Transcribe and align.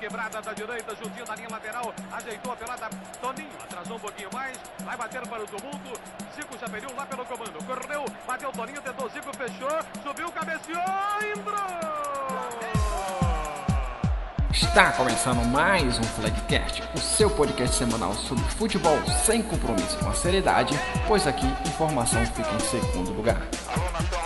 quebrada 0.00 0.40
da 0.40 0.54
direita, 0.54 0.96
juntinho 0.96 1.26
da 1.26 1.36
linha 1.36 1.48
lateral, 1.50 1.94
ajeitou 2.12 2.52
a 2.52 2.56
pelada, 2.56 2.88
Toninho, 3.20 3.50
atrasou 3.62 3.96
um 3.98 4.00
pouquinho 4.00 4.30
mais, 4.32 4.58
vai 4.82 4.96
bater 4.96 5.20
para 5.28 5.42
o 5.42 5.46
tumulto, 5.46 6.00
Zico 6.34 6.58
já 6.58 6.66
pediu 6.68 6.96
lá 6.96 7.04
pelo 7.04 7.24
comando, 7.26 7.66
correu, 7.66 8.06
bateu 8.26 8.50
Toninho, 8.50 8.80
tentou 8.80 9.10
Zico, 9.10 9.36
fechou, 9.36 10.02
subiu, 10.02 10.32
cabeceou, 10.32 10.80
entrou! 11.36 12.00
Está 14.50 14.92
começando 14.92 15.44
mais 15.46 15.98
um 15.98 16.02
Flagcast, 16.02 16.82
o 16.94 16.98
seu 16.98 17.28
podcast 17.30 17.76
semanal 17.76 18.14
sobre 18.14 18.44
futebol 18.44 18.98
sem 19.24 19.42
compromisso 19.42 19.98
com 19.98 20.08
a 20.08 20.14
seriedade, 20.14 20.74
pois 21.06 21.26
aqui 21.26 21.46
informação 21.68 22.24
fica 22.26 22.50
em 22.54 22.60
segundo 22.60 23.12
lugar. 23.12 23.42
Alô, 23.68 24.19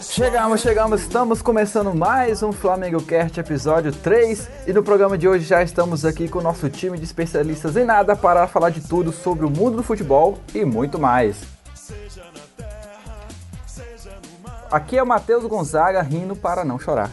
Chegamos, 0.00 0.60
chegamos, 0.60 1.00
estamos 1.00 1.42
começando 1.42 1.92
mais 1.92 2.42
um 2.42 2.52
Flamengo 2.52 3.02
Cast 3.02 3.40
episódio 3.40 3.90
3 3.90 4.48
e 4.68 4.72
no 4.72 4.84
programa 4.84 5.18
de 5.18 5.26
hoje 5.26 5.44
já 5.44 5.62
estamos 5.62 6.04
aqui 6.04 6.28
com 6.28 6.38
o 6.38 6.42
nosso 6.42 6.68
time 6.70 6.96
de 6.96 7.04
especialistas 7.04 7.76
em 7.76 7.84
nada 7.84 8.14
para 8.14 8.46
falar 8.46 8.70
de 8.70 8.80
tudo 8.80 9.10
sobre 9.10 9.44
o 9.44 9.50
mundo 9.50 9.78
do 9.78 9.82
futebol 9.82 10.38
e 10.54 10.64
muito 10.64 10.98
mais. 10.98 11.42
Aqui 14.70 14.96
é 14.96 15.02
o 15.02 15.06
Matheus 15.06 15.44
Gonzaga 15.44 16.02
rindo 16.02 16.36
para 16.36 16.64
não 16.64 16.78
chorar. 16.78 17.10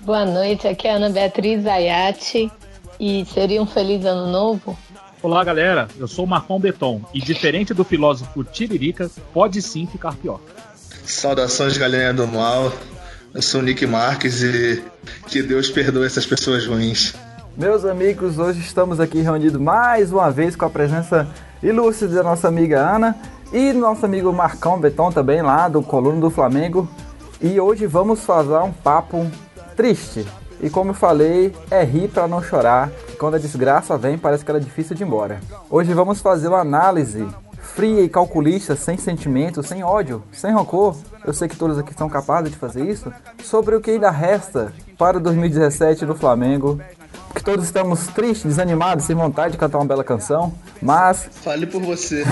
Boa 0.00 0.24
noite, 0.24 0.66
aqui 0.66 0.88
é 0.88 0.92
a 0.92 0.96
Ana 0.96 1.10
Beatriz 1.10 1.64
Ayati 1.66 2.50
e 2.98 3.24
seria 3.26 3.62
um 3.62 3.66
feliz 3.66 4.04
ano 4.04 4.32
novo? 4.32 4.76
Olá, 5.22 5.44
galera. 5.44 5.86
Eu 5.98 6.08
sou 6.08 6.24
o 6.24 6.28
Marcão 6.28 6.58
Beton 6.58 7.02
e, 7.12 7.20
diferente 7.20 7.74
do 7.74 7.84
filósofo 7.84 8.42
Tiririca, 8.42 9.10
pode 9.34 9.60
sim 9.60 9.86
ficar 9.86 10.14
pior. 10.16 10.40
Saudações, 11.10 11.76
galerinha 11.76 12.14
do 12.14 12.26
mal. 12.26 12.72
Eu 13.34 13.42
sou 13.42 13.60
o 13.60 13.64
Nick 13.64 13.86
Marques 13.86 14.42
e 14.42 14.82
que 15.26 15.42
Deus 15.42 15.68
perdoe 15.70 16.06
essas 16.06 16.24
pessoas 16.24 16.66
ruins. 16.66 17.14
Meus 17.56 17.84
amigos, 17.84 18.38
hoje 18.38 18.60
estamos 18.60 19.00
aqui 19.00 19.20
reunidos 19.20 19.60
mais 19.60 20.12
uma 20.12 20.30
vez 20.30 20.54
com 20.56 20.64
a 20.64 20.70
presença 20.70 21.28
ilustre 21.62 22.08
da 22.08 22.22
nossa 22.22 22.48
amiga 22.48 22.80
Ana 22.80 23.16
e 23.52 23.72
nosso 23.72 24.06
amigo 24.06 24.32
Marcão 24.32 24.78
Beton 24.78 25.10
também, 25.10 25.42
lá 25.42 25.68
do 25.68 25.82
Coluna 25.82 26.20
do 26.20 26.30
Flamengo. 26.30 26.88
E 27.40 27.60
hoje 27.60 27.86
vamos 27.86 28.20
fazer 28.20 28.58
um 28.58 28.72
papo 28.72 29.30
triste. 29.76 30.26
E 30.62 30.70
como 30.70 30.90
eu 30.90 30.94
falei, 30.94 31.54
é 31.70 31.82
rir 31.82 32.08
para 32.08 32.28
não 32.28 32.42
chorar. 32.42 32.90
Quando 33.18 33.34
a 33.34 33.38
desgraça 33.38 33.98
vem, 33.98 34.16
parece 34.16 34.44
que 34.44 34.50
ela 34.50 34.60
é 34.60 34.62
difícil 34.62 34.94
de 34.94 35.02
ir 35.02 35.06
embora. 35.06 35.40
Hoje 35.68 35.92
vamos 35.92 36.20
fazer 36.20 36.48
uma 36.48 36.60
análise 36.60 37.26
fria 37.74 38.02
e 38.02 38.08
calculista, 38.08 38.76
sem 38.76 38.96
sentimento, 38.98 39.62
sem 39.62 39.82
ódio, 39.82 40.22
sem 40.32 40.52
rancor. 40.52 40.96
Eu 41.24 41.32
sei 41.32 41.48
que 41.48 41.56
todos 41.56 41.78
aqui 41.78 41.94
são 41.94 42.08
capazes 42.08 42.50
de 42.50 42.56
fazer 42.56 42.84
isso. 42.84 43.12
Sobre 43.42 43.74
o 43.74 43.80
que 43.80 43.92
ainda 43.92 44.10
resta 44.10 44.72
para 44.98 45.18
2017 45.18 46.04
no 46.04 46.14
Flamengo. 46.14 46.80
Que 47.34 47.42
todos 47.42 47.64
estamos 47.64 48.08
tristes, 48.08 48.44
desanimados, 48.44 49.04
sem 49.04 49.14
vontade 49.14 49.52
de 49.52 49.58
cantar 49.58 49.78
uma 49.78 49.84
bela 49.84 50.02
canção. 50.02 50.52
Mas 50.82 51.28
Fale 51.42 51.66
por 51.66 51.80
você. 51.80 52.24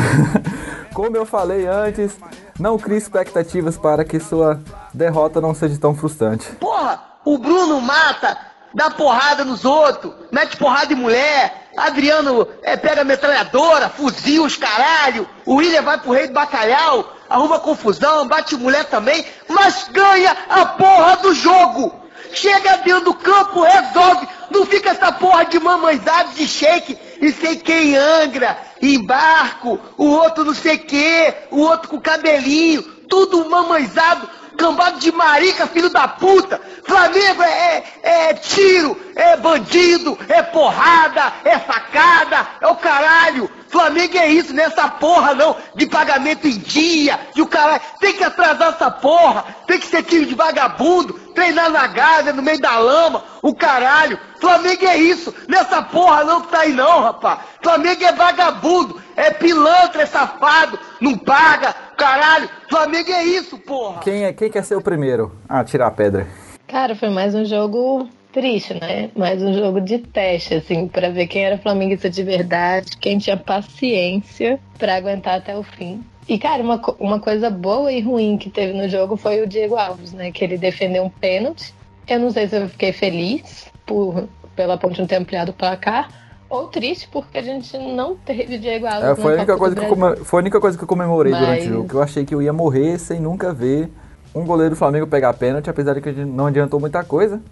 como 0.92 1.17
eu 1.17 1.25
falei 1.25 1.67
antes, 1.67 2.17
não 2.58 2.77
crie 2.77 2.98
expectativas 2.98 3.77
para 3.77 4.05
que 4.05 4.19
sua 4.19 4.61
derrota 4.92 5.41
não 5.41 5.55
seja 5.55 5.78
tão 5.78 5.95
frustrante. 5.95 6.50
Porra, 6.56 7.00
o 7.25 7.39
Bruno 7.39 7.80
mata, 7.80 8.36
dá 8.75 8.91
porrada 8.91 9.45
nos 9.45 9.64
outros, 9.64 10.12
mete 10.33 10.56
porrada 10.56 10.92
em 10.92 10.97
mulher. 10.97 11.67
Adriano 11.86 12.48
é, 12.62 12.76
pega 12.76 13.04
metralhadora, 13.04 13.88
fuzil 13.88 14.44
os 14.44 14.56
caralho. 14.56 15.28
O 15.44 15.56
William 15.56 15.82
vai 15.82 15.98
pro 15.98 16.12
rei 16.12 16.26
do 16.26 16.32
bacalhau, 16.32 17.14
arruma 17.28 17.58
confusão, 17.58 18.26
bate 18.26 18.56
mulher 18.56 18.84
também, 18.86 19.24
mas 19.48 19.88
ganha 19.90 20.36
a 20.48 20.66
porra 20.66 21.16
do 21.16 21.34
jogo. 21.34 21.94
Chega 22.32 22.78
dentro 22.78 23.04
do 23.04 23.14
campo, 23.14 23.62
resolve. 23.62 24.28
Não 24.50 24.66
fica 24.66 24.90
essa 24.90 25.12
porra 25.12 25.44
de 25.44 25.58
mamãezada 25.58 26.30
de 26.34 26.46
shake 26.46 26.98
e 27.20 27.32
sei 27.32 27.56
quem 27.56 27.96
angra, 27.96 28.56
em 28.80 29.05
barco, 29.05 29.78
o 29.96 30.06
outro 30.06 30.44
não 30.44 30.55
sei 30.55 30.78
que, 30.78 31.34
o 31.50 31.61
outro 31.61 31.88
com 31.88 32.00
cabelinho, 32.00 32.83
tudo 33.08 33.48
mamãezado, 33.48 34.28
cambado 34.56 34.98
de 34.98 35.12
marica, 35.12 35.67
filho 35.67 35.90
da 35.90 36.08
puta. 36.08 36.61
Flamengo 36.84 37.42
é, 37.42 37.84
é, 38.02 38.30
é 38.30 38.34
tiro, 38.34 38.98
é 39.18 39.36
bandido, 39.36 40.17
é 40.29 40.40
porrada, 40.42 41.33
é 41.45 41.58
facada, 41.58 42.46
é 42.61 42.67
o 42.68 42.77
caralho. 42.77 43.51
Flamengo 43.68 44.17
é 44.17 44.29
isso, 44.29 44.55
nessa 44.55 44.89
porra 44.89 45.34
não, 45.34 45.56
de 45.74 45.86
pagamento 45.86 46.46
em 46.46 46.56
dia, 46.56 47.18
de 47.34 47.42
o 47.42 47.46
caralho. 47.46 47.83
Tem 48.01 48.14
que 48.14 48.23
atrasar 48.23 48.68
essa 48.68 48.90
porra, 48.90 49.45
tem 49.67 49.79
que 49.79 49.86
ser 49.86 50.05
time 50.05 50.24
de 50.24 50.34
vagabundo, 50.36 51.14
treinar 51.34 51.68
na 51.68 51.86
Gávea, 51.89 52.33
no 52.33 52.42
meio 52.42 52.61
da 52.61 52.79
lama, 52.79 53.24
o 53.42 53.55
caralho. 53.55 54.18
Flamengo 54.40 54.86
é 54.86 54.96
isso, 54.96 55.35
nessa 55.48 55.83
porra 55.83 56.23
não 56.23 56.40
que 56.42 56.48
tá 56.48 56.61
aí 56.61 56.73
não, 56.73 57.02
rapaz. 57.02 57.40
Flamengo 57.61 58.05
é 58.05 58.12
vagabundo, 58.12 59.02
é 59.17 59.33
pilantra, 59.33 60.02
é 60.02 60.06
safado, 60.06 60.79
não 61.00 61.18
paga, 61.18 61.74
caralho. 61.96 62.48
Flamengo 62.70 63.11
é 63.11 63.24
isso, 63.24 63.58
porra. 63.58 64.00
Quem, 64.00 64.24
é, 64.24 64.33
quem 64.33 64.48
quer 64.48 64.64
ser 64.64 64.77
o 64.77 64.80
primeiro 64.80 65.36
a 65.48 65.64
tirar 65.64 65.89
a 65.89 65.90
pedra? 65.90 66.27
Cara, 66.68 66.95
foi 66.95 67.11
mais 67.11 67.35
um 67.35 67.45
jogo 67.45 68.08
triste, 68.38 68.72
né? 68.74 69.10
Mais 69.16 69.42
um 69.42 69.52
jogo 69.52 69.80
de 69.80 69.98
teste, 69.98 70.54
assim, 70.54 70.86
pra 70.86 71.08
ver 71.10 71.26
quem 71.26 71.44
era 71.44 71.58
flamenguista 71.58 72.08
de 72.08 72.22
verdade, 72.22 72.96
quem 73.00 73.18
tinha 73.18 73.36
paciência 73.36 74.60
pra 74.78 74.94
aguentar 74.96 75.38
até 75.38 75.56
o 75.56 75.62
fim. 75.64 76.00
E, 76.28 76.38
cara, 76.38 76.62
uma, 76.62 76.80
uma 77.00 77.18
coisa 77.18 77.50
boa 77.50 77.90
e 77.90 78.00
ruim 78.00 78.36
que 78.38 78.48
teve 78.48 78.72
no 78.74 78.88
jogo 78.88 79.16
foi 79.16 79.42
o 79.42 79.46
Diego 79.46 79.74
Alves, 79.76 80.12
né? 80.12 80.30
Que 80.30 80.44
ele 80.44 80.56
defendeu 80.56 81.02
um 81.02 81.10
pênalti. 81.10 81.74
Eu 82.06 82.20
não 82.20 82.30
sei 82.30 82.46
se 82.46 82.56
eu 82.56 82.68
fiquei 82.68 82.92
feliz 82.92 83.66
por, 83.84 84.28
pela 84.55 84.76
ponte 84.78 85.00
não 85.00 85.06
ter 85.08 85.16
ampliado 85.16 85.50
o 85.50 85.55
placar, 85.55 86.08
ou 86.48 86.68
triste 86.68 87.08
porque 87.10 87.38
a 87.38 87.42
gente 87.42 87.76
não 87.76 88.14
teve 88.14 88.56
Diego 88.56 88.86
Alves. 88.86 89.05
É, 89.10 89.14
foi, 89.16 89.32
a 89.32 89.36
única 89.38 89.56
coisa 89.56 89.74
que 89.74 89.86
come- 89.86 90.16
foi 90.16 90.38
a 90.38 90.42
única 90.42 90.60
coisa 90.60 90.78
que 90.78 90.84
eu 90.84 90.88
comemorei 90.88 91.32
Mas- 91.32 91.40
durante 91.40 91.62
o 91.66 91.72
jogo. 91.72 91.88
Que 91.88 91.94
eu 91.94 92.02
achei 92.02 92.24
que 92.24 92.34
eu 92.34 92.40
ia 92.42 92.52
morrer 92.52 92.98
sem 92.98 93.18
nunca 93.18 93.52
ver 93.52 93.90
um 94.32 94.44
goleiro 94.44 94.74
do 94.74 94.78
Flamengo 94.78 95.06
pegar 95.08 95.32
pênalti, 95.34 95.68
apesar 95.68 95.94
de 95.94 96.00
que 96.02 96.12
não 96.12 96.46
adiantou 96.46 96.78
muita 96.78 97.02
coisa. 97.02 97.42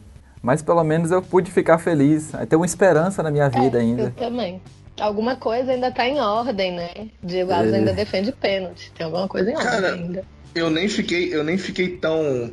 Mas 0.46 0.62
pelo 0.62 0.84
menos 0.84 1.10
eu 1.10 1.20
pude 1.20 1.50
ficar 1.50 1.76
feliz. 1.76 2.30
Tem 2.48 2.56
uma 2.56 2.64
esperança 2.64 3.20
na 3.20 3.32
minha 3.32 3.48
vida 3.48 3.78
É, 3.78 3.80
ainda. 3.80 4.02
Eu 4.04 4.10
também. 4.12 4.62
Alguma 5.00 5.34
coisa 5.34 5.72
ainda 5.72 5.90
tá 5.90 6.06
em 6.06 6.20
ordem, 6.20 6.72
né? 6.72 7.08
Diego 7.20 7.52
Alves 7.52 7.72
É. 7.72 7.78
ainda 7.78 7.92
defende 7.92 8.30
pênalti. 8.30 8.92
Tem 8.96 9.04
alguma 9.06 9.26
coisa 9.26 9.50
em 9.50 9.56
ordem 9.56 9.70
Cara, 9.72 9.92
ainda. 9.94 10.24
Eu 10.54 10.70
nem 10.70 10.88
fiquei, 10.88 11.34
eu 11.34 11.42
nem 11.42 11.58
fiquei 11.58 11.88
tão 11.96 12.48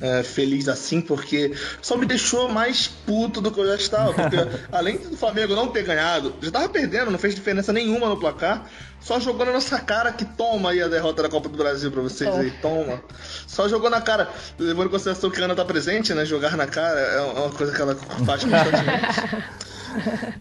é, 0.00 0.22
feliz 0.22 0.68
assim, 0.68 1.00
porque 1.00 1.54
só 1.80 1.96
me 1.96 2.06
deixou 2.06 2.48
mais 2.48 2.86
puto 2.86 3.40
do 3.40 3.50
que 3.50 3.60
eu 3.60 3.66
já 3.66 3.76
estava. 3.76 4.12
Porque 4.12 4.36
além 4.70 4.98
do 4.98 5.16
Flamengo 5.16 5.54
não 5.54 5.68
ter 5.68 5.84
ganhado, 5.84 6.34
já 6.40 6.50
tava 6.50 6.68
perdendo, 6.68 7.10
não 7.10 7.18
fez 7.18 7.34
diferença 7.34 7.72
nenhuma 7.72 8.08
no 8.08 8.18
placar. 8.18 8.66
Só 9.00 9.20
jogou 9.20 9.46
na 9.46 9.52
nossa 9.52 9.78
cara 9.78 10.12
que 10.12 10.24
toma 10.24 10.70
aí 10.70 10.82
a 10.82 10.88
derrota 10.88 11.22
da 11.22 11.28
Copa 11.28 11.48
do 11.48 11.56
Brasil 11.56 11.92
pra 11.92 12.02
vocês 12.02 12.34
aí, 12.34 12.50
toma. 12.62 13.00
Só 13.46 13.68
jogou 13.68 13.88
na 13.88 14.00
cara. 14.00 14.28
Levando 14.58 14.88
em 14.88 14.90
consideração 14.90 15.30
que 15.30 15.40
a 15.40 15.44
Ana 15.44 15.54
tá 15.54 15.64
presente, 15.64 16.12
né? 16.12 16.24
Jogar 16.24 16.56
na 16.56 16.66
cara 16.66 16.98
é 16.98 17.20
uma 17.20 17.50
coisa 17.50 17.72
que 17.72 17.80
ela 17.80 17.94
faz 17.94 18.42
constantemente. 18.44 19.36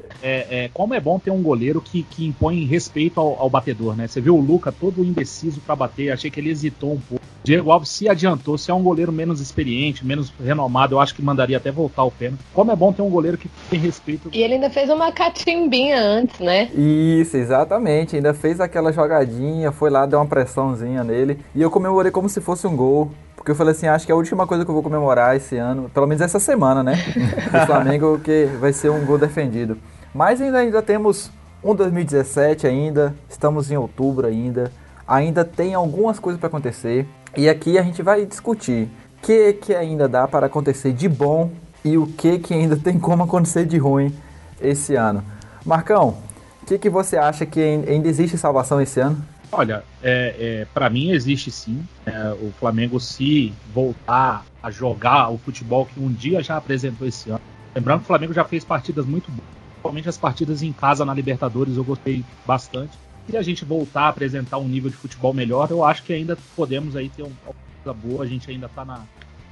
É, 0.22 0.66
é, 0.66 0.70
como 0.74 0.94
é 0.94 1.00
bom 1.00 1.20
ter 1.20 1.32
um 1.32 1.42
goleiro 1.42 1.82
que, 1.82 2.04
que 2.04 2.26
impõe 2.26 2.66
respeito 2.66 3.20
ao, 3.20 3.40
ao 3.40 3.50
batedor, 3.50 3.96
né? 3.96 4.08
Você 4.08 4.22
viu 4.22 4.36
o 4.36 4.42
Luca 4.42 4.72
todo 4.72 5.04
indeciso 5.04 5.62
pra 5.62 5.76
bater, 5.76 6.12
achei 6.12 6.32
que 6.32 6.40
ele 6.40 6.50
hesitou 6.50 6.94
um 6.94 7.00
pouco. 7.00 7.24
Diego 7.44 7.72
Alves 7.72 7.90
se 7.90 8.10
adiantou, 8.10 8.58
se 8.58 8.72
é 8.72 8.74
um 8.74 8.82
goleiro 8.82 9.12
menos 9.12 9.40
experiente, 9.40 10.04
menos 10.04 10.34
renomado, 10.44 10.96
eu 10.96 11.00
acho 11.00 11.14
que 11.14 11.22
mandaria 11.22 11.58
até 11.58 11.72
voltar 11.72 12.04
o 12.04 12.10
pênalti. 12.10 12.42
Como 12.52 12.72
é 12.72 12.76
bom 12.76 12.92
ter 12.92 13.04
um 13.04 13.10
goleiro 13.10 13.38
que 13.38 13.48
tem 13.70 13.80
respeito. 13.80 14.30
E 14.34 14.42
ele 14.42 14.56
ainda 14.56 14.70
fez 14.70 14.90
uma 14.90 15.12
catimbinha 15.12 16.02
antes, 16.02 16.40
né? 16.40 16.72
Isso, 16.74 17.38
exatamente. 17.38 18.16
Ainda 18.16 18.34
fez 18.34 18.60
aquela 18.60 18.92
jogadinha, 18.92 19.72
foi 19.72 19.92
lá, 19.92 20.08
deu 20.08 20.18
uma 20.18 20.26
pressãozinha 20.26 21.04
nele. 21.04 21.38
E 21.54 21.62
eu 21.62 21.70
comemorei 21.70 22.12
como 22.12 22.28
se 22.28 22.42
fosse 22.42 22.66
um 22.66 22.76
gol. 22.76 23.12
Porque 23.36 23.52
eu 23.52 23.56
falei 23.56 23.74
assim, 23.74 23.86
acho 23.86 24.08
que 24.08 24.12
é 24.12 24.16
a 24.16 24.18
última 24.18 24.48
coisa 24.48 24.66
que 24.66 24.72
eu 24.72 24.74
vou 24.74 24.82
comemorar 24.82 25.36
esse 25.36 25.56
ano, 25.56 25.88
pelo 25.94 26.08
menos 26.08 26.20
essa 26.20 26.40
semana, 26.40 26.82
né? 26.82 26.96
Do 27.52 27.66
Flamengo, 27.68 28.18
que 28.18 28.46
vai 28.60 28.74
ser 28.74 28.90
um 28.90 29.06
gol 29.06 29.20
defendido. 29.20 29.78
Mas 30.16 30.40
ainda, 30.40 30.60
ainda 30.60 30.82
temos 30.82 31.30
um 31.62 31.76
2017 31.76 32.66
ainda, 32.66 33.14
estamos 33.30 33.70
em 33.70 33.76
outubro 33.76 34.26
ainda. 34.26 34.72
Ainda 35.06 35.44
tem 35.44 35.74
algumas 35.74 36.20
coisas 36.20 36.40
para 36.40 36.48
acontecer. 36.48 37.06
E 37.36 37.50
aqui 37.50 37.78
a 37.78 37.84
gente 37.84 38.02
vai 38.02 38.26
discutir 38.26 38.88
o 39.18 39.22
que, 39.22 39.52
que 39.54 39.76
ainda 39.76 40.08
dá 40.08 40.26
para 40.26 40.46
acontecer 40.46 40.94
de 40.94 41.10
bom 41.10 41.52
e 41.84 41.98
o 41.98 42.08
que, 42.08 42.40
que 42.40 42.54
ainda 42.54 42.78
tem 42.78 42.98
como 42.98 43.24
acontecer 43.24 43.66
de 43.66 43.78
ruim 43.78 44.16
esse 44.62 44.96
ano. 44.96 45.22
Marcão, 45.66 46.16
o 46.64 46.66
que, 46.66 46.78
que 46.78 46.90
você 46.90 47.18
acha 47.18 47.46
que 47.46 47.60
ain- 47.60 47.84
ainda 47.86 48.08
existe 48.08 48.38
salvação 48.38 48.80
esse 48.80 49.02
ano? 49.02 49.22
Olha, 49.52 49.84
é, 50.02 50.36
é, 50.62 50.68
para 50.74 50.90
mim 50.90 51.12
existe 51.12 51.52
sim. 51.52 51.86
É, 52.06 52.34
o 52.42 52.54
Flamengo 52.58 53.02
se 53.02 53.54
voltar 53.74 54.46
a 54.64 54.72
jogar 54.72 55.30
o 55.30 55.38
futebol 55.38 55.86
que 55.86 56.00
um 56.00 56.08
dia 56.08 56.42
já 56.42 56.56
apresentou 56.56 57.06
esse 57.06 57.30
ano. 57.30 57.42
Lembrando 57.76 58.00
que 58.00 58.04
o 58.06 58.08
Flamengo 58.08 58.32
já 58.34 58.46
fez 58.46 58.64
partidas 58.64 59.06
muito 59.06 59.30
boas, 59.30 59.48
principalmente 59.86 60.10
as 60.10 60.18
partidas 60.18 60.64
em 60.64 60.74
casa 60.74 61.06
na 61.06 61.14
Libertadores 61.14 61.78
eu 61.78 61.84
gostei 61.84 62.26
bastante. 62.46 62.98
E 63.32 63.38
a 63.38 63.42
gente 63.42 63.66
voltar 63.66 64.04
a 64.04 64.08
apresentar 64.10 64.58
um 64.58 64.68
nível 64.68 64.90
de 64.90 64.96
futebol 64.96 65.34
melhor, 65.34 65.70
eu 65.72 65.84
acho 65.84 66.04
que 66.04 66.14
ainda 66.14 66.38
podemos 66.56 66.96
aí 66.96 67.10
ter 67.10 67.24
um- 67.24 67.32
uma 67.44 67.54
coisa 67.84 68.08
boa. 68.08 68.24
A 68.24 68.28
gente 68.28 68.50
ainda 68.50 68.70
tá 68.70 68.86
na, 68.86 69.04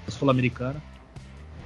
Sul-Americana. 0.08 0.82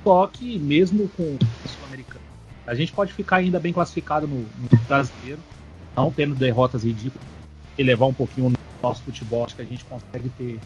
Só 0.03 0.27
que 0.27 0.59
mesmo 0.59 1.09
com 1.09 1.37
a 1.65 1.67
Sul-Americana, 1.67 2.23
a 2.65 2.75
gente 2.75 2.91
pode 2.91 3.11
ficar 3.11 3.37
ainda 3.37 3.59
bem 3.59 3.73
classificado 3.73 4.27
no, 4.27 4.41
no 4.41 4.85
brasileiro, 4.87 5.39
não 5.95 6.11
tendo 6.11 6.35
derrotas 6.35 6.83
ridículas, 6.83 7.27
e 7.77 7.83
levar 7.83 8.05
um 8.05 8.13
pouquinho 8.13 8.47
o 8.47 8.53
nosso 8.83 9.03
futebol, 9.03 9.43
acho 9.43 9.55
que 9.55 9.61
a 9.61 9.65
gente 9.65 9.83
consegue 9.85 10.29
ter 10.29 10.59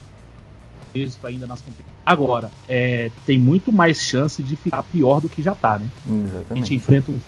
êxito 0.93 1.25
ainda 1.25 1.47
nas 1.47 1.61
competições. 1.61 1.91
Agora, 2.05 2.51
é, 2.67 3.09
tem 3.25 3.39
muito 3.39 3.71
mais 3.71 4.01
chance 4.01 4.43
de 4.43 4.55
ficar 4.55 4.83
pior 4.83 5.21
do 5.21 5.29
que 5.29 5.41
já 5.41 5.55
tá, 5.55 5.79
né? 5.79 5.87
Exatamente. 6.05 6.45
A 6.51 6.55
gente 6.55 6.75
enfrenta 6.75 7.11
o 7.11 7.21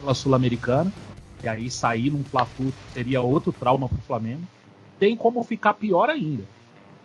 pela 0.00 0.14
Sul-Americana, 0.14 0.92
e 1.42 1.48
aí 1.48 1.70
sair 1.70 2.10
num 2.10 2.24
Fla-Flu 2.24 2.72
seria 2.92 3.20
outro 3.20 3.52
trauma 3.52 3.88
pro 3.88 3.98
Flamengo. 3.98 4.42
Tem 4.98 5.16
como 5.16 5.42
ficar 5.42 5.74
pior 5.74 6.10
ainda. 6.10 6.44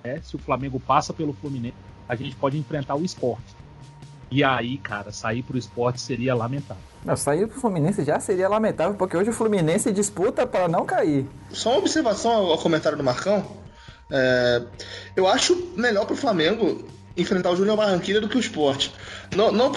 Né? 0.04 0.20
Se 0.24 0.36
o 0.36 0.40
Flamengo 0.40 0.80
passa 0.80 1.14
pelo 1.14 1.34
Fluminense, 1.34 1.76
a 2.08 2.16
gente 2.16 2.36
pode 2.36 2.58
enfrentar 2.58 2.96
o 2.96 3.04
esporte. 3.04 3.56
E 4.30 4.44
aí, 4.44 4.78
cara, 4.78 5.12
sair 5.12 5.44
pro 5.44 5.58
esporte 5.58 6.02
seria 6.02 6.36
lamentável. 6.36 6.84
Não, 7.06 7.16
sair 7.16 7.48
pro 7.48 7.60
Fluminense 7.60 8.04
já 8.04 8.20
seria 8.20 8.50
lamentável, 8.50 8.96
porque 8.96 9.16
hoje 9.16 9.30
o 9.30 9.34
Fluminense 9.34 9.92
disputa 9.92 10.46
para 10.46 10.68
não 10.68 10.86
cair. 10.86 11.26
Só 11.52 11.70
uma 11.70 11.80
observação 11.80 12.32
ao, 12.32 12.58
comentário 12.58 12.98
do 12.98 13.04
Marcão. 13.04 13.46
É, 14.12 14.64
eu 15.16 15.28
acho 15.28 15.56
melhor 15.76 16.06
pro 16.06 16.16
Flamengo 16.16 16.86
enfrentar 17.16 17.52
o 17.52 17.56
Júnior 17.56 17.78
Barranquilla 17.78 18.20
do 18.20 18.28
que 18.28 18.38
o 18.38 18.40
esporte. 18.40 18.92
Não, 19.36 19.52
não 19.52 19.72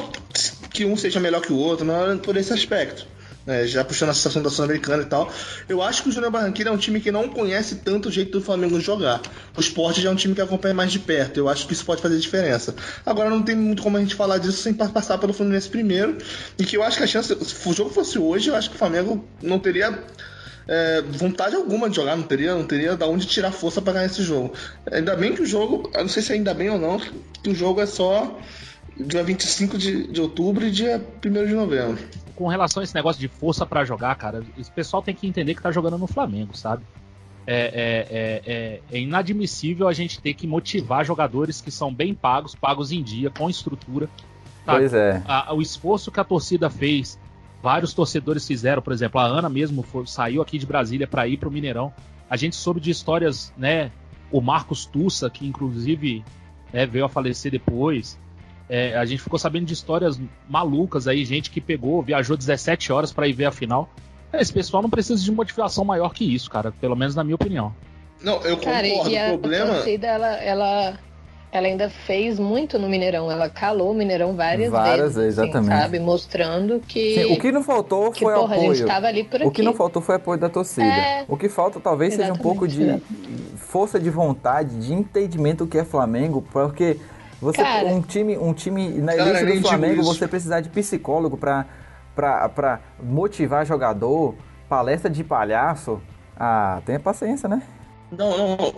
que 0.78 0.84
um 0.84 0.96
seja 0.96 1.19
melhor 1.19 1.40
que 1.42 1.52
o 1.52 1.56
outro, 1.56 1.84
não 1.84 2.12
é 2.12 2.16
por 2.16 2.36
esse 2.36 2.52
aspecto. 2.52 3.04
É, 3.44 3.66
já 3.66 3.82
puxando 3.82 4.10
a 4.10 4.14
situação 4.14 4.42
da 4.42 4.50
Sul-Americana 4.50 5.02
e 5.02 5.06
tal. 5.06 5.32
Eu 5.69 5.82
acho 5.82 6.02
que 6.02 6.10
o 6.10 6.12
Júnior 6.12 6.30
Barranquilla 6.30 6.69
é 6.69 6.72
um 6.72 6.76
time 6.76 7.00
que 7.00 7.10
não 7.10 7.28
conhece 7.28 7.76
tanto 7.76 8.10
o 8.10 8.12
jeito 8.12 8.38
do 8.38 8.44
Flamengo 8.44 8.78
jogar. 8.78 9.22
O 9.56 9.60
esporte 9.60 10.02
já 10.02 10.10
é 10.10 10.12
um 10.12 10.14
time 10.14 10.34
que 10.34 10.40
acompanha 10.42 10.75
mais 10.75 10.92
de 10.92 10.98
perto. 10.98 11.38
Eu 11.38 11.48
acho 11.48 11.66
que 11.66 11.72
isso 11.72 11.84
pode 11.84 12.02
fazer 12.02 12.19
diferença. 12.19 12.75
Agora 13.06 13.30
não 13.30 13.42
tem 13.42 13.56
muito 13.56 13.82
como 13.82 13.96
a 13.96 14.00
gente 14.00 14.14
falar 14.14 14.36
disso 14.36 14.58
sem 14.58 14.75
passar 14.75 15.16
pelo 15.16 15.32
Fluminense 15.32 15.69
primeiro. 15.69 16.19
E 16.58 16.64
que 16.64 16.76
eu 16.76 16.82
acho 16.82 16.98
que 16.98 17.04
a 17.04 17.06
chance. 17.06 17.34
Se 17.42 17.69
o 17.69 17.72
jogo 17.72 17.90
fosse 17.90 18.19
hoje, 18.19 18.50
eu 18.50 18.54
acho 18.54 18.69
que 18.69 18.76
o 18.76 18.78
Flamengo 18.78 19.24
não 19.42 19.58
teria 19.58 19.98
é, 20.69 21.02
vontade 21.02 21.56
alguma 21.56 21.88
de 21.88 21.96
jogar, 21.96 22.16
não 22.16 22.24
teria, 22.24 22.54
não 22.54 22.64
teria 22.64 22.96
da 22.96 23.06
onde 23.06 23.26
tirar 23.26 23.50
força 23.50 23.81
para 23.81 23.94
ganhar 23.94 24.06
esse 24.06 24.22
jogo. 24.22 24.52
Ainda 24.92 25.16
bem 25.16 25.34
que 25.34 25.40
o 25.40 25.46
jogo, 25.46 25.90
eu 25.94 26.02
não 26.02 26.08
sei 26.08 26.22
se 26.22 26.34
ainda 26.34 26.52
bem 26.52 26.69
ou 26.69 26.78
não, 26.78 27.00
que 27.42 27.48
o 27.48 27.54
jogo 27.54 27.81
é 27.81 27.86
só 27.86 28.38
dia 28.98 29.22
25 29.22 29.78
de, 29.78 30.08
de 30.08 30.20
outubro 30.20 30.66
e 30.66 30.70
dia 30.70 31.04
1 31.24 31.46
de 31.46 31.54
novembro. 31.54 31.98
Com 32.34 32.48
relação 32.48 32.80
a 32.80 32.84
esse 32.84 32.94
negócio 32.94 33.20
de 33.20 33.28
força 33.28 33.66
para 33.66 33.84
jogar, 33.84 34.14
cara, 34.16 34.42
esse 34.58 34.70
pessoal 34.70 35.02
tem 35.02 35.14
que 35.14 35.26
entender 35.26 35.54
que 35.54 35.62
tá 35.62 35.70
jogando 35.70 35.98
no 35.98 36.06
Flamengo, 36.06 36.56
sabe? 36.56 36.84
É, 37.46 37.56
é, 37.56 38.06
é, 38.10 38.42
é, 38.46 38.80
é 38.92 39.00
inadmissível 39.00 39.88
a 39.88 39.92
gente 39.92 40.20
ter 40.20 40.34
que 40.34 40.46
motivar 40.46 41.04
jogadores 41.04 41.60
que 41.60 41.70
são 41.70 41.92
bem 41.92 42.14
pagos, 42.14 42.54
pagos 42.54 42.92
em 42.92 43.02
dia, 43.02 43.30
com 43.30 43.48
estrutura. 43.48 44.08
Sabe? 44.66 44.78
Pois 44.80 44.94
é. 44.94 45.22
A, 45.26 45.54
o 45.54 45.62
esforço 45.62 46.12
que 46.12 46.20
a 46.20 46.24
torcida 46.24 46.68
fez 46.68 47.18
vários 47.62 47.92
torcedores 47.92 48.46
fizeram, 48.46 48.82
por 48.82 48.92
exemplo, 48.92 49.20
a 49.20 49.24
Ana 49.24 49.48
mesmo 49.48 49.82
foi, 49.82 50.06
saiu 50.06 50.42
aqui 50.42 50.58
de 50.58 50.66
Brasília 50.66 51.06
para 51.06 51.26
ir 51.26 51.38
para 51.38 51.48
o 51.48 51.52
Mineirão. 51.52 51.92
A 52.28 52.36
gente 52.36 52.54
soube 52.54 52.80
de 52.80 52.90
histórias, 52.90 53.52
né? 53.56 53.90
O 54.30 54.40
Marcos 54.40 54.84
Tussa, 54.84 55.30
que 55.30 55.46
inclusive 55.46 56.22
né, 56.72 56.86
veio 56.86 57.04
a 57.06 57.08
falecer 57.08 57.50
depois. 57.50 58.18
É, 58.69 58.97
a 58.97 59.05
gente 59.05 59.23
ficou 59.23 59.38
sabendo 59.38 59.67
de 59.67 59.73
histórias 59.73 60.20
malucas 60.49 61.09
aí, 61.09 61.25
gente 61.25 61.50
que 61.50 61.61
pegou, 61.61 62.03
viajou 62.03 62.37
17 62.37 62.93
horas 62.93 63.12
para 63.12 63.26
ir 63.26 63.32
ver 63.32 63.47
a 63.47 63.53
final. 63.53 63.88
Esse 64.32 64.53
pessoal 64.53 64.82
não 64.82 64.91
precisa 64.91 65.23
de 65.23 65.32
motivação 65.32 65.85
maior 65.85 66.12
que 66.12 66.35
isso, 66.35 66.50
cara, 66.50 66.70
pelo 66.70 66.94
menos 66.94 67.15
na 67.15 67.25
minha 67.25 67.35
opinião. 67.35 67.75
Não, 68.23 68.35
eu 68.43 68.56
concordo. 68.56 68.65
Cara, 68.65 68.87
e 68.87 69.17
a, 69.17 69.32
o 69.32 69.38
problema. 69.38 69.70
A 69.70 69.75
torcida, 69.76 70.06
ela, 70.06 70.37
ela 70.37 70.99
ela 71.50 71.67
ainda 71.67 71.88
fez 71.88 72.38
muito 72.38 72.79
no 72.79 72.88
Mineirão. 72.88 73.31
Ela 73.31 73.49
calou 73.49 73.93
o 73.93 73.94
Mineirão 73.94 74.35
várias, 74.35 74.70
várias 74.70 75.15
vezes. 75.15 75.38
Assim, 75.38 75.49
exatamente. 75.49 75.81
sabe? 75.81 75.99
Mostrando 75.99 76.81
que. 76.87 77.15
Sim, 77.15 77.32
o 77.32 77.38
que 77.38 77.50
não 77.50 77.62
faltou 77.62 78.11
que, 78.12 78.20
foi 78.20 78.35
porra, 78.35 78.55
apoio. 78.55 78.70
A 78.70 78.75
gente 78.75 78.87
tava 78.87 79.06
ali 79.06 79.25
por 79.25 79.37
aqui. 79.37 79.47
O 79.47 79.50
que 79.50 79.62
não 79.62 79.73
faltou 79.73 80.03
foi 80.03 80.17
apoio 80.17 80.38
da 80.38 80.50
torcida. 80.50 80.87
É... 80.87 81.25
O 81.26 81.37
que 81.37 81.49
falta 81.49 81.81
talvez 81.81 82.15
exatamente, 82.15 82.37
seja 82.37 82.49
um 82.49 82.50
pouco 82.50 82.69
de 82.69 82.82
exatamente. 82.82 83.56
força 83.56 83.99
de 83.99 84.11
vontade, 84.11 84.79
de 84.79 84.93
entendimento 84.93 85.65
do 85.65 85.70
que 85.70 85.79
é 85.79 85.85
Flamengo, 85.85 86.47
porque 86.53 86.99
você 87.40 87.62
Cara, 87.62 87.88
um 87.88 88.00
time, 88.00 88.37
um 88.37 88.52
time 88.52 88.88
na 89.00 89.14
elite 89.14 89.61
do 89.61 89.69
Flamengo, 89.69 90.02
você 90.02 90.26
precisar 90.26 90.61
de 90.61 90.69
psicólogo 90.69 91.37
para 91.37 91.67
para 92.14 92.81
motivar 93.00 93.64
jogador, 93.64 94.35
palestra 94.69 95.08
de 95.08 95.23
palhaço. 95.23 96.00
Ah, 96.37 96.82
tenha 96.85 96.99
paciência, 96.99 97.49
né? 97.49 97.62
Não, 98.11 98.56
não, 98.56 98.75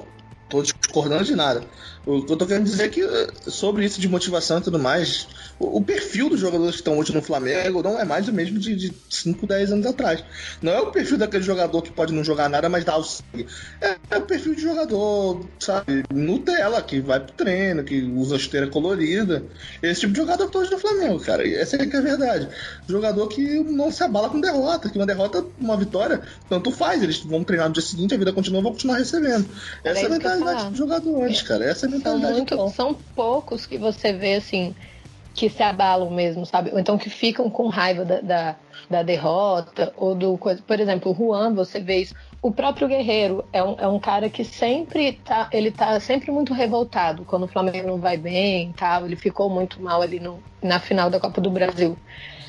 tô 0.51 0.63
discordando 0.63 1.25
de 1.25 1.35
nada. 1.35 1.63
O 2.05 2.23
que 2.23 2.33
eu 2.33 2.37
tô 2.37 2.47
querendo 2.47 2.65
dizer 2.65 2.85
é 2.85 2.89
que 2.89 3.03
eh, 3.03 3.29
sobre 3.47 3.85
isso 3.85 4.01
de 4.01 4.09
motivação 4.09 4.59
e 4.59 4.63
tudo 4.63 4.79
mais, 4.79 5.29
o, 5.59 5.79
o 5.79 5.83
perfil 5.83 6.31
dos 6.31 6.41
jogadores 6.41 6.73
que 6.73 6.81
estão 6.81 6.99
hoje 6.99 7.15
no 7.15 7.23
Flamengo 7.23 7.83
não 7.83 8.01
é 8.01 8.05
mais 8.05 8.27
o 8.27 8.33
mesmo 8.33 8.59
de, 8.59 8.75
de 8.75 8.93
5, 9.09 9.47
10 9.47 9.73
anos 9.73 9.87
atrás. 9.87 10.25
Não 10.61 10.73
é 10.73 10.81
o 10.81 10.91
perfil 10.91 11.19
daquele 11.19 11.43
jogador 11.43 11.83
que 11.83 11.93
pode 11.93 12.13
não 12.13 12.25
jogar 12.25 12.49
nada, 12.49 12.69
mas 12.69 12.85
dá 12.85 12.97
o 12.97 13.05
sangue. 13.05 13.47
É, 13.81 13.97
é 14.11 14.19
o 14.19 14.23
perfil 14.23 14.55
de 14.55 14.63
jogador, 14.63 15.47
sabe, 15.59 16.03
Nutella, 16.13 16.83
que 16.83 17.01
vai 17.01 17.21
pro 17.21 17.33
treino, 17.33 17.85
que 17.85 18.03
usa 18.03 18.37
esteira 18.37 18.67
colorida. 18.67 19.45
Esse 19.83 20.01
tipo 20.01 20.13
de 20.13 20.21
jogador 20.21 20.47
que 20.47 20.53
tá 20.53 20.59
hoje 20.59 20.71
no 20.71 20.79
Flamengo, 20.79 21.21
cara. 21.21 21.47
E 21.47 21.55
essa 21.55 21.77
é 21.77 21.87
que 21.87 21.95
é 21.95 21.99
a 21.99 22.03
verdade. 22.03 22.49
Jogador 22.89 23.29
que 23.29 23.61
não 23.61 23.93
se 23.93 24.03
abala 24.03 24.31
com 24.31 24.41
derrota, 24.41 24.89
que 24.89 24.99
uma 24.99 25.07
derrota, 25.07 25.45
uma 25.61 25.77
vitória, 25.77 26.23
tanto 26.49 26.73
faz. 26.73 27.03
Eles 27.03 27.19
vão 27.19 27.45
treinar 27.45 27.69
no 27.69 27.75
dia 27.75 27.83
seguinte, 27.83 28.15
a 28.15 28.19
vida 28.19 28.33
continua, 28.33 28.63
vão 28.63 28.73
continuar 28.73 28.97
recebendo. 28.97 29.47
Essa 29.85 30.01
é, 30.01 30.07
a 30.07 30.09
mentalidade 30.41 30.71
dos 30.71 30.79
jogadores, 30.79 31.43
cara. 31.43 31.65
Essa 31.65 31.87
é 31.87 31.89
a 31.89 31.93
mentalidade. 31.93 32.35
São, 32.35 32.59
muito, 32.59 32.75
são 32.75 32.95
poucos 33.15 33.67
que 33.67 33.79
você 33.79 34.13
vê 34.13 34.35
assim 34.35 34.75
que 35.35 35.49
se 35.49 35.63
abalam 35.63 36.11
mesmo, 36.11 36.45
sabe? 36.45 36.71
Ou 36.73 36.79
então 36.79 36.99
que 36.99 37.09
ficam 37.09 37.49
com 37.49 37.69
raiva 37.69 38.05
da, 38.05 38.21
da, 38.21 38.57
da 38.89 39.03
derrota, 39.03 39.93
ou 39.97 40.15
do 40.15 40.37
coisa. 40.37 40.63
Por 40.67 40.79
exemplo, 40.81 41.13
o 41.13 41.15
Juan, 41.15 41.55
você 41.55 41.81
vê 41.81 41.99
isso. 41.99 42.15
O 42.43 42.51
próprio 42.51 42.89
Guerreiro 42.89 43.45
é 43.53 43.63
um, 43.63 43.77
é 43.79 43.87
um 43.87 43.99
cara 43.99 44.29
que 44.29 44.45
sempre 44.45 45.13
tá, 45.25 45.49
ele 45.53 45.71
tá 45.71 46.01
sempre 46.01 46.31
muito 46.31 46.53
revoltado 46.53 47.25
quando 47.25 47.45
o 47.45 47.49
Flamengo 47.49 47.89
não 47.89 47.99
vai 47.99 48.17
bem 48.17 48.73
tal. 48.77 49.07
Ele 49.07 49.17
ficou 49.17 49.49
muito 49.49 49.81
mal 49.81 50.03
ali 50.03 50.19
no, 50.19 50.43
na 50.63 50.81
final 50.81 51.11
da 51.11 51.21
Copa 51.21 51.41
do 51.41 51.51
Brasil. 51.51 51.97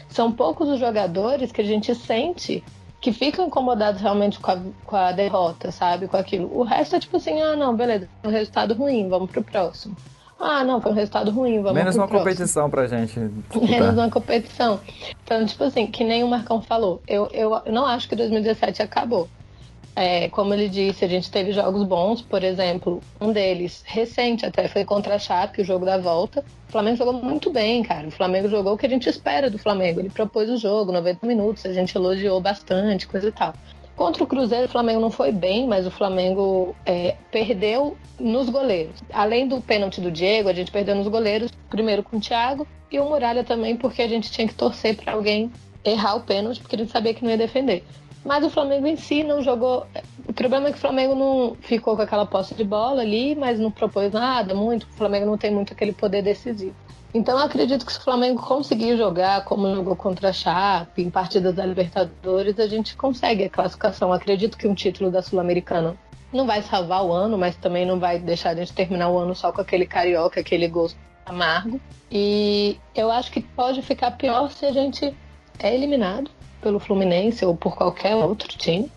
São 0.10 0.32
poucos 0.32 0.68
os 0.68 0.80
jogadores 0.80 1.52
que 1.52 1.62
a 1.62 1.66
gente 1.66 1.94
sente 1.96 2.64
que 3.02 3.12
ficam 3.12 3.48
incomodados 3.48 4.00
realmente 4.00 4.40
com 4.40 4.52
a, 4.52 4.60
com 4.86 4.96
a 4.96 5.12
derrota, 5.12 5.72
sabe? 5.72 6.08
Com 6.08 6.18
aquilo. 6.18 6.56
O 6.56 6.64
resto 6.64 6.96
é 6.96 7.00
tipo 7.00 7.18
assim, 7.18 7.42
ah, 7.42 7.56
não, 7.56 7.76
beleza, 7.76 8.08
um 8.24 8.30
resultado 8.30 8.76
ruim, 8.76 9.10
vamos 9.10 9.32
pro 9.32 9.44
próximo. 9.44 9.98
Ah, 10.40 10.64
não, 10.64 10.80
foi 10.80 10.92
um 10.92 10.96
resultado 10.96 11.30
ruim, 11.32 11.58
vamos 11.62 11.74
Menos 11.74 11.96
uma 11.96 12.08
próximo. 12.08 12.30
competição 12.30 12.70
pra 12.70 12.88
gente. 12.88 13.20
Disputar. 13.50 13.70
Menos 13.70 13.94
uma 13.96 14.10
competição. 14.10 14.80
Então, 15.24 15.46
tipo 15.46 15.64
assim, 15.64 15.88
que 15.88 16.04
nem 16.04 16.24
o 16.24 16.28
Marcão 16.28 16.62
falou, 16.62 17.02
eu, 17.08 17.28
eu 17.32 17.62
não 17.72 17.86
acho 17.86 18.08
que 18.08 18.16
2017 18.16 18.82
acabou. 18.82 19.28
É, 19.96 20.30
como 20.30 20.54
ele 20.54 20.70
disse, 20.70 21.04
a 21.04 21.08
gente 21.08 21.30
teve 21.30 21.52
jogos 21.52 21.84
bons, 21.86 22.22
por 22.22 22.44
exemplo, 22.44 23.02
um 23.20 23.32
deles, 23.32 23.84
recente 23.86 24.46
até, 24.46 24.68
foi 24.68 24.86
contra 24.86 25.16
a 25.16 25.20
Chape, 25.20 25.62
o 25.62 25.66
jogo 25.66 25.86
da 25.86 25.98
volta. 25.98 26.44
O 26.70 26.72
Flamengo 26.72 26.98
jogou 26.98 27.14
muito 27.14 27.52
bem, 27.52 27.84
cara. 27.84 28.08
O 28.08 28.12
Flamengo 28.12 28.48
jogou 28.48 28.74
o 28.74 28.78
que 28.78 28.86
a 28.86 28.90
gente 28.90 29.10
espera 29.10 29.50
do 29.50 29.58
Flamengo. 29.58 30.00
Ele 30.00 30.10
propôs 30.10 30.50
o 30.50 30.58
jogo, 30.58 30.92
90 30.92 31.28
minutos, 31.28 31.66
a 31.66 31.74
gente 31.74 31.96
elogiou 31.96 32.40
bastante, 32.40 33.08
coisa 33.08 33.28
e 33.28 33.32
tal. 33.32 33.54
Contra 33.96 34.24
o 34.24 34.28
Cruzeiro, 34.28 34.66
o 34.66 34.70
Flamengo 34.70 35.02
não 35.02 35.12
foi 35.12 35.32
bem, 35.32 35.68
mas 35.68 35.86
o 35.86 35.92
Flamengo 35.92 36.74
é, 36.86 37.16
perdeu 37.30 37.98
nos 38.20 38.50
goleiros. 38.50 38.96
Além 39.12 39.48
do 39.48 39.62
pênalti 39.62 40.00
do 40.00 40.10
Diego, 40.10 40.48
a 40.48 40.54
gente 40.54 40.72
perdeu 40.72 40.96
nos 40.96 41.08
goleiros, 41.08 41.52
primeiro 41.70 42.02
com 42.02 42.18
o 42.18 42.20
Thiago 42.20 42.66
e 42.90 43.00
o 43.00 43.06
Muralha 43.06 43.44
também, 43.44 43.76
porque 43.76 44.02
a 44.02 44.08
gente 44.08 44.32
tinha 44.32 44.48
que 44.48 44.56
torcer 44.56 44.96
para 44.96 45.14
alguém 45.14 45.52
errar 45.84 46.16
o 46.16 46.22
pênalti, 46.22 46.62
porque 46.62 46.76
a 46.76 46.80
gente 46.80 46.92
sabia 46.92 47.14
que 47.14 47.24
não 47.24 47.32
ia 47.32 47.38
defender. 47.38 47.84
Mas 48.24 48.44
o 48.46 48.50
Flamengo 48.50 48.86
em 48.86 48.96
si 48.96 49.24
não 49.24 49.42
jogou. 49.42 49.86
O 50.28 50.34
problema 50.34 50.68
é 50.68 50.72
que 50.72 50.78
o 50.78 50.82
Flamengo 50.82 51.16
não 51.16 51.56
ficou 51.60 51.96
com 51.96 52.02
aquela 52.02 52.26
posse 52.26 52.54
de 52.54 52.64
bola 52.64 53.02
ali, 53.02 53.36
mas 53.36 53.60
não 53.60 53.72
propôs 53.72 54.12
nada 54.12 54.54
muito. 54.54 54.84
O 54.84 54.94
Flamengo 54.94 55.26
não 55.26 55.38
tem 55.38 55.52
muito 55.52 55.74
aquele 55.74 55.92
poder 55.92 56.22
decisivo. 56.22 56.76
Então 57.14 57.38
eu 57.38 57.44
acredito 57.44 57.86
que 57.86 57.92
se 57.92 58.00
o 58.00 58.04
Flamengo 58.04 58.42
conseguir 58.42 58.96
jogar 58.96 59.44
como 59.44 59.74
jogou 59.76 59.96
contra 59.96 60.30
a 60.30 60.34
Chape, 60.34 61.02
em 61.02 61.10
partidas 61.10 61.54
da 61.54 61.66
Libertadores, 61.66 62.58
a 62.58 62.68
gente 62.68 62.96
consegue 62.96 63.44
a 63.44 63.50
classificação. 63.50 64.14
acredito 64.14 64.58
que 64.58 64.68
um 64.68 64.74
título 64.74 65.12
da 65.12 65.22
Sul-Americana 65.22 65.98
não 66.32 66.46
vai 66.46 66.62
salvar 66.62 67.04
o 67.04 67.12
ano, 67.12 67.38
mas 67.38 67.58
também 67.58 67.86
não 67.86 68.00
vai 68.00 68.18
deixar 68.18 68.52
a 68.52 68.56
gente 68.56 68.72
terminar 68.72 69.10
o 69.10 69.18
ano 69.18 69.36
só 69.36 69.52
com 69.52 69.60
aquele 69.60 69.86
carioca, 69.86 70.40
aquele 70.40 70.68
gosto 70.70 70.98
amargo. 71.26 71.82
E 72.10 72.78
eu 72.96 73.12
acho 73.12 73.30
que 73.32 73.42
pode 73.42 73.82
ficar 73.82 74.12
pior 74.12 74.50
se 74.50 74.66
a 74.66 74.72
gente 74.72 75.14
é 75.60 75.74
eliminado 75.74 76.32
pelo 76.62 76.80
Fluminense 76.80 77.44
ou 77.46 77.56
por 77.56 77.76
qualquer 77.76 78.16
outro 78.16 78.48
time 78.58 78.92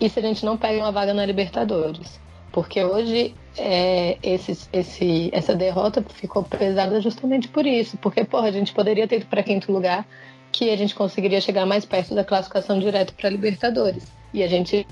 e 0.00 0.08
se 0.08 0.18
a 0.18 0.22
gente 0.22 0.44
não 0.44 0.56
pega 0.56 0.78
uma 0.78 0.90
vaga 0.90 1.14
na 1.14 1.24
Libertadores. 1.24 2.20
Porque 2.50 2.82
hoje 2.82 3.34
é, 3.56 4.18
esse, 4.22 4.68
esse, 4.72 5.30
essa 5.32 5.54
derrota 5.54 6.04
ficou 6.08 6.42
pesada 6.42 7.00
justamente 7.00 7.48
por 7.48 7.66
isso. 7.66 7.96
Porque, 7.96 8.24
porra, 8.24 8.48
a 8.48 8.52
gente 8.52 8.72
poderia 8.72 9.06
ter 9.06 9.16
ido 9.16 9.26
para 9.26 9.42
quinto 9.42 9.72
lugar, 9.72 10.06
que 10.50 10.70
a 10.70 10.76
gente 10.76 10.94
conseguiria 10.94 11.40
chegar 11.40 11.64
mais 11.64 11.84
perto 11.84 12.14
da 12.14 12.24
classificação 12.24 12.78
direto 12.78 13.14
para 13.14 13.30
Libertadores. 13.30 14.06
E 14.34 14.42
a 14.42 14.48
gente 14.48 14.86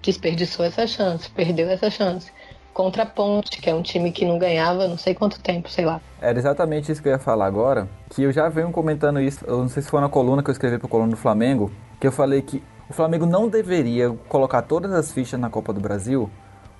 desperdiçou 0.00 0.64
essa 0.64 0.86
chance, 0.86 1.28
perdeu 1.30 1.68
essa 1.68 1.90
chance. 1.90 2.32
Contra 2.72 3.02
a 3.02 3.06
Ponte, 3.06 3.60
que 3.60 3.68
é 3.68 3.74
um 3.74 3.82
time 3.82 4.10
que 4.12 4.24
não 4.24 4.38
ganhava 4.38 4.88
não 4.88 4.96
sei 4.96 5.14
quanto 5.14 5.40
tempo, 5.40 5.70
sei 5.70 5.84
lá. 5.84 6.00
Era 6.20 6.38
exatamente 6.38 6.90
isso 6.90 7.02
que 7.02 7.08
eu 7.08 7.12
ia 7.12 7.18
falar 7.18 7.46
agora, 7.46 7.88
que 8.10 8.22
eu 8.22 8.32
já 8.32 8.48
venho 8.48 8.70
comentando 8.70 9.20
isso, 9.20 9.44
eu 9.46 9.58
não 9.58 9.68
sei 9.68 9.82
se 9.82 9.90
foi 9.90 10.00
na 10.00 10.08
coluna 10.08 10.42
que 10.42 10.50
eu 10.50 10.52
escrevi 10.52 10.78
pro 10.78 10.88
coluna 10.88 11.10
do 11.10 11.16
Flamengo, 11.16 11.70
que 12.00 12.06
eu 12.06 12.12
falei 12.12 12.42
que 12.42 12.62
o 12.88 12.92
Flamengo 12.92 13.26
não 13.26 13.48
deveria 13.48 14.10
colocar 14.28 14.62
todas 14.62 14.92
as 14.92 15.12
fichas 15.12 15.38
na 15.38 15.48
Copa 15.48 15.72
do 15.72 15.80
Brasil, 15.80 16.30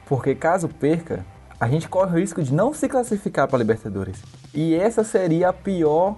porque 0.07 0.35
caso 0.35 0.69
perca, 0.69 1.25
a 1.59 1.69
gente 1.69 1.89
corre 1.89 2.17
o 2.17 2.21
risco 2.21 2.43
de 2.43 2.53
não 2.53 2.75
se 2.75 2.89
classificar 2.89 3.49
para 3.49 3.59
Libertadores. 3.59 4.23
E 4.53 4.75
essa 4.75 5.05
seria 5.05 5.49
a 5.49 5.53
pior 5.53 6.17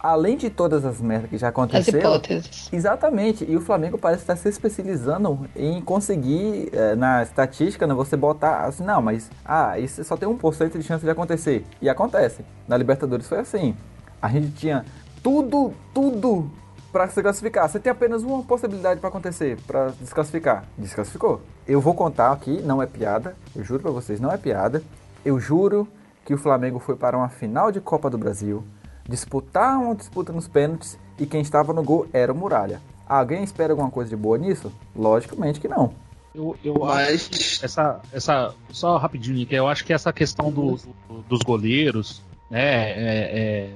além 0.00 0.36
de 0.36 0.50
todas 0.50 0.84
as 0.84 1.00
merdas 1.00 1.30
que 1.30 1.38
já 1.38 1.48
aconteceram. 1.48 1.98
As 1.98 2.16
hipóteses. 2.16 2.68
Exatamente. 2.72 3.44
E 3.48 3.56
o 3.56 3.60
Flamengo 3.60 3.98
parece 3.98 4.22
estar 4.22 4.36
se 4.36 4.48
especializando 4.48 5.48
em 5.56 5.80
conseguir, 5.80 6.70
eh, 6.72 6.94
na 6.94 7.22
estatística, 7.22 7.86
né, 7.86 7.94
você 7.94 8.16
botar 8.16 8.64
assim, 8.64 8.84
não, 8.84 9.02
mas 9.02 9.30
ah, 9.44 9.78
isso 9.78 10.02
só 10.04 10.16
tem 10.16 10.28
1% 10.28 10.78
de 10.78 10.82
chance 10.82 11.04
de 11.04 11.10
acontecer. 11.10 11.64
E 11.80 11.88
acontece. 11.88 12.44
Na 12.66 12.76
Libertadores 12.76 13.26
foi 13.26 13.38
assim. 13.38 13.76
A 14.20 14.28
gente 14.28 14.52
tinha 14.52 14.84
tudo, 15.22 15.72
tudo 15.92 16.50
para 16.92 17.08
se 17.08 17.20
classificar. 17.22 17.68
Você 17.68 17.78
tem 17.78 17.90
apenas 17.90 18.22
uma 18.22 18.42
possibilidade 18.42 19.00
para 19.00 19.08
acontecer, 19.08 19.58
para 19.66 19.88
desclassificar. 20.00 20.64
Desclassificou. 20.76 21.40
Eu 21.66 21.80
vou 21.80 21.94
contar 21.94 22.32
aqui, 22.32 22.62
não 22.62 22.82
é 22.82 22.86
piada. 22.86 23.36
Eu 23.54 23.62
juro 23.62 23.82
para 23.82 23.90
vocês, 23.90 24.20
não 24.20 24.32
é 24.32 24.36
piada. 24.36 24.82
Eu 25.24 25.38
juro 25.38 25.86
que 26.24 26.34
o 26.34 26.38
Flamengo 26.38 26.78
foi 26.78 26.96
para 26.96 27.16
uma 27.16 27.28
final 27.28 27.70
de 27.70 27.80
Copa 27.80 28.08
do 28.08 28.18
Brasil 28.18 28.64
disputar 29.08 29.78
uma 29.78 29.94
disputa 29.94 30.32
nos 30.32 30.46
pênaltis 30.46 30.98
e 31.18 31.26
quem 31.26 31.40
estava 31.40 31.72
no 31.72 31.82
gol 31.82 32.06
era 32.12 32.32
o 32.32 32.36
Muralha. 32.36 32.80
Alguém 33.08 33.42
espera 33.42 33.72
alguma 33.72 33.90
coisa 33.90 34.10
de 34.10 34.16
boa 34.16 34.36
nisso? 34.36 34.70
Logicamente 34.94 35.58
que 35.58 35.66
não. 35.66 35.94
Eu, 36.34 36.56
eu 36.62 36.74
Mas... 36.80 37.30
acho 37.32 37.64
essa, 37.64 38.00
essa. 38.12 38.54
Só 38.70 38.98
rapidinho, 38.98 39.46
que 39.46 39.54
eu 39.54 39.66
acho 39.66 39.84
que 39.84 39.92
essa 39.92 40.12
questão 40.12 40.52
do, 40.52 40.76
do, 41.08 41.22
dos 41.28 41.40
goleiros, 41.40 42.22
né? 42.50 42.90
É, 42.90 43.38
é, 43.40 43.70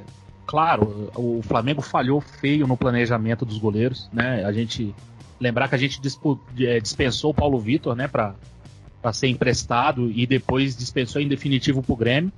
claro, 0.46 1.10
o 1.16 1.40
Flamengo 1.42 1.80
falhou 1.80 2.20
feio 2.20 2.66
no 2.66 2.76
planejamento 2.76 3.46
dos 3.46 3.58
goleiros, 3.58 4.08
né? 4.12 4.44
A 4.44 4.52
gente. 4.52 4.94
Lembrar 5.40 5.66
que 5.66 5.74
a 5.74 5.78
gente 5.78 6.00
é, 6.60 6.78
dispensou 6.78 7.32
o 7.32 7.34
Paulo 7.34 7.58
Vitor, 7.58 7.96
né, 7.96 8.06
para 8.06 8.32
ser 9.12 9.26
emprestado 9.26 10.08
e 10.08 10.24
depois 10.24 10.76
dispensou 10.76 11.20
em 11.20 11.26
definitivo 11.26 11.82
pro 11.82 11.96
Grêmio 11.96 12.30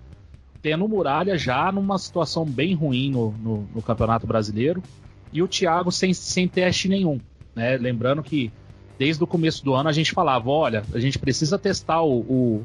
tendo 0.65 0.87
o 0.87 0.89
Muralha 0.89 1.37
já 1.37 1.71
numa 1.71 1.99
situação 1.99 2.43
bem 2.43 2.73
ruim 2.73 3.11
no, 3.11 3.33
no, 3.33 3.69
no 3.75 3.83
Campeonato 3.83 4.27
Brasileiro 4.27 4.83
e 5.31 5.43
o 5.43 5.47
Thiago 5.47 5.93
sem, 5.93 6.15
sem 6.15 6.49
teste 6.49 6.89
nenhum. 6.89 7.21
Né? 7.55 7.77
Lembrando 7.77 8.23
que 8.23 8.51
desde 8.99 9.23
o 9.23 9.27
começo 9.27 9.63
do 9.63 9.75
ano 9.75 9.91
a 9.91 9.93
gente 9.93 10.13
falava: 10.13 10.49
olha, 10.49 10.83
a 10.95 10.99
gente 10.99 11.19
precisa 11.19 11.59
testar 11.59 12.01
o, 12.01 12.21
o, 12.21 12.65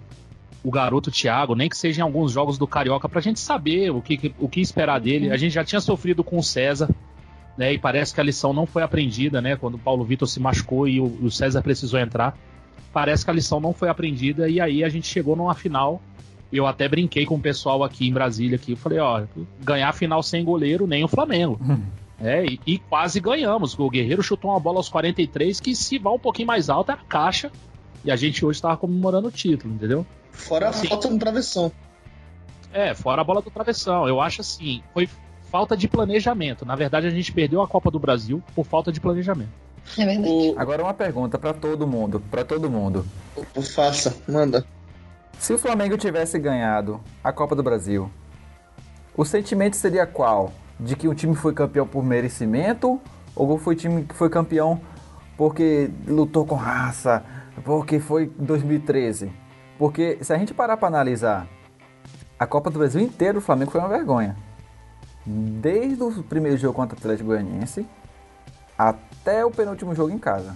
o 0.63 0.71
garoto 0.71 1.11
Thiago, 1.11 1.55
nem 1.55 1.67
que 1.67 1.77
seja 1.77 1.99
em 1.99 2.03
alguns 2.03 2.31
jogos 2.31 2.57
do 2.57 2.65
Carioca, 2.65 3.09
para 3.09 3.19
a 3.19 3.21
gente 3.21 3.41
saber 3.41 3.91
o 3.91 4.01
que, 4.01 4.33
o 4.39 4.47
que 4.47 4.61
esperar 4.61 5.01
dele. 5.01 5.29
A 5.29 5.35
gente 5.35 5.51
já 5.51 5.65
tinha 5.65 5.81
sofrido 5.81 6.23
com 6.23 6.37
o 6.37 6.43
César. 6.43 6.89
Né, 7.57 7.73
e 7.73 7.77
parece 7.77 8.15
que 8.15 8.21
a 8.21 8.23
lição 8.23 8.53
não 8.53 8.65
foi 8.65 8.81
aprendida, 8.81 9.41
né? 9.41 9.57
Quando 9.57 9.75
o 9.75 9.79
Paulo 9.79 10.05
Vitor 10.05 10.25
se 10.25 10.39
machucou 10.39 10.87
e 10.87 11.01
o, 11.01 11.03
o 11.21 11.29
César 11.29 11.61
precisou 11.61 11.99
entrar, 11.99 12.37
parece 12.93 13.25
que 13.25 13.31
a 13.31 13.33
lição 13.33 13.59
não 13.59 13.73
foi 13.73 13.89
aprendida 13.89 14.47
e 14.47 14.61
aí 14.61 14.81
a 14.85 14.87
gente 14.87 15.05
chegou 15.05 15.35
numa 15.35 15.53
final 15.53 16.01
eu 16.51 16.65
até 16.65 16.87
brinquei 16.87 17.25
com 17.25 17.35
o 17.35 17.39
pessoal 17.39 17.83
aqui 17.83 18.07
em 18.07 18.13
Brasília 18.13 18.55
aqui. 18.55 18.71
Eu 18.71 18.77
falei, 18.77 18.99
ó, 18.99 19.23
ganhar 19.61 19.89
a 19.89 19.93
final 19.93 20.23
sem 20.23 20.43
goleiro, 20.43 20.87
nem 20.87 21.03
o 21.03 21.07
Flamengo. 21.07 21.59
Hum. 21.61 21.81
É, 22.21 22.45
e, 22.45 22.59
e, 22.65 22.79
quase 22.79 23.19
ganhamos. 23.19 23.77
O 23.77 23.89
Guerreiro 23.89 24.21
chutou 24.21 24.51
uma 24.51 24.59
bola 24.59 24.77
aos 24.77 24.89
43 24.89 25.59
que 25.59 25.73
se 25.75 25.97
vai 25.97 26.13
um 26.13 26.19
pouquinho 26.19 26.47
mais 26.47 26.69
alta 26.69 26.91
é 26.91 26.95
a 26.95 26.97
caixa. 26.97 27.51
E 28.03 28.11
a 28.11 28.15
gente 28.15 28.45
hoje 28.45 28.57
estava 28.57 28.77
comemorando 28.77 29.27
o 29.27 29.31
título, 29.31 29.73
entendeu? 29.73 30.05
Fora 30.31 30.69
assim, 30.69 30.87
a 30.87 30.89
falta 30.91 31.09
do 31.09 31.17
travessão. 31.17 31.71
É, 32.73 32.93
fora 32.93 33.21
a 33.21 33.23
bola 33.23 33.41
do 33.41 33.49
travessão. 33.49 34.07
Eu 34.07 34.19
acho 34.19 34.41
assim, 34.41 34.81
foi 34.93 35.07
falta 35.49 35.75
de 35.75 35.87
planejamento. 35.87 36.65
Na 36.65 36.75
verdade, 36.75 37.07
a 37.07 37.09
gente 37.09 37.31
perdeu 37.31 37.61
a 37.61 37.67
Copa 37.67 37.89
do 37.89 37.99
Brasil 37.99 38.43
por 38.55 38.65
falta 38.65 38.91
de 38.91 38.99
planejamento. 38.99 39.51
É 39.97 40.05
verdade. 40.05 40.29
O... 40.29 40.55
Agora 40.57 40.83
uma 40.83 40.93
pergunta 40.93 41.37
para 41.37 41.53
todo 41.53 41.87
mundo, 41.87 42.21
para 42.29 42.43
todo 42.43 42.69
mundo. 42.69 43.05
Faça, 43.75 44.15
manda. 44.27 44.65
Se 45.39 45.53
o 45.53 45.57
Flamengo 45.57 45.97
tivesse 45.97 46.37
ganhado 46.37 46.99
a 47.23 47.31
Copa 47.31 47.55
do 47.55 47.63
Brasil, 47.63 48.11
o 49.15 49.23
sentimento 49.23 49.77
seria 49.77 50.05
qual? 50.05 50.51
De 50.77 50.97
que 50.97 51.07
o 51.07 51.15
time 51.15 51.33
foi 51.33 51.53
campeão 51.53 51.87
por 51.87 52.03
merecimento 52.03 52.99
ou 53.33 53.57
foi 53.57 53.73
time 53.73 54.03
que 54.03 54.13
foi 54.13 54.29
campeão 54.29 54.81
porque 55.37 55.89
lutou 56.05 56.45
com 56.45 56.55
raça, 56.55 57.23
porque 57.63 58.01
foi 58.01 58.27
2013? 58.37 59.31
Porque 59.77 60.17
se 60.21 60.33
a 60.33 60.37
gente 60.37 60.53
parar 60.53 60.75
para 60.75 60.89
analisar 60.89 61.47
a 62.37 62.45
Copa 62.45 62.69
do 62.69 62.77
Brasil 62.77 62.99
inteira, 62.99 63.37
o 63.37 63.41
Flamengo 63.41 63.71
foi 63.71 63.79
uma 63.79 63.89
vergonha. 63.89 64.35
Desde 65.25 66.03
o 66.03 66.21
primeiro 66.21 66.57
jogo 66.57 66.73
contra 66.73 66.97
o 66.97 66.99
Atlético 66.99 67.29
Goianiense 67.29 67.87
até 68.77 69.45
o 69.45 69.51
penúltimo 69.51 69.95
jogo 69.95 70.11
em 70.11 70.19
casa. 70.19 70.55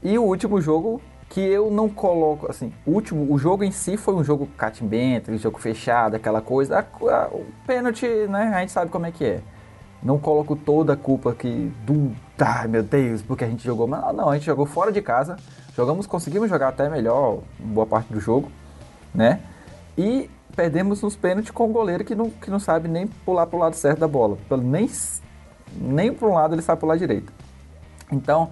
E 0.00 0.16
o 0.16 0.22
último 0.22 0.60
jogo 0.60 1.02
que 1.30 1.40
eu 1.40 1.70
não 1.70 1.88
coloco, 1.88 2.50
assim, 2.50 2.72
o 2.84 2.90
último, 2.90 3.32
o 3.32 3.38
jogo 3.38 3.62
em 3.62 3.70
si 3.70 3.96
foi 3.96 4.14
um 4.14 4.24
jogo 4.24 4.48
catimbento, 4.58 5.34
jogo 5.38 5.60
fechado, 5.60 6.16
aquela 6.16 6.42
coisa, 6.42 6.80
a, 6.80 6.80
a, 6.80 7.28
o 7.28 7.46
pênalti, 7.64 8.04
né, 8.28 8.52
a 8.52 8.60
gente 8.60 8.72
sabe 8.72 8.90
como 8.90 9.06
é 9.06 9.12
que 9.12 9.24
é. 9.24 9.40
Não 10.02 10.18
coloco 10.18 10.56
toda 10.56 10.94
a 10.94 10.96
culpa 10.96 11.30
aqui 11.30 11.72
do, 11.86 12.10
ai 12.36 12.66
meu 12.66 12.82
Deus, 12.82 13.22
porque 13.22 13.44
a 13.44 13.46
gente 13.46 13.62
jogou, 13.62 13.86
mas 13.86 14.12
não, 14.12 14.28
a 14.28 14.34
gente 14.34 14.46
jogou 14.46 14.66
fora 14.66 14.90
de 14.90 15.00
casa, 15.00 15.36
jogamos, 15.76 16.04
conseguimos 16.04 16.50
jogar 16.50 16.68
até 16.68 16.88
melhor 16.88 17.38
boa 17.60 17.86
parte 17.86 18.12
do 18.12 18.18
jogo, 18.18 18.50
né, 19.14 19.40
e 19.96 20.28
perdemos 20.56 21.00
nos 21.00 21.14
pênaltis 21.14 21.52
com 21.52 21.68
um 21.68 21.72
goleiro 21.72 22.04
que 22.04 22.16
não, 22.16 22.28
que 22.28 22.50
não 22.50 22.58
sabe 22.58 22.88
nem 22.88 23.06
pular 23.06 23.46
pro 23.46 23.56
lado 23.56 23.76
certo 23.76 24.00
da 24.00 24.08
bola, 24.08 24.36
nem, 24.60 24.90
nem 25.76 26.12
para 26.12 26.26
um 26.26 26.34
lado 26.34 26.56
ele 26.56 26.62
sabe 26.62 26.80
pular 26.80 26.96
direito. 26.96 27.32
Então, 28.10 28.50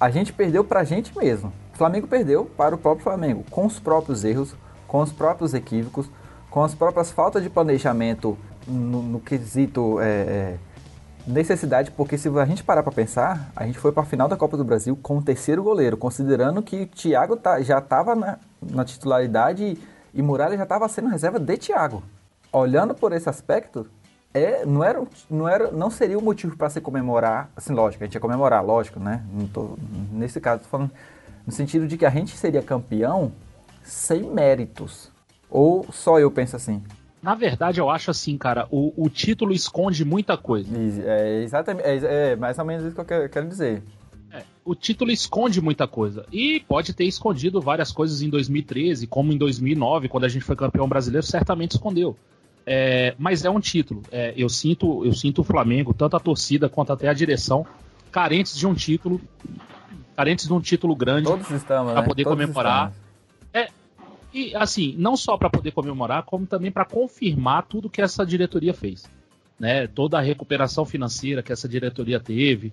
a 0.00 0.10
gente 0.10 0.32
perdeu 0.32 0.64
pra 0.64 0.82
gente 0.82 1.16
mesmo. 1.16 1.52
O 1.76 1.78
Flamengo 1.78 2.06
perdeu 2.06 2.46
para 2.56 2.74
o 2.74 2.78
próprio 2.78 3.04
Flamengo, 3.04 3.44
com 3.50 3.66
os 3.66 3.78
próprios 3.78 4.24
erros, 4.24 4.54
com 4.88 5.02
os 5.02 5.12
próprios 5.12 5.52
equívocos, 5.52 6.08
com 6.50 6.64
as 6.64 6.74
próprias 6.74 7.10
faltas 7.10 7.42
de 7.42 7.50
planejamento 7.50 8.38
no, 8.66 9.02
no 9.02 9.20
quesito 9.20 10.00
é, 10.00 10.06
é, 10.06 10.56
necessidade, 11.26 11.90
porque 11.90 12.16
se 12.16 12.30
a 12.30 12.46
gente 12.46 12.64
parar 12.64 12.82
para 12.82 12.92
pensar, 12.92 13.52
a 13.54 13.66
gente 13.66 13.78
foi 13.78 13.92
para 13.92 14.04
a 14.04 14.06
final 14.06 14.26
da 14.26 14.38
Copa 14.38 14.56
do 14.56 14.64
Brasil 14.64 14.98
com 15.02 15.18
o 15.18 15.22
terceiro 15.22 15.62
goleiro, 15.62 15.98
considerando 15.98 16.62
que 16.62 16.84
o 16.84 16.86
Thiago 16.86 17.36
tá, 17.36 17.60
já 17.60 17.76
estava 17.76 18.14
na, 18.14 18.38
na, 18.62 18.82
titularidade 18.82 19.76
e 20.14 20.22
Muralha 20.22 20.56
já 20.56 20.62
estava 20.62 20.88
sendo 20.88 21.10
reserva 21.10 21.38
de 21.38 21.58
Thiago. 21.58 22.02
Olhando 22.50 22.94
por 22.94 23.12
esse 23.12 23.28
aspecto, 23.28 23.86
é, 24.32 24.64
não, 24.64 24.82
era, 24.82 25.02
não, 25.28 25.46
era, 25.46 25.70
não 25.70 25.90
seria 25.90 26.18
o 26.18 26.22
motivo 26.22 26.56
para 26.56 26.70
se 26.70 26.80
comemorar, 26.80 27.50
assim, 27.54 27.74
lógico, 27.74 28.02
a 28.02 28.06
gente 28.06 28.14
ia 28.14 28.20
comemorar, 28.20 28.64
lógico, 28.64 28.98
né? 28.98 29.22
Tô, 29.52 29.76
nesse 30.10 30.40
caso, 30.40 30.62
tô 30.62 30.68
falando 30.68 30.90
no 31.46 31.52
sentido 31.52 31.86
de 31.86 31.96
que 31.96 32.04
a 32.04 32.10
gente 32.10 32.36
seria 32.36 32.62
campeão 32.62 33.32
sem 33.82 34.22
méritos. 34.22 35.10
Ou 35.48 35.86
só 35.92 36.18
eu 36.18 36.30
penso 36.30 36.56
assim? 36.56 36.82
Na 37.22 37.34
verdade, 37.34 37.80
eu 37.80 37.88
acho 37.88 38.10
assim, 38.10 38.36
cara, 38.36 38.68
o, 38.70 38.92
o 38.96 39.08
título 39.08 39.52
esconde 39.52 40.04
muita 40.04 40.36
coisa. 40.36 40.68
É, 41.04 41.42
exatamente, 41.42 41.86
é, 41.86 42.32
é, 42.32 42.36
mais 42.36 42.58
ou 42.58 42.64
menos 42.64 42.84
isso 42.84 42.94
que 42.94 43.00
eu 43.00 43.04
quero, 43.04 43.28
quero 43.28 43.48
dizer. 43.48 43.82
É, 44.32 44.42
o 44.64 44.74
título 44.74 45.10
esconde 45.10 45.60
muita 45.60 45.86
coisa. 45.86 46.26
E 46.32 46.60
pode 46.68 46.92
ter 46.92 47.04
escondido 47.04 47.60
várias 47.60 47.90
coisas 47.90 48.22
em 48.22 48.28
2013, 48.28 49.06
como 49.06 49.32
em 49.32 49.38
2009, 49.38 50.08
quando 50.08 50.24
a 50.24 50.28
gente 50.28 50.44
foi 50.44 50.56
campeão 50.56 50.88
brasileiro, 50.88 51.26
certamente 51.26 51.72
escondeu. 51.72 52.16
É, 52.66 53.14
mas 53.18 53.44
é 53.44 53.50
um 53.50 53.60
título. 53.60 54.02
É, 54.10 54.34
eu 54.36 54.48
sinto 54.48 55.04
eu 55.04 55.12
sinto 55.12 55.40
o 55.40 55.44
Flamengo, 55.44 55.94
tanto 55.94 56.16
a 56.16 56.20
torcida 56.20 56.68
quanto 56.68 56.92
até 56.92 57.08
a 57.08 57.14
direção, 57.14 57.64
carentes 58.10 58.56
de 58.56 58.66
um 58.66 58.74
título 58.74 59.20
carentes 60.16 60.46
de 60.46 60.52
um 60.52 60.60
título 60.60 60.96
grande 60.96 61.28
para 61.28 61.84
né? 61.84 62.02
poder 62.02 62.24
Todos 62.24 62.38
comemorar. 62.38 62.92
É, 63.52 63.68
e 64.32 64.54
assim, 64.56 64.94
não 64.96 65.16
só 65.16 65.36
para 65.36 65.50
poder 65.50 65.72
comemorar, 65.72 66.22
como 66.22 66.46
também 66.46 66.72
para 66.72 66.84
confirmar 66.84 67.66
tudo 67.66 67.90
que 67.90 68.00
essa 68.00 68.24
diretoria 68.24 68.72
fez. 68.72 69.04
Né? 69.60 69.86
Toda 69.86 70.18
a 70.18 70.20
recuperação 70.22 70.84
financeira 70.86 71.42
que 71.42 71.52
essa 71.52 71.68
diretoria 71.68 72.18
teve, 72.18 72.72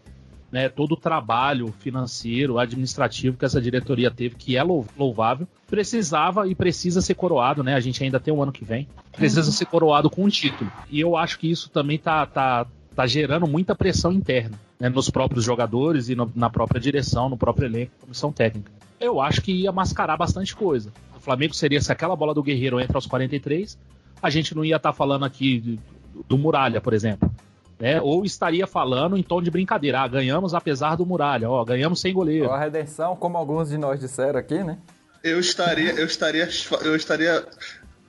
né? 0.52 0.70
todo 0.70 0.94
o 0.94 0.98
trabalho 0.98 1.74
financeiro, 1.80 2.58
administrativo 2.58 3.38
que 3.38 3.46
essa 3.46 3.62
diretoria 3.62 4.10
teve, 4.10 4.36
que 4.36 4.56
é 4.56 4.64
louvável, 4.64 5.48
precisava 5.68 6.48
e 6.48 6.56
precisa 6.56 7.02
ser 7.02 7.16
coroado, 7.16 7.64
né? 7.64 7.74
A 7.74 7.80
gente 7.80 8.04
ainda 8.04 8.20
tem 8.20 8.34
o 8.34 8.38
um 8.38 8.44
ano 8.44 8.52
que 8.52 8.64
vem, 8.64 8.88
precisa 9.16 9.42
uhum. 9.42 9.52
ser 9.52 9.66
coroado 9.66 10.10
com 10.10 10.24
um 10.24 10.30
título. 10.30 10.72
E 10.90 11.00
eu 11.00 11.18
acho 11.18 11.40
que 11.40 11.50
isso 11.50 11.70
também 11.70 11.98
tá, 11.98 12.26
tá, 12.26 12.68
tá 12.96 13.08
gerando 13.08 13.48
muita 13.48 13.74
pressão 13.74 14.12
interna 14.12 14.60
né, 14.84 14.90
nos 14.90 15.10
próprios 15.10 15.46
jogadores 15.46 16.10
e 16.10 16.16
no, 16.16 16.30
na 16.36 16.50
própria 16.50 16.80
direção, 16.80 17.30
no 17.30 17.38
próprio 17.38 17.68
elenco, 17.68 17.94
comissão 18.02 18.34
técnica. 18.34 18.70
Eu 19.00 19.22
acho 19.22 19.42
que 19.42 19.54
ia 19.54 19.72
mascarar 19.72 20.18
bastante 20.18 20.54
coisa. 20.54 20.92
O 21.16 21.22
Flamengo 21.22 21.54
seria 21.54 21.80
se 21.80 21.90
aquela 21.90 22.18
bola 22.18 22.34
do 22.34 22.44
Guerreiro 22.44 22.82
entra 22.82 22.98
aos 22.98 23.06
43, 23.06 23.78
a 24.22 24.30
gente 24.30 24.54
não 24.54 24.66
ia 24.66 24.76
estar 24.76 24.92
tá 24.92 24.94
falando 24.94 25.24
aqui 25.24 25.80
do, 26.14 26.24
do 26.28 26.38
Muralha, 26.38 26.82
por 26.82 26.94
exemplo. 26.94 27.32
Né? 27.80 28.02
Ou 28.02 28.26
estaria 28.26 28.68
falando 28.68 29.16
em 29.16 29.24
tom 29.24 29.42
de 29.42 29.50
brincadeira. 29.50 30.02
Ah, 30.02 30.08
ganhamos 30.08 30.54
apesar 30.54 30.98
do 30.98 31.06
Muralha, 31.06 31.50
ó, 31.50 31.64
ganhamos 31.64 32.02
sem 32.02 32.14
goleiro. 32.14 32.52
a 32.52 32.60
redenção, 32.60 33.16
como 33.16 33.38
alguns 33.38 33.70
de 33.70 33.78
nós 33.78 34.02
disseram 34.02 34.38
aqui, 34.38 34.62
né? 34.66 34.78
Eu 35.24 35.40
estaria, 35.40 35.94
eu 35.94 36.06
estaria, 36.06 36.50
eu 36.82 36.96
estaria 36.98 37.48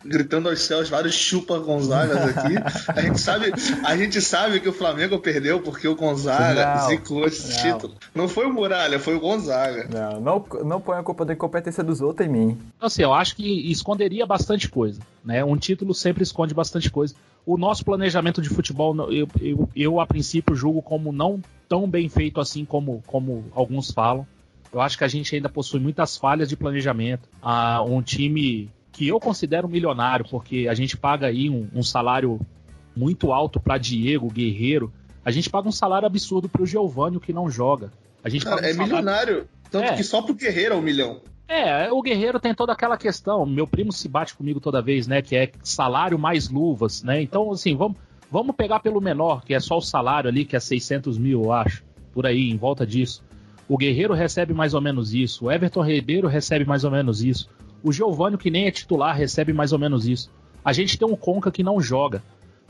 gritando 0.04 0.48
aos 0.48 0.60
céus 0.60 0.88
vários 0.88 1.14
chupa 1.14 1.58
Gonzagas 1.58 2.36
aqui. 2.36 2.54
A 2.88 3.00
gente 3.00 3.20
sabe, 3.20 3.52
a 3.84 3.96
gente 3.96 4.20
sabe 4.20 4.60
que 4.60 4.68
o 4.68 4.72
Flamengo 4.72 5.18
perdeu 5.18 5.60
porque 5.60 5.88
o 5.88 5.94
Gonzaga 5.94 6.76
não, 6.76 6.88
zicou 6.88 7.24
esse 7.24 7.50
não. 7.50 7.72
título. 7.72 7.94
Não 8.14 8.28
foi 8.28 8.46
o 8.46 8.52
Muralha, 8.52 8.98
foi 8.98 9.14
o 9.14 9.20
Gonzaga. 9.20 9.88
Não, 9.90 10.20
não, 10.20 10.46
não 10.64 10.80
põe 10.80 10.98
a 10.98 11.02
culpa 11.02 11.24
da 11.24 11.32
incompetência 11.32 11.82
dos 11.82 12.00
outros 12.00 12.26
em 12.26 12.30
mim. 12.30 12.58
Assim, 12.80 13.02
eu 13.02 13.12
acho 13.12 13.36
que 13.36 13.70
esconderia 13.70 14.26
bastante 14.26 14.68
coisa, 14.68 15.00
né? 15.24 15.44
Um 15.44 15.56
título 15.56 15.94
sempre 15.94 16.22
esconde 16.22 16.54
bastante 16.54 16.90
coisa. 16.90 17.14
O 17.46 17.58
nosso 17.58 17.84
planejamento 17.84 18.40
de 18.40 18.48
futebol, 18.48 18.94
eu, 19.12 19.28
eu, 19.40 19.68
eu 19.74 20.00
a 20.00 20.06
princípio 20.06 20.54
julgo 20.54 20.80
como 20.80 21.12
não 21.12 21.42
tão 21.68 21.88
bem 21.88 22.08
feito 22.08 22.40
assim 22.40 22.64
como, 22.64 23.02
como 23.06 23.44
alguns 23.54 23.90
falam. 23.90 24.26
Eu 24.72 24.80
acho 24.80 24.98
que 24.98 25.04
a 25.04 25.08
gente 25.08 25.34
ainda 25.34 25.48
possui 25.48 25.78
muitas 25.78 26.16
falhas 26.16 26.48
de 26.48 26.56
planejamento. 26.56 27.28
Ah, 27.40 27.82
um 27.82 28.02
time 28.02 28.70
que 28.94 29.08
eu 29.08 29.18
considero 29.18 29.68
milionário, 29.68 30.24
porque 30.30 30.68
a 30.70 30.74
gente 30.74 30.96
paga 30.96 31.26
aí 31.26 31.50
um, 31.50 31.68
um 31.74 31.82
salário 31.82 32.40
muito 32.96 33.32
alto 33.32 33.58
para 33.58 33.76
Diego, 33.76 34.30
Guerreiro. 34.30 34.92
A 35.24 35.32
gente 35.32 35.50
paga 35.50 35.68
um 35.68 35.72
salário 35.72 36.06
absurdo 36.06 36.48
para 36.48 36.62
o 36.62 36.66
Giovanni, 36.66 37.18
que 37.18 37.32
não 37.32 37.50
joga. 37.50 37.92
A 38.22 38.28
gente 38.28 38.44
Cara, 38.44 38.56
um 38.56 38.64
é 38.64 38.72
salário... 38.72 38.82
milionário. 38.82 39.48
Tanto 39.68 39.92
é. 39.92 39.96
que 39.96 40.04
só 40.04 40.22
pro 40.22 40.32
Guerreiro 40.32 40.74
é 40.74 40.78
um 40.78 40.80
milhão. 40.80 41.20
É, 41.48 41.90
o 41.90 42.00
Guerreiro 42.00 42.38
tem 42.38 42.54
toda 42.54 42.72
aquela 42.72 42.96
questão. 42.96 43.44
Meu 43.44 43.66
primo 43.66 43.92
se 43.92 44.08
bate 44.08 44.32
comigo 44.34 44.60
toda 44.60 44.80
vez, 44.80 45.08
né? 45.08 45.20
Que 45.20 45.36
é 45.36 45.50
salário 45.64 46.16
mais 46.16 46.48
luvas, 46.48 47.02
né? 47.02 47.20
Então, 47.20 47.50
assim, 47.50 47.76
vamos, 47.76 47.98
vamos 48.30 48.54
pegar 48.54 48.78
pelo 48.78 49.00
menor, 49.00 49.44
que 49.44 49.54
é 49.54 49.60
só 49.60 49.76
o 49.76 49.82
salário 49.82 50.30
ali, 50.30 50.44
que 50.44 50.54
é 50.54 50.60
600 50.60 51.18
mil, 51.18 51.42
eu 51.42 51.52
acho. 51.52 51.82
Por 52.12 52.26
aí, 52.26 52.48
em 52.48 52.56
volta 52.56 52.86
disso. 52.86 53.24
O 53.68 53.76
Guerreiro 53.76 54.14
recebe 54.14 54.54
mais 54.54 54.72
ou 54.72 54.80
menos 54.80 55.12
isso. 55.12 55.46
O 55.46 55.50
Everton 55.50 55.82
Ribeiro 55.82 56.28
recebe 56.28 56.64
mais 56.64 56.84
ou 56.84 56.92
menos 56.92 57.24
isso. 57.24 57.50
O 57.84 57.92
Giovanni, 57.92 58.38
que 58.38 58.50
nem 58.50 58.66
é 58.66 58.70
titular, 58.70 59.14
recebe 59.14 59.52
mais 59.52 59.70
ou 59.70 59.78
menos 59.78 60.08
isso. 60.08 60.30
A 60.64 60.72
gente 60.72 60.98
tem 60.98 61.06
um 61.06 61.14
Conca 61.14 61.52
que 61.52 61.62
não 61.62 61.80
joga. 61.80 62.22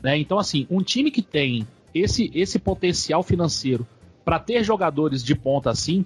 Né? 0.03 0.17
Então, 0.17 0.37
assim, 0.37 0.67
um 0.69 0.81
time 0.83 1.09
que 1.09 1.21
tem 1.21 1.65
esse, 1.93 2.29
esse 2.35 2.59
potencial 2.59 3.23
financeiro 3.23 3.87
para 4.25 4.37
ter 4.37 4.61
jogadores 4.63 5.23
de 5.23 5.33
ponta 5.33 5.69
assim, 5.69 6.03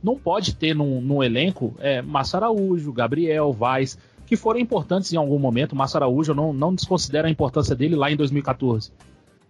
não 0.00 0.16
pode 0.16 0.54
ter 0.54 0.74
num, 0.74 1.00
num 1.00 1.22
elenco 1.22 1.74
é, 1.80 2.00
Massa 2.00 2.36
Araújo, 2.36 2.92
Gabriel, 2.92 3.52
Vaz, 3.52 3.98
que 4.26 4.36
foram 4.36 4.60
importantes 4.60 5.12
em 5.12 5.16
algum 5.16 5.40
momento. 5.40 5.74
Massa 5.74 5.98
Araújo, 5.98 6.30
eu 6.30 6.36
não, 6.36 6.52
não 6.52 6.72
desconsidero 6.72 7.26
a 7.26 7.30
importância 7.30 7.74
dele 7.74 7.96
lá 7.96 8.10
em 8.12 8.16
2014. 8.16 8.92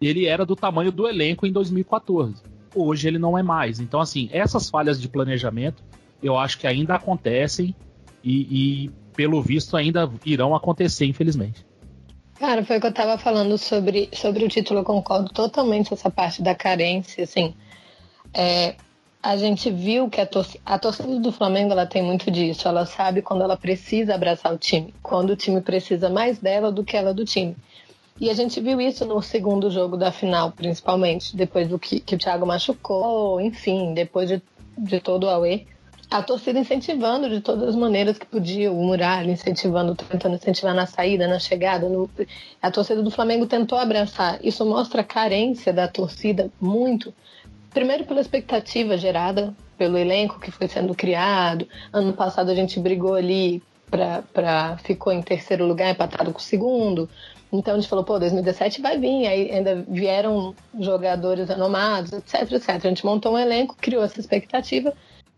Ele 0.01 0.25
era 0.25 0.47
do 0.47 0.57
tamanho 0.57 0.91
do 0.91 1.07
elenco 1.07 1.47
em 1.47 1.53
2014. 1.53 2.43
Hoje 2.75 3.09
ele 3.09 3.19
não 3.19 3.37
é 3.37 3.43
mais. 3.43 3.79
Então, 3.79 4.01
assim, 4.01 4.31
essas 4.33 4.71
falhas 4.71 4.99
de 4.99 5.09
planejamento 5.09 5.83
eu 6.23 6.39
acho 6.39 6.59
que 6.59 6.67
ainda 6.67 6.95
acontecem 6.95 7.75
e, 8.23 8.87
e 8.87 8.91
pelo 9.15 9.41
visto, 9.43 9.77
ainda 9.77 10.11
irão 10.25 10.55
acontecer, 10.55 11.07
infelizmente. 11.07 11.65
Cara, 12.39 12.65
foi 12.65 12.79
o 12.79 12.81
que 12.81 12.87
eu 12.87 12.93
tava 12.93 13.17
falando 13.19 13.57
sobre, 13.57 14.09
sobre 14.13 14.45
o 14.45 14.49
título, 14.49 14.81
eu 14.81 14.85
concordo 14.85 15.31
totalmente 15.31 15.89
com 15.89 15.95
essa 15.95 16.11
parte 16.11 16.43
da 16.43 16.55
carência, 16.55 17.23
assim. 17.23 17.55
É, 18.35 18.75
a 19.23 19.37
gente 19.37 19.71
viu 19.71 20.11
que 20.11 20.21
a, 20.21 20.27
tor 20.27 20.45
a 20.67 20.79
torcida 20.79 21.21
do 21.21 21.31
Flamengo 21.31 21.71
ela 21.71 21.87
tem 21.87 22.03
muito 22.03 22.31
disso. 22.31 22.67
Ela 22.67 22.85
sabe 22.85 23.23
quando 23.23 23.43
ela 23.43 23.57
precisa 23.57 24.17
abraçar 24.17 24.53
o 24.53 24.59
time, 24.59 24.93
quando 25.01 25.31
o 25.31 25.37
time 25.37 25.61
precisa 25.61 26.11
mais 26.11 26.41
dela 26.41 26.73
do 26.73 26.83
que 26.83 26.97
ela 26.97 27.15
do 27.15 27.25
time. 27.25 27.55
E 28.21 28.29
a 28.29 28.35
gente 28.35 28.61
viu 28.61 28.81
isso 28.81 29.05
no 29.05 29.23
segundo 29.23 29.71
jogo 29.71 29.97
da 29.97 30.11
final, 30.11 30.51
principalmente, 30.51 31.37
depois 31.37 31.69
do 31.69 31.79
que, 31.79 32.01
que 32.01 32.17
o 32.17 32.19
Thiago 32.19 32.45
machucou, 32.45 33.41
enfim, 33.41 33.95
depois 33.95 34.29
de, 34.29 34.43
de 34.77 35.01
todo 35.01 35.25
o 35.25 35.31
Aue 35.31 35.67
a 36.13 36.23
torcida 36.23 36.59
incentivando 36.59 37.29
de 37.29 37.41
todas 37.41 37.71
as 37.71 37.75
maneiras 37.75 38.19
que 38.19 38.27
podia, 38.27 38.71
o 38.71 38.83
Muralha 38.85 39.31
incentivando, 39.31 39.95
tentando 39.95 40.37
incentivar 40.37 40.75
na 40.75 40.87
saída, 40.87 41.27
na 41.27 41.39
chegada. 41.39 41.89
No... 41.89 42.09
A 42.61 42.71
torcida 42.71 43.03
do 43.03 43.11
Flamengo 43.11 43.47
tentou 43.47 43.79
abraçar. 43.79 44.39
Isso 44.45 44.65
mostra 44.67 45.01
a 45.01 45.05
carência 45.05 45.73
da 45.73 45.89
torcida 45.89 46.51
muito. 46.61 47.15
Primeiro 47.71 48.05
pela 48.05 48.21
expectativa 48.21 48.99
gerada 48.99 49.55
pelo 49.79 49.97
elenco 49.97 50.39
que 50.39 50.51
foi 50.51 50.69
sendo 50.69 50.95
criado. 50.95 51.67
Ano 51.93 52.13
passado 52.13 52.51
a 52.51 52.55
gente 52.55 52.79
brigou 52.79 53.15
ali 53.15 53.63
para 53.91 54.77
ficou 54.85 55.13
em 55.13 55.23
terceiro 55.23 55.67
lugar, 55.67 55.91
empatado 55.91 56.33
com 56.33 56.39
o 56.39 56.43
segundo. 56.43 57.09
Então 57.51 57.75
a 57.75 57.77
gente 57.79 57.89
falou, 57.89 58.05
pô, 58.05 58.19
2017 58.19 58.83
vai 58.83 58.99
vir. 58.99 59.27
Aí 59.27 59.51
ainda 59.51 59.85
vieram 59.89 60.55
jogadores 60.79 61.49
renomados, 61.49 62.13
etc, 62.13 62.53
etc. 62.53 62.69
A 62.69 62.89
gente 62.89 63.05
montou 63.05 63.33
um 63.33 63.39
elenco, 63.39 63.77
criou 63.81 64.05
essa 64.05 64.21
expectativa 64.21 64.93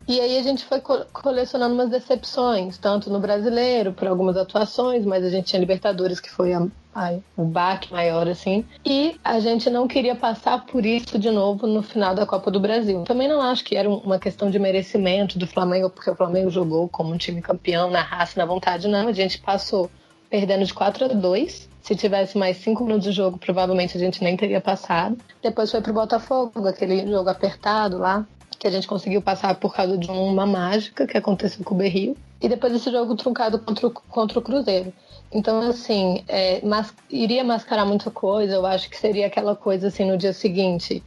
e 0.07 0.21
aí 0.21 0.39
a 0.39 0.43
gente 0.43 0.65
foi 0.65 0.81
colecionando 0.81 1.75
umas 1.75 1.89
decepções, 1.89 2.77
tanto 2.77 3.11
no 3.11 3.19
brasileiro, 3.19 3.93
por 3.93 4.07
algumas 4.07 4.37
atuações, 4.37 5.05
mas 5.05 5.25
a 5.25 5.31
gente 5.31 5.47
tinha 5.47 5.61
Libertadores, 5.61 6.21
que 6.21 6.31
foi 6.31 6.53
a, 6.53 6.67
a, 6.95 7.15
o 7.37 7.45
baque 7.45 7.91
maior, 7.91 8.29
assim. 8.29 8.65
E 8.85 9.17
a 9.25 9.41
gente 9.41 9.71
não 9.71 9.89
queria 9.89 10.15
passar 10.15 10.67
por 10.67 10.85
isso 10.85 11.19
de 11.19 11.31
novo 11.31 11.67
no 11.67 11.83
final 11.83 12.15
da 12.15 12.27
Copa 12.27 12.51
do 12.51 12.61
Brasil. 12.61 13.03
Também 13.05 13.29
não 13.29 13.41
acho 13.41 13.65
que 13.65 13.77
era 13.77 13.89
uma 13.89 14.19
questão 14.19 14.51
de 14.51 14.59
merecimento 14.59 15.39
do 15.39 15.47
Flamengo, 15.47 15.89
porque 15.89 16.11
o 16.11 16.15
Flamengo 16.15 16.51
jogou 16.51 16.89
como 16.89 17.13
um 17.13 17.17
time 17.17 17.41
campeão, 17.41 17.91
na 17.91 18.03
raça, 18.03 18.39
na 18.39 18.45
vontade, 18.45 18.87
não. 18.89 19.09
A 19.09 19.13
gente 19.13 19.41
passou 19.41 19.91
perdendo 20.29 20.65
de 20.65 20.75
4 20.75 21.07
a 21.07 21.09
2. 21.09 21.69
Se 21.81 21.95
tivesse 21.95 22.37
mais 22.37 22.57
5 22.59 22.83
minutos 22.83 23.05
de 23.05 23.13
jogo, 23.13 23.39
provavelmente 23.39 23.97
a 23.97 24.01
gente 24.01 24.23
nem 24.23 24.37
teria 24.37 24.61
passado. 24.61 25.19
Depois 25.43 25.71
foi 25.71 25.81
pro 25.81 25.93
Botafogo, 25.93 26.67
aquele 26.67 27.07
jogo 27.07 27.29
apertado 27.29 27.99
lá 27.99 28.27
que 28.65 28.69
a 28.69 28.71
gente 28.71 28.89
conseguiu 28.89 29.21
passar 29.21 29.55
por 29.57 29.75
causa 29.75 29.99
de 29.99 30.11
uma 30.11 30.47
mágica 30.47 31.07
que 31.07 31.19
aconteceu 31.19 31.63
com 31.63 31.75
o 31.75 31.77
Berrio, 31.77 32.17
e 32.41 32.49
depois 32.49 32.73
esse 32.73 32.91
jogo 32.91 33.15
truncado 33.15 33.59
contra 33.59 33.89
o, 33.89 33.91
contra 33.91 34.39
o 34.39 34.43
Cruzeiro. 34.43 34.91
Então, 35.31 35.61
assim, 35.61 36.25
é, 36.27 36.63
mas, 36.65 36.95
iria 37.11 37.45
mascarar 37.45 37.85
muita 37.85 38.11
coisa, 38.11 38.55
eu 38.55 38.65
acho 38.65 38.89
que 38.89 38.97
seria 38.97 39.27
aquela 39.27 39.55
coisa, 39.55 39.89
assim, 39.89 40.11
no 40.11 40.17
dia 40.17 40.33
seguinte, 40.33 41.03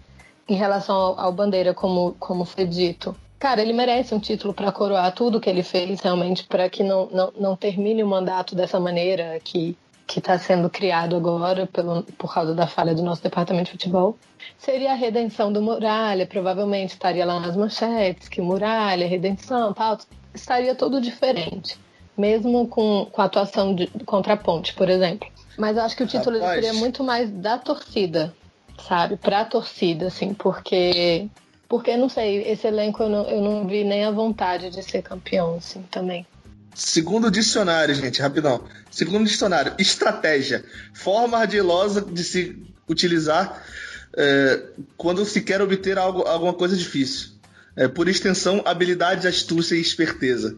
em 0.48 0.54
relação 0.54 0.96
ao, 0.96 1.20
ao 1.20 1.32
Bandeira, 1.32 1.74
como, 1.74 2.16
como 2.20 2.46
foi 2.46 2.64
dito. 2.64 3.16
Cara, 3.40 3.60
ele 3.60 3.74
merece 3.74 4.14
um 4.14 4.20
título 4.20 4.54
para 4.54 4.72
coroar 4.72 5.12
tudo 5.16 5.40
que 5.40 5.50
ele 5.50 5.64
fez, 5.64 6.00
realmente, 6.02 6.44
para 6.44 6.70
que 6.70 6.84
não, 6.84 7.08
não, 7.08 7.34
não 7.40 7.56
termine 7.56 8.04
o 8.04 8.08
mandato 8.08 8.54
dessa 8.54 8.80
maneira, 8.80 9.40
que 9.44 9.76
que 10.08 10.20
está 10.20 10.40
sendo 10.40 10.70
criado 10.70 11.18
agora 11.18 11.68
pelo, 11.68 12.02
por 12.18 12.34
causa 12.34 12.56
da 12.56 12.66
falha 12.66 12.96
do 12.96 13.04
nosso 13.04 13.22
departamento 13.22 13.66
de 13.66 13.72
futebol, 13.72 14.18
seria 14.58 14.92
a 14.94 14.96
redenção 14.96 15.52
do 15.52 15.62
Muralha, 15.62 16.26
provavelmente 16.26 16.92
estaria 16.92 17.26
lá 17.26 17.40
nas 17.42 17.58
manchetes, 17.58 18.30
que 18.30 18.42
Muralha, 18.42 19.06
redenção, 19.06 19.74
tal, 19.74 19.98
estaria 20.34 20.74
todo 20.74 21.02
diferente, 21.02 21.78
mesmo 22.18 22.68
com, 22.68 23.06
com 23.12 23.22
a 23.22 23.26
atuação 23.26 23.76
de, 23.76 23.88
contra 24.06 24.34
a 24.34 24.38
Ponte, 24.38 24.74
por 24.74 24.90
exemplo. 24.90 25.28
Mas 25.58 25.76
eu 25.76 25.84
acho 25.84 25.98
que 25.98 26.04
o 26.04 26.08
título 26.08 26.40
seria 26.40 26.74
muito 26.74 27.04
mais 27.04 27.30
da 27.30 27.58
torcida, 27.58 28.34
sabe? 28.80 29.18
Pra 29.18 29.44
torcida, 29.44 30.08
assim, 30.08 30.34
porque. 30.34 31.28
Porque, 31.68 31.98
não 31.98 32.08
sei, 32.08 32.44
esse 32.44 32.66
elenco 32.66 33.04
eu 33.04 33.10
não, 33.10 33.24
eu 33.26 33.42
não 33.42 33.68
vi 33.68 33.84
nem 33.84 34.06
a 34.06 34.12
vontade 34.12 34.70
de 34.70 34.82
ser 34.82 35.02
campeão, 35.02 35.56
assim, 35.56 35.82
também. 35.92 36.26
Segundo 36.78 37.32
dicionário, 37.32 37.96
gente, 37.96 38.22
rapidão. 38.22 38.62
Segundo 38.92 39.26
dicionário, 39.26 39.74
estratégia. 39.80 40.64
Forma 40.94 41.40
ardilosa 41.40 42.02
de 42.02 42.24
se 42.24 42.56
utilizar 42.88 43.64
é, 44.16 44.62
quando 44.96 45.26
se 45.26 45.42
quer 45.42 45.60
obter 45.60 45.98
algo, 45.98 46.22
alguma 46.28 46.54
coisa 46.54 46.78
difícil. 46.78 47.30
É, 47.76 47.88
por 47.88 48.08
extensão, 48.08 48.62
habilidade, 48.64 49.28
astúcia 49.28 49.74
e 49.74 49.82
esperteza. 49.82 50.56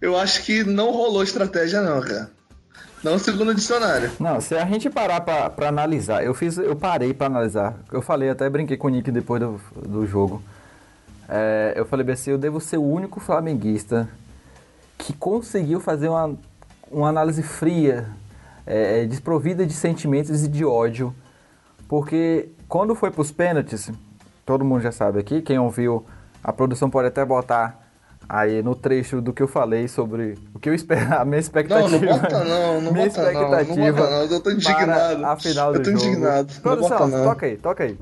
Eu 0.00 0.16
acho 0.16 0.42
que 0.42 0.64
não 0.64 0.90
rolou 0.90 1.22
estratégia, 1.22 1.82
não, 1.82 2.00
cara. 2.00 2.30
Não 3.04 3.18
segundo 3.18 3.54
dicionário. 3.54 4.10
Não, 4.18 4.40
se 4.40 4.54
a 4.54 4.64
gente 4.64 4.88
parar 4.88 5.20
pra, 5.20 5.50
pra 5.50 5.68
analisar, 5.68 6.24
eu 6.24 6.32
fiz, 6.32 6.56
eu 6.56 6.76
parei 6.76 7.12
pra 7.12 7.26
analisar. 7.26 7.78
Eu 7.92 8.00
falei, 8.00 8.30
até 8.30 8.48
brinquei 8.48 8.78
com 8.78 8.86
o 8.86 8.90
Nick 8.90 9.10
depois 9.10 9.42
do, 9.42 9.60
do 9.86 10.06
jogo. 10.06 10.42
É, 11.28 11.74
eu 11.76 11.84
falei 11.84 12.10
assim, 12.10 12.30
eu 12.30 12.38
devo 12.38 12.58
ser 12.58 12.78
o 12.78 12.82
único 12.82 13.20
flamenguista 13.20 14.08
que 14.98 15.12
conseguiu 15.12 15.80
fazer 15.80 16.08
uma, 16.08 16.36
uma 16.90 17.08
análise 17.08 17.42
fria, 17.42 18.06
é, 18.66 19.02
é, 19.02 19.06
desprovida 19.06 19.64
de 19.64 19.72
sentimentos 19.72 20.44
e 20.44 20.48
de 20.48 20.64
ódio, 20.64 21.14
porque 21.88 22.50
quando 22.68 22.94
foi 22.94 23.10
para 23.10 23.22
os 23.22 23.30
pênaltis, 23.32 23.90
todo 24.44 24.64
mundo 24.64 24.82
já 24.82 24.92
sabe 24.92 25.20
aqui, 25.20 25.40
quem 25.40 25.58
ouviu, 25.58 26.04
a 26.42 26.52
produção 26.52 26.90
pode 26.90 27.08
até 27.08 27.24
botar 27.24 27.88
aí 28.28 28.62
no 28.62 28.74
trecho 28.74 29.22
do 29.22 29.32
que 29.32 29.42
eu 29.42 29.48
falei 29.48 29.88
sobre 29.88 30.36
o 30.52 30.58
que 30.58 30.68
eu 30.68 30.74
esperava, 30.74 31.22
a 31.22 31.24
minha 31.24 31.40
expectativa. 31.40 31.88
Não, 31.98 32.00
não 32.00 32.18
bota 32.20 32.44
não, 32.44 32.80
não 32.82 32.92
minha 32.92 33.06
bota 33.06 33.20
expectativa 33.22 33.74
não, 33.74 33.86
não 33.86 33.92
bota 33.94 34.10
não, 34.10 34.22
eu 34.24 34.40
tô 34.40 34.50
indignado. 34.50 35.24
A 35.24 35.36
final 35.36 35.72
do 35.72 35.78
eu 35.78 35.82
tô 35.82 35.90
jogo. 35.92 36.04
indignado. 36.04 36.60
Produção, 36.60 37.10
toca 37.10 37.46
aí, 37.46 37.56
toca 37.56 37.84
aí. 37.84 37.98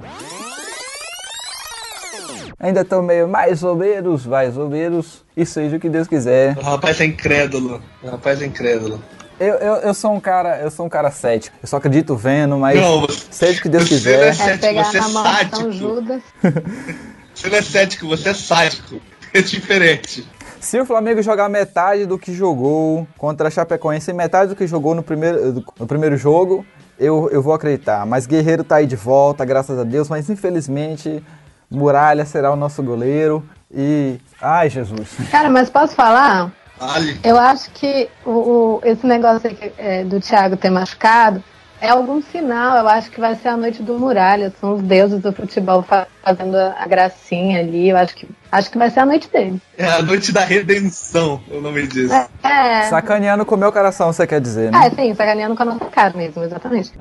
Ainda 2.58 2.80
estão 2.80 3.02
meio 3.02 3.28
mais 3.28 3.62
ou 3.62 3.76
menos, 3.76 4.24
mais 4.24 4.56
ou 4.56 4.68
menos, 4.68 5.22
e 5.36 5.44
seja 5.44 5.76
o 5.76 5.80
que 5.80 5.90
Deus 5.90 6.08
quiser. 6.08 6.56
O 6.56 6.62
rapaz 6.62 7.00
é 7.00 7.04
incrédulo. 7.04 7.82
O 8.02 8.08
rapaz 8.08 8.40
é 8.40 8.46
incrédulo. 8.46 9.02
Eu, 9.38 9.54
eu, 9.56 9.74
eu 9.74 9.92
sou 9.92 10.14
um 10.14 10.20
cara, 10.20 10.60
eu 10.60 10.70
sou 10.70 10.86
um 10.86 10.88
cara 10.88 11.10
cético. 11.10 11.54
Eu 11.62 11.68
só 11.68 11.76
acredito 11.76 12.16
vendo, 12.16 12.56
mas 12.56 12.80
não, 12.80 13.06
seja 13.30 13.58
o 13.58 13.62
que 13.62 13.68
Deus 13.68 13.86
quiser. 13.86 14.18
Não 14.18 14.24
é, 14.24 14.32
cético, 14.32 14.66
é 14.66 14.84
você 14.84 14.98
é 14.98 15.02
sádico. 15.02 16.22
Você 17.36 17.50
não 17.50 17.58
é 17.58 17.62
cético, 17.62 18.08
você 18.08 18.30
é 18.30 18.34
sádico. 18.34 18.98
É 19.34 19.42
diferente. 19.42 20.26
Se 20.58 20.80
o 20.80 20.86
Flamengo 20.86 21.20
jogar 21.20 21.50
metade 21.50 22.06
do 22.06 22.18
que 22.18 22.32
jogou 22.32 23.06
contra 23.18 23.48
a 23.48 23.50
Chapecoense, 23.50 24.10
metade 24.14 24.48
do 24.48 24.56
que 24.56 24.66
jogou 24.66 24.94
no 24.94 25.02
primeiro, 25.02 25.62
no 25.78 25.86
primeiro 25.86 26.16
jogo, 26.16 26.64
eu, 26.98 27.28
eu 27.30 27.42
vou 27.42 27.52
acreditar. 27.52 28.06
Mas 28.06 28.26
Guerreiro 28.26 28.64
tá 28.64 28.76
aí 28.76 28.86
de 28.86 28.96
volta, 28.96 29.44
graças 29.44 29.78
a 29.78 29.84
Deus, 29.84 30.08
mas 30.08 30.30
infelizmente 30.30 31.22
Muralha 31.70 32.24
será 32.24 32.52
o 32.52 32.56
nosso 32.56 32.82
goleiro. 32.82 33.44
E. 33.74 34.18
Ai, 34.40 34.70
Jesus. 34.70 35.08
Cara, 35.30 35.50
mas 35.50 35.68
posso 35.70 35.94
falar? 35.94 36.52
Ali. 36.78 37.18
Eu 37.24 37.38
acho 37.38 37.70
que 37.70 38.08
o, 38.24 38.30
o- 38.30 38.80
esse 38.84 39.06
negócio 39.06 39.48
aí 39.48 39.54
que, 39.54 39.72
é, 39.78 40.04
do 40.04 40.20
Thiago 40.20 40.56
ter 40.56 40.68
machucado 40.70 41.42
é 41.80 41.88
algum 41.88 42.22
sinal. 42.22 42.76
Eu 42.76 42.86
acho 42.88 43.10
que 43.10 43.18
vai 43.20 43.34
ser 43.34 43.48
a 43.48 43.56
noite 43.56 43.82
do 43.82 43.98
Muralha. 43.98 44.52
São 44.60 44.74
os 44.74 44.82
deuses 44.82 45.20
do 45.20 45.32
futebol 45.32 45.82
fa- 45.82 46.06
fazendo 46.22 46.54
a, 46.56 46.86
gracinha 46.86 47.60
ali. 47.60 47.88
Eu 47.88 47.96
acho 47.96 48.14
que, 48.14 48.28
acho 48.52 48.70
que 48.70 48.76
vai 48.78 48.90
ser 48.90 49.00
a 49.00 49.06
noite 49.06 49.28
dele. 49.30 49.60
É 49.76 49.86
a 49.86 50.02
noite 50.02 50.32
da 50.32 50.42
redenção, 50.44 51.40
o 51.50 51.60
nome 51.60 51.86
disso. 51.86 52.14
É, 52.14 52.28
é, 52.44 52.82
Sacaneando 52.84 53.44
com 53.46 53.54
o 53.54 53.58
meu 53.58 53.72
coração, 53.72 54.12
você 54.12 54.26
quer 54.26 54.40
dizer, 54.40 54.70
né? 54.70 54.86
é 54.86 54.90
sim, 54.90 55.14
sacaneando 55.14 55.56
com 55.56 55.62
a 55.62 55.66
nossa 55.66 55.84
cara 55.86 56.14
mesmo, 56.16 56.44
exatamente. 56.44 56.92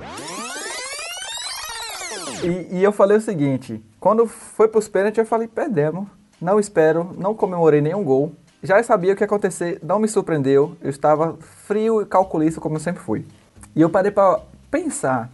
E, 2.43 2.77
e 2.77 2.83
eu 2.83 2.91
falei 2.91 3.17
o 3.17 3.21
seguinte: 3.21 3.83
quando 3.99 4.25
foi 4.27 4.67
pros 4.67 4.87
pênaltis, 4.87 5.19
eu 5.19 5.25
falei, 5.25 5.47
perdemos. 5.47 6.07
Não 6.41 6.59
espero, 6.59 7.15
não 7.17 7.33
comemorei 7.33 7.81
nenhum 7.81 8.03
gol. 8.03 8.33
Já 8.61 8.81
sabia 8.83 9.13
o 9.13 9.15
que 9.15 9.23
ia 9.23 9.25
acontecer, 9.25 9.79
não 9.83 9.99
me 9.99 10.07
surpreendeu. 10.07 10.75
Eu 10.81 10.89
estava 10.89 11.37
frio 11.39 12.01
e 12.01 12.05
calculista, 12.05 12.59
como 12.59 12.75
eu 12.75 12.79
sempre 12.79 13.01
fui. 13.01 13.25
E 13.75 13.81
eu 13.81 13.89
parei 13.89 14.11
para 14.11 14.39
pensar 14.69 15.29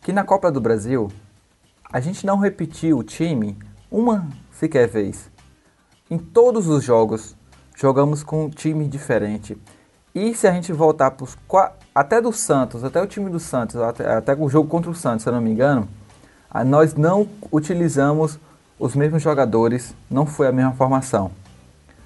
que 0.00 0.12
na 0.12 0.24
Copa 0.24 0.50
do 0.50 0.60
Brasil, 0.60 1.10
a 1.92 2.00
gente 2.00 2.24
não 2.24 2.38
repetiu 2.38 2.98
o 2.98 3.04
time 3.04 3.58
uma 3.90 4.28
sequer 4.52 4.88
vez. 4.88 5.30
Em 6.10 6.18
todos 6.18 6.68
os 6.68 6.82
jogos, 6.82 7.36
jogamos 7.76 8.22
com 8.22 8.44
um 8.44 8.50
time 8.50 8.86
diferente. 8.86 9.56
E 10.14 10.34
se 10.34 10.46
a 10.46 10.52
gente 10.52 10.72
voltar 10.72 11.12
pros, 11.12 11.36
até 11.94 12.20
do 12.20 12.32
Santos, 12.32 12.82
até 12.84 13.00
o 13.00 13.06
time 13.06 13.30
do 13.30 13.40
Santos, 13.40 13.76
até, 13.76 14.14
até 14.14 14.34
o 14.34 14.48
jogo 14.48 14.68
contra 14.68 14.90
o 14.90 14.94
Santos, 14.94 15.22
se 15.22 15.28
eu 15.28 15.32
não 15.32 15.40
me 15.40 15.50
engano, 15.50 15.88
nós 16.64 16.94
não 16.94 17.28
utilizamos 17.52 18.38
os 18.78 18.94
mesmos 18.96 19.22
jogadores, 19.22 19.94
não 20.10 20.26
foi 20.26 20.46
a 20.48 20.52
mesma 20.52 20.72
formação. 20.72 21.30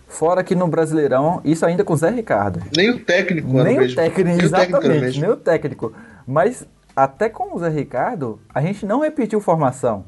Fora 0.08 0.44
que 0.44 0.54
no 0.54 0.66
Brasileirão, 0.68 1.40
isso 1.44 1.64
ainda 1.66 1.82
com 1.84 1.92
o 1.92 1.96
Zé 1.96 2.10
Ricardo. 2.10 2.60
Nem 2.76 2.90
o 2.90 3.00
técnico 3.04 3.48
Nem 3.52 3.74
o 3.74 3.76
o 3.78 3.80
mesmo. 3.80 3.96
técnico, 3.96 4.28
Nem 4.28 4.36
o 4.38 4.40
o 4.40 4.44
exatamente, 4.44 5.00
mesmo. 5.00 5.20
nem 5.22 5.30
o 5.30 5.36
técnico. 5.36 5.92
Mas 6.26 6.64
até 6.94 7.28
com 7.28 7.54
o 7.56 7.58
Zé 7.58 7.68
Ricardo, 7.68 8.38
a 8.54 8.60
gente 8.60 8.86
não 8.86 9.00
repetiu 9.00 9.40
formação. 9.40 10.04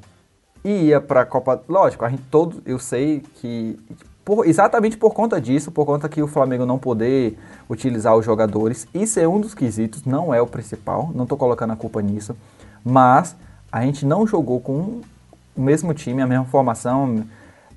E 0.64 0.86
ia 0.86 1.00
pra 1.00 1.24
Copa. 1.24 1.60
Lógico, 1.68 2.04
a 2.04 2.08
gente 2.08 2.22
todo. 2.30 2.60
Eu 2.66 2.78
sei 2.78 3.22
que. 3.36 3.78
por- 4.24 4.46
exatamente 4.46 4.96
por 4.96 5.12
conta 5.14 5.40
disso, 5.40 5.70
por 5.70 5.84
conta 5.86 6.08
que 6.08 6.20
o 6.22 6.26
Flamengo 6.28 6.66
não 6.66 6.78
poder 6.78 7.38
utilizar 7.70 8.16
os 8.16 8.24
jogadores, 8.24 8.86
isso 8.92 9.18
é 9.20 9.26
um 9.28 9.40
dos 9.40 9.54
quesitos, 9.54 10.04
não 10.04 10.32
é 10.34 10.40
o 10.42 10.46
principal, 10.46 11.10
não 11.14 11.24
tô 11.26 11.36
colocando 11.36 11.72
a 11.72 11.76
culpa 11.76 12.02
nisso. 12.02 12.36
Mas 12.84 13.36
a 13.70 13.82
gente 13.82 14.04
não 14.06 14.26
jogou 14.26 14.60
com 14.60 15.00
o 15.56 15.60
mesmo 15.60 15.92
time, 15.94 16.22
a 16.22 16.26
mesma 16.26 16.44
formação, 16.44 17.24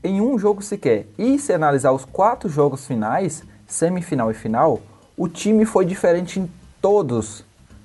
em 0.04 0.22
um 0.22 0.38
jogo 0.38 0.62
sequer. 0.62 1.08
E 1.18 1.38
se 1.40 1.54
analisar 1.54 1.92
os 1.92 2.06
quatro 2.06 2.50
jogos 2.50 2.86
finais, 2.86 3.44
semifinal 3.68 4.32
e 4.32 4.34
final, 4.34 4.82
o 5.18 5.28
time 5.28 5.66
foi 5.66 5.86
diferente 5.86 6.40
em 6.40 6.50
todos. 6.82 7.44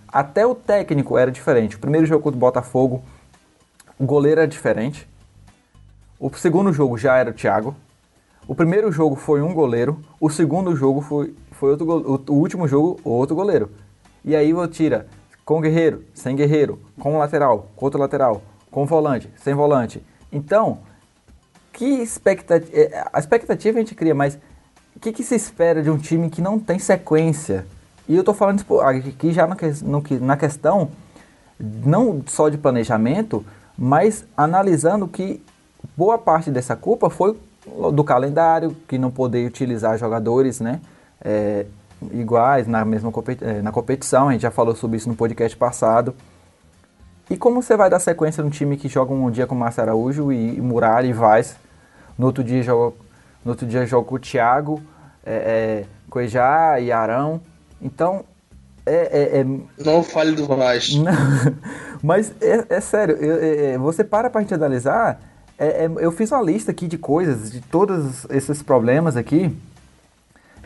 Até 0.09 0.47
o 0.47 0.55
técnico 0.55 1.19
era 1.19 1.31
diferente. 1.31 1.77
O 1.77 1.81
primeiro 1.81 2.07
jogo 2.07 2.23
contra 2.23 2.37
o 2.37 2.40
Botafogo, 2.40 3.03
o 3.99 4.05
goleiro 4.05 4.40
era 4.40 4.49
diferente. 4.49 5.09
O 6.19 6.31
segundo 6.37 6.73
jogo 6.73 6.97
já 6.97 7.17
era 7.17 7.31
o 7.31 7.35
Thiago. 7.35 7.75
O 8.47 8.55
primeiro 8.55 8.93
jogo 8.93 9.17
foi 9.17 9.43
um 9.43 9.53
goleiro. 9.53 10.01
O 10.21 10.31
segundo 10.31 10.77
jogo 10.77 11.01
foi, 11.01 11.35
foi 11.51 11.71
outro 11.71 11.87
go- 11.87 12.23
o, 12.29 12.33
o 12.33 12.37
último 12.37 12.69
jogo, 12.69 13.01
outro 13.03 13.35
goleiro. 13.35 13.71
E 14.25 14.37
aí 14.37 14.53
você 14.53 14.69
tira 14.69 15.07
com 15.45 15.61
guerreiro, 15.61 16.05
sem 16.15 16.35
guerreiro, 16.35 16.81
com 16.99 17.19
lateral, 17.19 17.69
com 17.77 17.85
outro 17.85 18.01
lateral, 18.01 18.43
com 18.71 18.87
volante, 18.87 19.31
sem 19.37 19.55
volante. 19.55 20.03
Então, 20.33 20.79
que 21.73 21.85
expectativa. 21.85 23.09
A 23.13 23.19
expectativa 23.19 23.79
a 23.79 23.81
gente 23.81 23.95
cria, 23.95 24.15
mas 24.15 24.39
o 24.97 25.01
que, 25.01 25.13
que 25.13 25.23
se 25.23 25.35
espera 25.35 25.83
de 25.83 25.91
um 25.91 25.99
time 25.99 26.31
que 26.31 26.41
não 26.41 26.59
tem 26.59 26.79
sequência? 26.79 27.67
E 28.09 28.17
eu 28.17 28.25
tô 28.25 28.33
falando 28.33 28.65
aqui 28.81 29.33
já 29.33 29.47
no 29.47 29.57
no 29.83 30.03
na 30.21 30.37
questão 30.37 30.91
não 31.59 32.23
só 32.27 32.49
de 32.49 32.59
planejamento, 32.59 33.45
mas 33.77 34.25
analisando 34.37 35.09
que 35.09 35.43
boa 35.97 36.19
parte 36.19 36.51
dessa 36.51 36.77
culpa 36.77 37.11
foi 37.11 37.37
do 37.93 38.05
calendário, 38.05 38.77
que 38.87 38.99
não 38.99 39.11
poder 39.11 39.47
utilizar 39.47 39.99
jogadores 39.99 40.61
né, 40.61 40.81
é, 41.21 41.67
iguais 42.12 42.67
na 42.67 42.85
mesma 42.85 43.12
é, 43.40 43.62
na 43.62 43.73
competição, 43.73 44.29
a 44.29 44.33
gente 44.33 44.43
já 44.43 44.51
falou 44.51 44.75
sobre 44.75 44.97
isso 44.97 45.09
no 45.09 45.14
podcast 45.14 45.57
passado. 45.57 46.14
E 47.31 47.37
como 47.37 47.62
você 47.62 47.77
vai 47.77 47.88
dar 47.88 47.99
sequência 48.01 48.43
num 48.43 48.51
time 48.51 48.77
que 48.77 48.88
joga 48.88 49.12
um 49.12 49.31
dia 49.31 49.47
com 49.47 49.55
o 49.55 49.59
Márcio 49.59 49.83
Araújo 49.83 50.31
e, 50.33 50.57
e 50.57 50.61
Muralha 50.61 51.07
e 51.07 51.12
Vaz, 51.12 51.57
no 52.19 52.27
outro 52.27 52.45
dia 52.45 52.62
joga, 52.62 52.95
no 53.45 53.51
outro 53.53 53.67
dia 53.67 53.87
joga 53.87 54.07
com 54.07 54.14
o 54.17 54.19
Thiago, 54.19 54.83
é, 55.25 55.35
é, 55.35 55.85
Cuejá 56.11 56.79
e 56.81 56.93
Arão. 56.93 57.40
Então, 57.81 58.25
é- 58.85 59.38
é- 59.38 59.40
é 59.40 59.45
Não 59.85 60.03
fale 60.03 60.33
do 60.33 60.47
não, 61.03 61.12
mas 62.03 62.33
é, 62.43 62.67
é 62.69 62.81
sério, 62.81 63.17
eu- 63.17 63.43
é- 63.43 63.73
é, 63.73 63.79
você 63.79 64.05
para 64.05 64.29
pra 64.29 64.40
gente 64.43 64.53
analisar. 64.55 65.19
eu 66.01 66.12
fiz 66.12 66.31
uma 66.31 66.43
lista 66.43 66.73
aqui 66.73 66.87
de 66.87 66.99
coisas, 66.99 67.51
de 67.51 67.61
todos 67.62 68.27
esses 68.29 68.62
problemas 68.62 69.17
aqui. 69.17 69.57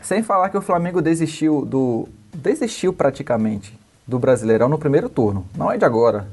Sem 0.01 0.23
falar 0.23 0.49
que 0.49 0.57
o 0.57 0.61
Flamengo 0.61 1.01
desistiu 1.01 1.65
do. 1.65 2.07
Desistiu 2.33 2.93
praticamente 2.93 3.77
do 4.07 4.19
Brasileirão 4.19 4.69
no 4.69 4.77
primeiro 4.77 5.09
turno. 5.09 5.45
Não 5.55 5.71
é 5.71 5.77
de 5.77 5.85
agora. 5.85 6.27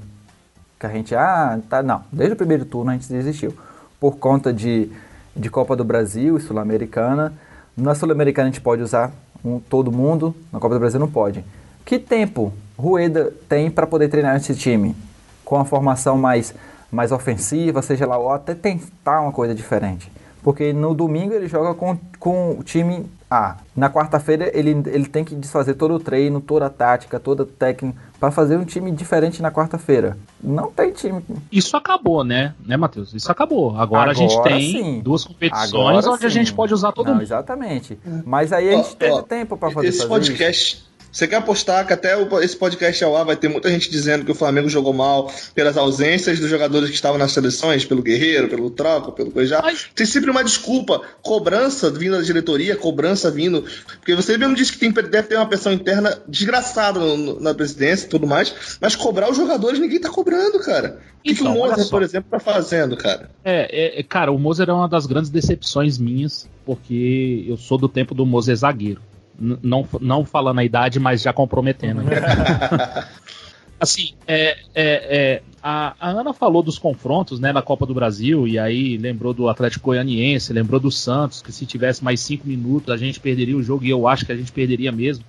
Que 0.79 0.87
a 0.87 0.91
gente. 0.91 1.15
Ah, 1.15 1.59
tá. 1.69 1.83
Não. 1.83 2.03
Desde 2.11 2.35
o 2.35 2.37
primeiro 2.37 2.65
turno 2.65 2.91
a 2.91 2.95
gente 2.95 3.09
desistiu. 3.09 3.55
Por 4.01 4.17
conta 4.17 4.53
de, 4.53 4.91
de 5.35 5.51
Copa 5.51 5.75
do 5.75 5.85
Brasil 5.85 6.37
e 6.37 6.41
Sul-Americana. 6.41 7.33
Na 7.77 7.95
Sul-Americana 7.95 8.49
a 8.49 8.51
gente 8.51 8.61
pode 8.61 8.83
usar 8.83 9.13
um, 9.45 9.59
todo 9.59 9.93
mundo. 9.93 10.35
Na 10.53 10.59
Copa 10.59 10.75
do 10.75 10.81
Brasil 10.81 11.01
não 11.01 11.11
pode. 11.11 11.45
Que 11.85 11.99
tempo 11.99 12.53
Rueda 12.79 13.33
tem 13.49 13.71
para 13.71 13.87
poder 13.87 14.09
treinar 14.09 14.37
esse 14.37 14.55
time? 14.55 14.97
Com 15.45 15.57
a 15.59 15.65
formação 15.65 16.19
mais, 16.19 16.55
mais 16.91 17.13
ofensiva, 17.13 17.81
seja 17.81 18.07
lá, 18.07 18.19
ou 18.19 18.31
até 18.31 18.55
tentar 18.55 19.21
uma 19.21 19.33
coisa 19.33 19.55
diferente. 19.55 20.11
Porque 20.43 20.73
no 20.73 20.95
domingo 20.95 21.35
ele 21.35 21.49
joga 21.49 21.75
com, 21.75 21.99
com 22.19 22.57
o 22.59 22.63
time 22.63 23.07
A. 23.31 23.57
Na 23.75 23.91
quarta-feira 23.91 24.51
ele, 24.57 24.71
ele 24.87 25.07
tem 25.07 25.25
que 25.25 25.35
desfazer 25.35 25.75
todo 25.75 25.95
o 25.95 25.99
treino, 26.01 26.41
toda 26.41 26.67
a 26.67 26.71
tática, 26.71 27.19
toda 27.19 27.43
a 27.43 27.47
técnica, 27.47 27.99
para 28.21 28.31
fazer 28.31 28.57
um 28.57 28.65
time 28.65 28.91
diferente 28.93 29.43
na 29.43 29.51
quarta-feira. 29.51 30.17
Não 30.43 30.71
tem 30.71 30.93
time. 30.93 31.23
Isso 31.51 31.77
acabou, 31.77 32.23
né? 32.23 32.55
Né, 32.65 32.77
Matheus? 32.77 33.13
Isso 33.13 33.31
acabou. 33.31 33.77
Agora, 33.77 34.13
a 34.13 34.15
gente 34.15 34.33
Agora 34.35 34.51
tem 34.51 34.71
sim. 34.73 35.01
duas 35.01 35.25
competições 35.25 35.75
Agora 35.75 36.11
onde 36.17 36.25
a 36.27 36.31
sim. 36.31 36.35
gente 36.37 36.55
pode 36.55 36.73
usar 36.73 36.93
todo 36.93 37.07
Não, 37.07 37.15
mundo. 37.15 37.23
exatamente. 37.23 37.99
Mas 38.25 38.53
aí 38.53 38.69
a 38.69 38.77
gente 38.77 38.93
Ó, 38.93 38.97
teve 38.97 39.13
ó, 39.13 39.23
tempo 39.23 39.57
para 39.57 39.71
fazer 39.73 39.89
Esse 39.89 40.07
podcast. 40.07 40.86
Você 41.17 41.27
quer 41.27 41.37
apostar 41.37 41.87
que 41.87 41.95
até 41.95 42.15
o- 42.15 42.41
esse 42.43 42.55
podcast 42.55 43.03
ao 43.03 43.17
ar 43.17 43.25
vai 43.25 43.37
ter 43.37 43.49
muita 43.49 43.71
gente 43.71 43.91
dizendo 43.91 44.23
que 44.23 44.31
o 44.31 44.35
Flamengo 44.35 44.69
jogou 44.69 44.93
mal 44.93 45.33
pelas 45.55 45.79
ausências 45.79 46.39
dos 46.39 46.51
jogadores 46.51 46.91
que 46.91 46.95
estavam 46.95 47.17
nas 47.17 47.33
seleções, 47.33 47.87
pelo 47.87 48.03
Guerreiro, 48.03 48.49
pelo 48.51 48.69
Troca, 48.69 49.11
pelo 49.13 49.31
Coijá. 49.31 49.63
Mas- 49.63 49.87
Tem 49.95 50.05
sempre 50.05 50.31
uma 50.31 50.45
desculpa, 50.45 51.01
cobrança 51.23 51.91
vindo 51.91 52.19
da 52.19 52.23
diretoria, 52.23 52.77
cobrança 52.77 53.31
vindo. 53.31 53.65
Porque 53.99 54.15
você 54.15 54.37
mesmo 54.37 54.55
disse 54.55 54.73
que 54.73 54.79
tem, 54.79 54.91
deve 54.93 55.23
ter 55.23 55.37
uma 55.37 55.47
pressão 55.49 55.73
interna 55.73 56.19
desgraçada 56.29 57.01
no- 57.01 57.17
no- 57.17 57.41
na 57.41 57.55
presidência 57.55 58.05
e 58.05 58.09
tudo 58.11 58.27
mais, 58.27 58.77
mas 58.79 58.95
cobrar 58.95 59.31
os 59.31 59.39
jogadores 59.39 59.79
ninguém 59.81 59.99
tá 59.99 60.11
cobrando, 60.11 60.59
cara. 60.61 60.99
O 61.21 61.23
que, 61.23 61.35
que 61.35 61.41
Então, 61.41 61.59
o 61.59 61.75
só. 61.83 61.91
por 61.91 62.03
exemplo, 62.03 62.29
tá 62.31 62.39
fazendo, 62.39 62.95
cara? 62.95 63.31
É, 63.43 64.01
é, 64.01 64.03
cara, 64.03 64.31
o 64.31 64.39
Moser 64.39 64.69
é 64.69 64.73
uma 64.75 64.87
das 64.87 65.07
grandes 65.07 65.31
decepções 65.31 65.97
minhas, 65.97 66.47
porque 66.67 67.47
eu 67.49 67.57
sou 67.57 67.79
do 67.79 67.89
tempo 67.89 68.15
do 68.15 68.27
Moser 68.27 68.55
zagueiro. 68.55 69.01
Não, 69.39 69.87
não 70.01 70.25
falando 70.25 70.59
a 70.59 70.65
idade, 70.65 70.99
mas 70.99 71.23
já 71.23 71.33
comprometendo. 71.33 72.03
assim, 73.79 74.15
é, 74.27 74.57
é, 74.75 74.75
é, 74.75 75.43
a, 75.63 75.95
a 76.01 76.11
Ana 76.11 76.33
falou 76.33 76.63
dos 76.63 76.79
confrontos 76.79 77.39
né, 77.39 77.53
na 77.53 77.63
Copa 77.63 77.85
do 77.85 77.95
Brasil, 77.95 78.49
e 78.49 78.59
aí 78.59 78.97
lembrou 78.97 79.35
do 79.35 79.49
Atlético 79.49 79.87
Goianiense, 79.87 80.53
lembrou 80.53 80.81
do 80.81 80.91
Santos, 80.91 81.43
que 81.43 81.53
se 81.53 81.67
tivesse 81.67 82.03
mais 82.03 82.21
cinco 82.21 82.49
minutos 82.49 82.91
a 82.91 82.97
gente 82.97 83.21
perderia 83.21 83.57
o 83.57 83.63
jogo, 83.63 83.85
e 83.85 83.91
eu 83.91 84.09
acho 84.09 84.25
que 84.25 84.33
a 84.33 84.37
gente 84.37 84.53
perderia 84.53 84.91
mesmo. 84.91 85.25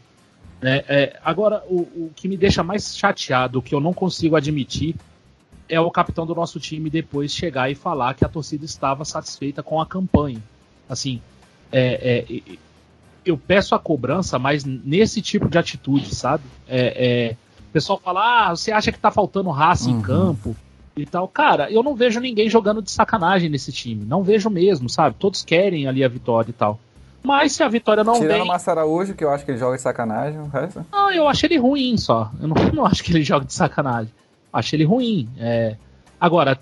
né? 0.61 0.83
É, 0.87 1.19
agora, 1.23 1.63
o, 1.67 1.81
o 1.81 2.11
que 2.15 2.27
me 2.27 2.37
deixa 2.37 2.63
mais 2.63 2.97
chateado, 2.97 3.61
que 3.61 3.75
eu 3.75 3.81
não 3.81 3.93
consigo 3.93 4.35
admitir, 4.35 4.95
é 5.69 5.79
o 5.79 5.91
capitão 5.91 6.25
do 6.25 6.33
nosso 6.33 6.59
time 6.59 6.89
depois 6.89 7.33
chegar 7.33 7.69
e 7.69 7.75
falar 7.75 8.13
que 8.13 8.23
a 8.23 8.29
torcida 8.29 8.65
estava 8.65 9.03
satisfeita 9.03 9.61
com 9.61 9.81
a 9.81 9.85
campanha. 9.85 10.41
Assim, 10.89 11.21
é, 11.71 12.25
é, 12.29 12.57
eu 13.29 13.37
peço 13.37 13.75
a 13.75 13.79
cobrança, 13.79 14.37
mas 14.39 14.63
nesse 14.65 15.21
tipo 15.21 15.47
de 15.49 15.57
atitude, 15.57 16.13
sabe? 16.15 16.43
É, 16.67 17.31
é, 17.31 17.35
o 17.69 17.71
pessoal 17.71 17.99
fala, 18.03 18.47
ah, 18.47 18.55
você 18.55 18.71
acha 18.71 18.91
que 18.91 18.99
tá 18.99 19.11
faltando 19.11 19.49
raça 19.49 19.89
Uhum. 19.89 19.97
em 19.97 20.01
campo 20.01 20.55
e 20.95 21.05
tal. 21.05 21.27
Cara, 21.27 21.71
eu 21.71 21.83
não 21.83 21.95
vejo 21.95 22.19
ninguém 22.19 22.49
jogando 22.49 22.81
de 22.81 22.89
sacanagem 22.91 23.49
nesse 23.49 23.71
time. 23.71 24.03
Não 24.05 24.23
vejo 24.23 24.49
mesmo, 24.49 24.89
sabe? 24.89 25.15
Todos 25.19 25.43
querem 25.43 25.87
ali 25.87 26.03
a 26.03 26.07
vitória 26.07 26.49
e 26.49 26.53
tal. 26.53 26.79
Mas 27.23 27.51
se 27.53 27.61
a 27.63 27.67
vitória 27.67 28.03
não 28.03 28.13
Tirando 28.13 28.31
vem. 28.31 28.41
o 28.41 28.47
Massa 28.47 28.71
Araújo, 28.71 29.13
que 29.13 29.23
eu 29.23 29.29
acho 29.29 29.43
que 29.43 29.51
ele 29.51 29.57
joga 29.57 29.75
de 29.75 29.81
sacanagem, 29.81 30.39
o 30.39 30.47
resto. 30.47 30.85
Não, 30.91 31.11
eu 31.11 31.27
acho 31.27 31.45
ele 31.45 31.57
ruim 31.57 31.97
só. 31.97 32.31
Eu 32.41 32.47
não, 32.47 32.55
não 32.73 32.85
acho 32.85 33.03
que 33.03 33.11
ele 33.11 33.23
joga 33.23 33.45
de 33.45 33.53
sacanagem. 33.53 34.11
Acho 34.53 34.75
ele 34.75 34.85
ruim. 34.85 35.27
É... 35.37 35.75
Agora, 36.19 36.57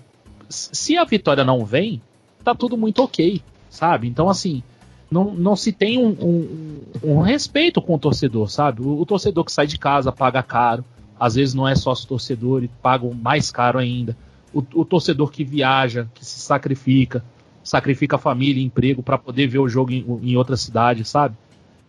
se 0.48 0.96
a 0.98 1.04
vitória 1.04 1.44
não 1.44 1.64
vem, 1.64 2.02
tá 2.44 2.54
tudo 2.54 2.76
muito 2.76 3.02
ok, 3.02 3.40
sabe? 3.70 4.08
Então, 4.08 4.28
assim, 4.28 4.62
não, 5.10 5.34
não 5.34 5.56
se 5.56 5.72
tem 5.72 5.98
um, 5.98 6.08
um, 6.08 6.80
um 7.02 7.20
respeito 7.20 7.80
com 7.80 7.94
o 7.94 7.98
torcedor, 7.98 8.50
sabe? 8.50 8.82
O, 8.82 9.00
o, 9.00 9.06
torcedor 9.06 9.44
que 9.44 9.52
sai 9.52 9.66
de 9.66 9.78
casa 9.78 10.10
paga 10.10 10.42
caro, 10.42 10.84
às 11.18 11.34
vezes 11.34 11.54
não 11.54 11.66
é 11.66 11.74
sócio 11.74 12.08
torcedor 12.08 12.64
e 12.64 12.68
paga 12.68 13.08
mais 13.14 13.50
caro 13.50 13.78
ainda. 13.78 14.16
O, 14.52 14.64
o 14.74 14.84
torcedor 14.84 15.30
que 15.30 15.44
viaja, 15.44 16.08
que 16.14 16.24
se 16.24 16.40
sacrifica, 16.40 17.24
sacrifica 17.62 18.18
família 18.18 18.62
emprego 18.62 19.02
para 19.02 19.18
poder 19.18 19.46
ver 19.46 19.58
o 19.58 19.68
jogo 19.68 19.92
em, 19.92 20.04
em 20.22 20.36
outra 20.36 20.56
cidade, 20.56 21.04
sabe? 21.04 21.36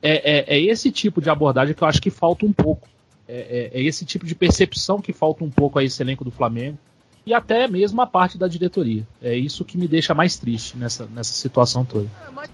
É, 0.01 0.37
é, 0.37 0.57
é, 0.57 0.61
esse 0.61 0.91
tipo 0.91 1.21
de 1.21 1.29
abordagem 1.29 1.73
que 1.73 1.81
eu 1.81 1.87
acho 1.87 2.01
que 2.01 2.09
falta 2.09 2.45
um 2.45 2.53
pouco. 2.53 2.87
É, 3.27 3.71
é, 3.73 3.79
é, 3.79 3.83
esse 3.83 4.05
tipo 4.05 4.25
de 4.25 4.33
percepção 4.33 5.01
que 5.01 5.11
falta 5.11 5.43
um 5.43 5.49
pouco 5.49 5.79
a 5.79 5.83
esse 5.83 6.01
elenco 6.01 6.23
do 6.23 6.31
Flamengo 6.31 6.77
e 7.25 7.33
até 7.33 7.67
mesmo 7.67 8.01
a 8.01 8.07
parte 8.07 8.37
da 8.37 8.47
diretoria. 8.47 9.05
É 9.21 9.35
isso 9.35 9.65
que 9.65 9.77
me 9.77 9.87
deixa 9.87 10.13
mais 10.13 10.37
triste 10.37 10.77
nessa, 10.77 11.05
nessa 11.07 11.33
situação 11.33 11.83
toda. 11.83 12.07
Mas, 12.33 12.49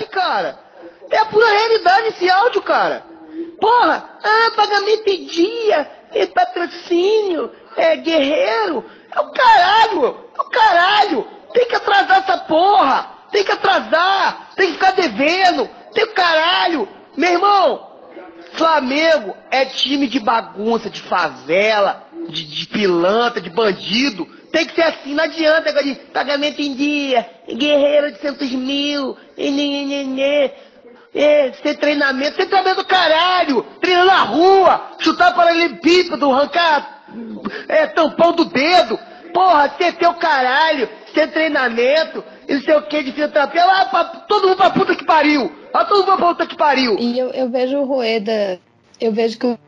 verdade, 0.00 0.06
cara. 0.06 0.58
É 1.10 1.18
a 1.18 1.24
pura 1.26 1.46
realidade 1.46 2.08
esse 2.08 2.30
áudio, 2.30 2.62
cara. 2.62 3.04
Porra, 3.60 4.18
ah, 4.22 4.50
pagamento 4.56 5.08
em 5.08 5.26
dia, 5.26 5.90
é 6.12 6.26
patrocínio, 6.26 7.50
é 7.76 7.96
guerreiro. 7.96 8.84
É 9.12 9.20
o 9.20 9.30
caralho, 9.32 10.24
é 10.38 10.40
o 10.40 10.50
caralho. 10.50 11.26
Tem 11.52 11.66
que 11.66 11.74
atrasar 11.74 12.18
essa 12.18 12.38
porra! 12.38 13.18
Tem 13.32 13.44
que 13.44 13.52
atrasar! 13.52 14.50
Tem 14.54 14.68
que 14.68 14.72
ficar 14.74 14.92
devendo! 14.92 15.68
Tem 15.92 16.04
o 16.04 16.12
caralho! 16.12 16.88
Meu 17.16 17.32
irmão, 17.32 17.90
Flamengo 18.52 19.36
é 19.50 19.64
time 19.64 20.06
de 20.06 20.20
bagunça, 20.20 20.88
de 20.88 21.00
favela, 21.02 22.06
de, 22.28 22.44
de 22.44 22.66
pilantra, 22.68 23.40
de 23.40 23.50
bandido. 23.50 24.26
Tem 24.52 24.64
que 24.64 24.74
ser 24.74 24.82
assim, 24.82 25.14
não 25.14 25.24
adianta 25.24 25.72
de 25.82 25.94
pagamento 26.12 26.62
em 26.62 26.74
dia, 26.74 27.28
guerreiro 27.54 28.12
de 28.12 28.18
centos 28.18 28.50
mil, 28.50 29.16
e, 29.36 29.50
nê, 29.50 30.50
é, 31.14 31.52
sem 31.62 31.74
treinamento, 31.74 32.36
sem 32.36 32.46
treinamento 32.46 32.82
do 32.82 32.86
caralho, 32.86 33.64
treinando 33.80 34.06
na 34.06 34.22
rua, 34.22 34.90
chutar 34.98 35.34
para 35.34 35.44
paralelepípedo, 35.44 36.30
arrancar 36.30 37.04
é, 37.68 37.86
tampão 37.86 38.32
do 38.32 38.44
dedo, 38.44 38.98
porra, 39.32 39.74
ser 39.76 39.92
teu 39.94 40.14
caralho, 40.14 40.88
sem 41.12 41.26
treinamento, 41.28 42.22
e 42.48 42.54
não 42.54 42.62
sei 42.62 42.74
o 42.76 42.82
que 42.82 43.02
de 43.02 43.12
fisioterapia, 43.12 43.64
lá 43.64 43.84
pra, 43.86 44.04
todo 44.04 44.48
mundo 44.48 44.56
pra 44.56 44.70
puta 44.70 44.94
que 44.94 45.04
pariu. 45.04 45.50
Lá 45.72 45.84
todo 45.84 46.06
mundo 46.06 46.16
pra 46.16 46.26
puta 46.26 46.46
que 46.46 46.56
pariu. 46.56 46.96
E 46.98 47.18
eu, 47.18 47.30
eu 47.30 47.48
vejo 47.48 47.78
o 47.78 47.84
Rueda, 47.84 48.60
eu 49.00 49.12
vejo 49.12 49.38
que 49.38 49.46
o 49.46 49.58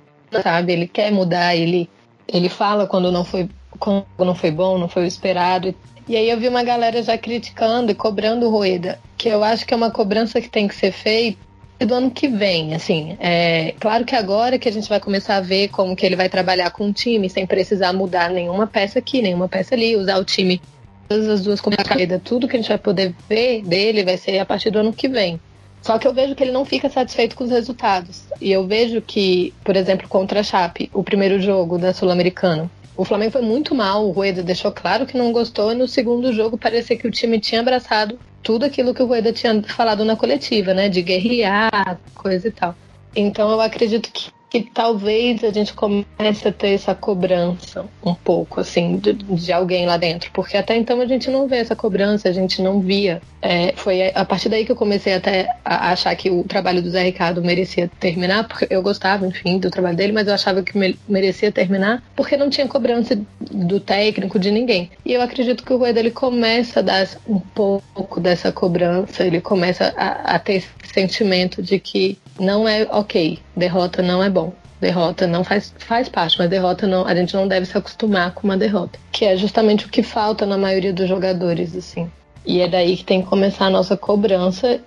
sabe, 0.42 0.72
ele 0.72 0.88
quer 0.88 1.12
mudar, 1.12 1.54
ele, 1.54 1.90
ele 2.26 2.48
fala 2.48 2.86
quando 2.86 3.12
não 3.12 3.24
foi 3.24 3.48
quando 3.78 4.06
não 4.18 4.34
foi 4.34 4.50
bom, 4.50 4.78
não 4.78 4.88
foi 4.88 5.02
o 5.02 5.06
esperado. 5.06 5.74
E 6.08 6.16
aí 6.16 6.28
eu 6.28 6.38
vi 6.38 6.48
uma 6.48 6.64
galera 6.64 7.02
já 7.02 7.16
criticando 7.16 7.92
e 7.92 7.94
cobrando 7.94 8.46
o 8.46 8.50
Rueda, 8.50 8.98
que 9.16 9.28
eu 9.28 9.42
acho 9.44 9.64
que 9.64 9.72
é 9.72 9.76
uma 9.76 9.90
cobrança 9.90 10.40
que 10.40 10.48
tem 10.48 10.66
que 10.66 10.74
ser 10.74 10.92
feita 10.92 11.38
do 11.78 11.94
ano 11.94 12.10
que 12.10 12.28
vem, 12.28 12.74
assim, 12.74 13.16
é 13.18 13.74
claro 13.80 14.04
que 14.04 14.14
agora 14.14 14.56
que 14.56 14.68
a 14.68 14.72
gente 14.72 14.88
vai 14.88 15.00
começar 15.00 15.36
a 15.36 15.40
ver 15.40 15.66
como 15.68 15.96
que 15.96 16.06
ele 16.06 16.14
vai 16.14 16.28
trabalhar 16.28 16.70
com 16.70 16.88
o 16.88 16.92
time 16.92 17.28
sem 17.28 17.44
precisar 17.44 17.92
mudar 17.92 18.30
nenhuma 18.30 18.68
peça 18.68 19.00
aqui, 19.00 19.20
nenhuma 19.20 19.48
peça 19.48 19.74
ali, 19.74 19.96
usar 19.96 20.18
o 20.18 20.24
time 20.24 20.60
todas 21.08 21.28
as 21.28 21.42
duas 21.42 21.60
como 21.60 21.76
caída, 21.76 22.20
tudo 22.22 22.46
que 22.48 22.56
a 22.56 22.60
gente 22.60 22.68
vai 22.68 22.78
poder 22.78 23.14
ver 23.28 23.62
dele 23.62 24.04
vai 24.04 24.16
ser 24.16 24.38
a 24.38 24.46
partir 24.46 24.70
do 24.70 24.78
ano 24.78 24.92
que 24.92 25.08
vem. 25.08 25.40
Só 25.82 25.98
que 25.98 26.06
eu 26.06 26.14
vejo 26.14 26.34
que 26.34 26.42
ele 26.44 26.52
não 26.52 26.64
fica 26.64 26.88
satisfeito 26.88 27.34
com 27.34 27.42
os 27.42 27.50
resultados. 27.50 28.22
E 28.40 28.52
eu 28.52 28.66
vejo 28.66 29.02
que, 29.02 29.52
por 29.64 29.74
exemplo, 29.74 30.08
contra 30.08 30.40
a 30.40 30.42
Chape, 30.44 30.88
o 30.94 31.02
primeiro 31.02 31.40
jogo 31.40 31.76
da 31.76 31.92
Sul-Americana, 31.92 32.70
o 32.96 33.04
Flamengo 33.04 33.32
foi 33.32 33.42
muito 33.42 33.74
mal, 33.74 34.06
o 34.06 34.10
Rueda 34.10 34.42
deixou 34.42 34.70
claro 34.70 35.06
que 35.06 35.16
não 35.16 35.32
gostou, 35.32 35.72
e 35.72 35.74
no 35.74 35.88
segundo 35.88 36.32
jogo 36.32 36.58
parecia 36.58 36.96
que 36.96 37.06
o 37.06 37.10
time 37.10 37.40
tinha 37.40 37.60
abraçado 37.60 38.18
tudo 38.42 38.64
aquilo 38.64 38.92
que 38.92 39.02
o 39.02 39.06
Rueda 39.06 39.32
tinha 39.32 39.62
falado 39.62 40.04
na 40.04 40.16
coletiva, 40.16 40.74
né? 40.74 40.88
De 40.88 41.00
guerrear, 41.00 41.98
coisa 42.14 42.48
e 42.48 42.50
tal. 42.50 42.74
Então 43.14 43.50
eu 43.50 43.60
acredito 43.60 44.10
que 44.10 44.30
que 44.52 44.60
talvez 44.60 45.42
a 45.42 45.50
gente 45.50 45.72
comece 45.72 46.46
a 46.46 46.52
ter 46.52 46.74
essa 46.74 46.94
cobrança 46.94 47.86
um 48.04 48.12
pouco, 48.12 48.60
assim, 48.60 48.98
de, 48.98 49.14
de, 49.14 49.50
alguém 49.50 49.86
lá 49.86 49.96
dentro. 49.96 50.30
Porque 50.30 50.58
até 50.58 50.76
então 50.76 51.00
a 51.00 51.06
gente 51.06 51.30
não 51.30 51.48
vê 51.48 51.56
essa 51.56 51.74
cobrança, 51.74 52.28
a 52.28 52.32
gente 52.32 52.60
não 52.60 52.78
via. 52.78 53.22
É, 53.40 53.72
foi 53.74 54.12
a 54.14 54.24
partir 54.26 54.50
daí 54.50 54.66
que 54.66 54.70
eu 54.70 54.76
comecei 54.76 55.14
até 55.14 55.48
a 55.64 55.92
achar 55.92 56.14
que 56.14 56.28
o 56.30 56.44
trabalho 56.44 56.82
do 56.82 56.90
Zé 56.90 57.02
Ricardo 57.02 57.42
merecia 57.42 57.90
terminar, 57.98 58.46
porque 58.46 58.66
eu 58.68 58.82
gostava, 58.82 59.26
enfim, 59.26 59.58
do 59.58 59.70
trabalho 59.70 59.96
dele, 59.96 60.12
mas 60.12 60.28
eu 60.28 60.34
achava 60.34 60.62
que 60.62 60.76
merecia 61.08 61.50
terminar 61.50 62.02
porque 62.14 62.36
não 62.36 62.50
tinha 62.50 62.68
cobrança 62.68 63.18
do 63.40 63.80
técnico, 63.80 64.38
de 64.38 64.50
ninguém. 64.50 64.90
E 65.02 65.14
eu 65.14 65.22
acredito 65.22 65.64
que 65.64 65.72
o 65.72 65.78
Rueda 65.78 65.98
ele 65.98 66.10
começa 66.10 66.80
a 66.80 66.82
dar 66.82 67.08
um 67.26 67.40
pouco 67.40 68.20
dessa 68.20 68.52
cobrança, 68.52 69.24
ele 69.24 69.40
começa 69.40 69.94
a, 69.96 70.34
a 70.34 70.38
ter 70.38 70.56
esse 70.56 70.68
sentimento 70.92 71.62
de 71.62 71.78
que 71.78 72.18
não 72.38 72.68
é 72.68 72.86
ok, 72.90 73.38
derrota 73.56 74.02
não 74.02 74.22
é 74.22 74.30
bom. 74.30 74.52
Derrota 74.80 75.28
não 75.28 75.44
faz, 75.44 75.72
faz 75.78 76.08
parte, 76.08 76.36
mas 76.38 76.50
derrota 76.50 76.88
não. 76.88 77.06
A 77.06 77.14
gente 77.14 77.34
não 77.34 77.46
deve 77.46 77.66
se 77.66 77.78
acostumar 77.78 78.32
com 78.32 78.42
uma 78.42 78.56
derrota. 78.56 78.98
Que 79.12 79.24
é 79.24 79.36
justamente 79.36 79.86
o 79.86 79.88
que 79.88 80.02
falta 80.02 80.44
na 80.44 80.58
maioria 80.58 80.92
dos 80.92 81.08
jogadores, 81.08 81.76
assim. 81.76 82.10
E 82.44 82.60
é 82.60 82.68
daí 82.68 82.96
que 82.96 83.04
tem 83.04 83.22
que 83.22 83.28
começar 83.28 83.66
a 83.66 83.70
nossa 83.70 83.96
cobrança 83.96 84.80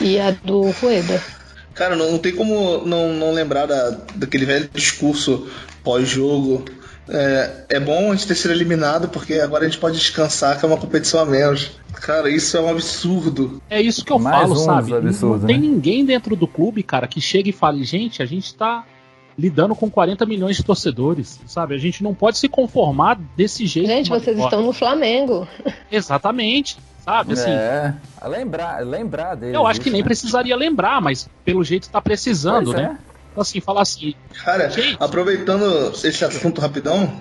e 0.00 0.18
a 0.18 0.32
do 0.32 0.70
Rueda. 0.72 1.22
Cara, 1.74 1.94
não, 1.94 2.10
não 2.10 2.18
tem 2.18 2.34
como 2.34 2.78
não, 2.84 3.12
não 3.12 3.32
lembrar 3.32 3.66
da, 3.66 3.90
daquele 4.16 4.46
velho 4.46 4.68
discurso 4.74 5.48
pós-jogo. 5.84 6.64
É, 7.08 7.50
é 7.68 7.80
bom 7.80 8.10
a 8.10 8.14
gente 8.14 8.26
ter 8.26 8.34
sido 8.34 8.50
eliminado 8.52 9.08
porque 9.08 9.34
agora 9.34 9.64
a 9.64 9.68
gente 9.68 9.78
pode 9.78 9.96
descansar, 9.96 10.58
que 10.58 10.64
é 10.64 10.68
uma 10.68 10.76
competição 10.76 11.20
a 11.20 11.24
menos. 11.24 11.72
Cara, 11.94 12.28
isso 12.28 12.56
é 12.56 12.60
um 12.60 12.68
absurdo. 12.68 13.62
É 13.70 13.80
isso 13.80 14.04
que 14.04 14.12
eu 14.12 14.18
Mais 14.18 14.42
falo, 14.42 14.56
sabe? 14.56 14.94
Absurdo, 14.94 15.40
não 15.40 15.46
tem 15.46 15.58
né? 15.58 15.66
ninguém 15.66 16.04
dentro 16.04 16.34
do 16.36 16.46
clube, 16.46 16.82
cara, 16.82 17.06
que 17.06 17.20
chegue 17.20 17.50
e 17.50 17.52
fale, 17.52 17.84
gente, 17.84 18.22
a 18.22 18.26
gente 18.26 18.54
tá 18.54 18.84
lidando 19.38 19.74
com 19.74 19.90
40 19.90 20.24
milhões 20.24 20.56
de 20.56 20.64
torcedores, 20.64 21.40
sabe? 21.46 21.74
A 21.74 21.78
gente 21.78 22.02
não 22.02 22.14
pode 22.14 22.38
se 22.38 22.48
conformar 22.48 23.18
desse 23.36 23.66
jeito. 23.66 23.88
Gente, 23.88 24.08
vocês 24.08 24.38
estão 24.38 24.62
no 24.62 24.72
Flamengo. 24.72 25.46
Exatamente. 25.92 26.78
Sabe, 27.04 27.34
assim. 27.34 27.50
É, 27.50 27.94
lembrar, 28.24 28.84
lembrar 28.84 29.36
dele. 29.36 29.56
Eu 29.56 29.64
acho 29.64 29.80
que 29.80 29.90
nem 29.90 30.00
né? 30.00 30.04
precisaria 30.04 30.56
lembrar, 30.56 31.00
mas 31.00 31.28
pelo 31.44 31.62
jeito 31.62 31.88
tá 31.88 32.00
precisando, 32.00 32.72
pois 32.72 32.76
né? 32.76 32.98
É. 33.00 33.15
Então, 33.36 33.42
assim, 33.42 33.60
falar 33.60 33.82
assim. 33.82 34.14
Cara, 34.42 34.70
gente, 34.70 34.96
aproveitando 34.98 35.92
esse 36.02 36.24
assunto 36.24 36.58
rapidão, 36.58 37.20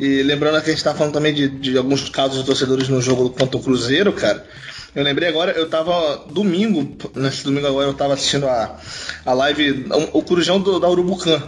e 0.00 0.22
lembrando 0.22 0.62
que 0.62 0.70
a 0.70 0.72
gente 0.72 0.82
tá 0.82 0.94
falando 0.94 1.12
também 1.12 1.34
de, 1.34 1.46
de 1.46 1.76
alguns 1.76 2.08
casos 2.08 2.38
de 2.38 2.46
torcedores 2.46 2.88
no 2.88 3.02
jogo 3.02 3.28
contra 3.28 3.58
o 3.58 3.62
Cruzeiro, 3.62 4.14
cara. 4.14 4.46
Eu 4.94 5.04
lembrei 5.04 5.28
agora, 5.28 5.52
eu 5.52 5.68
tava 5.68 6.24
domingo, 6.30 6.96
nesse 7.14 7.44
domingo 7.44 7.66
agora 7.66 7.86
eu 7.86 7.92
tava 7.92 8.14
assistindo 8.14 8.48
a, 8.48 8.78
a 9.26 9.32
live, 9.34 9.86
o, 9.90 10.18
o 10.18 10.22
Corujão 10.22 10.58
do, 10.58 10.80
da 10.80 10.88
Urubucan, 10.88 11.42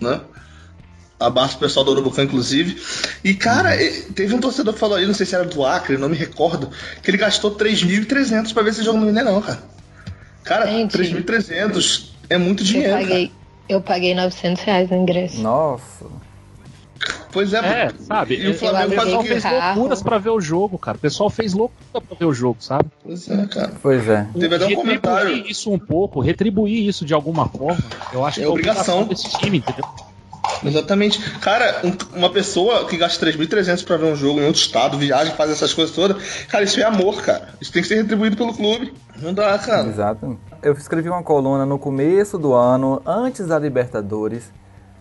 né? 0.00 0.22
Abraço 1.18 1.58
pro 1.58 1.68
pessoal 1.68 1.84
do 1.84 1.92
Urubucan, 1.92 2.22
inclusive. 2.22 2.80
E, 3.22 3.34
cara, 3.34 3.76
teve 4.14 4.34
um 4.34 4.40
torcedor 4.40 4.72
que 4.72 4.80
falou 4.80 4.96
aí, 4.96 5.06
não 5.06 5.12
sei 5.12 5.26
se 5.26 5.34
era 5.34 5.44
do 5.44 5.66
Acre, 5.66 5.98
não 5.98 6.08
me 6.08 6.16
recordo, 6.16 6.70
que 7.02 7.10
ele 7.10 7.18
gastou 7.18 7.54
3.300 7.54 8.54
pra 8.54 8.62
ver 8.62 8.70
esse 8.70 8.82
jogo 8.82 8.98
no 8.98 9.04
Mineirão, 9.04 9.42
cara. 9.42 9.62
Cara, 10.44 10.66
3.300 10.66 12.06
é 12.30 12.38
muito 12.38 12.64
dinheiro. 12.64 12.92
Eu 12.92 12.98
paguei, 12.98 13.32
eu 13.70 13.80
paguei 13.80 14.14
900 14.14 14.62
reais 14.62 14.90
no 14.90 14.96
ingresso. 14.96 15.40
Nossa. 15.40 16.06
Pois 17.32 17.54
é, 17.54 17.58
é 17.58 17.90
sabe? 18.00 18.36
E 18.36 18.48
o 18.48 18.54
Flamengo 18.54 18.94
faz 18.94 19.12
o 19.12 19.22
fez 19.22 19.44
loucuras 19.44 20.02
pra 20.02 20.18
ver 20.18 20.30
o 20.30 20.40
jogo, 20.40 20.76
cara. 20.76 20.96
O 20.96 21.00
pessoal 21.00 21.30
fez 21.30 21.54
loucura 21.54 22.00
pra 22.00 22.16
ver 22.18 22.24
o 22.26 22.34
jogo, 22.34 22.56
sabe? 22.60 22.90
Pois 23.02 23.30
é, 23.30 23.46
cara. 23.46 23.72
Pois 23.80 24.08
é. 24.08 24.26
Teve 24.38 24.54
até 24.56 24.66
um 24.66 24.74
comentário. 24.74 25.46
isso 25.46 25.72
um 25.72 25.78
pouco, 25.78 26.20
retribuir 26.20 26.86
isso 26.88 27.04
de 27.04 27.14
alguma 27.14 27.48
forma, 27.48 27.82
eu 28.12 28.24
acho 28.24 28.40
é 28.40 28.42
que 28.42 28.48
é 28.48 28.50
obrigação 28.50 29.04
desse 29.04 29.30
time, 29.38 29.58
entendeu? 29.58 29.84
Exatamente. 30.64 31.18
Cara, 31.40 31.80
um, 31.84 32.18
uma 32.18 32.30
pessoa 32.30 32.86
que 32.86 32.96
gasta 32.96 33.24
3.300 33.26 33.84
pra 33.84 33.96
ver 33.96 34.06
um 34.06 34.16
jogo 34.16 34.40
em 34.40 34.46
outro 34.46 34.60
estado, 34.60 34.98
viaja, 34.98 35.32
faz 35.32 35.50
essas 35.50 35.72
coisas 35.72 35.94
todas, 35.94 36.16
cara, 36.48 36.64
isso 36.64 36.80
é 36.80 36.84
amor, 36.84 37.22
cara. 37.22 37.48
Isso 37.60 37.72
tem 37.72 37.82
que 37.82 37.88
ser 37.88 37.96
retribuído 37.96 38.36
pelo 38.36 38.54
clube. 38.54 38.92
Não 39.16 39.34
dá, 39.34 39.58
cara. 39.58 39.88
Exato. 39.88 40.38
Eu 40.62 40.72
escrevi 40.74 41.08
uma 41.08 41.22
coluna 41.22 41.64
no 41.64 41.78
começo 41.78 42.38
do 42.38 42.52
ano, 42.52 43.00
antes 43.06 43.46
da 43.46 43.58
Libertadores, 43.58 44.52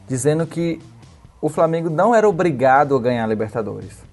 dizendo 0.07 0.45
que 0.45 0.79
o 1.41 1.49
Flamengo 1.49 1.89
não 1.89 2.13
era 2.13 2.27
obrigado 2.27 2.95
a 2.95 2.99
ganhar 2.99 3.23
a 3.23 3.27
Libertadores. 3.27 4.09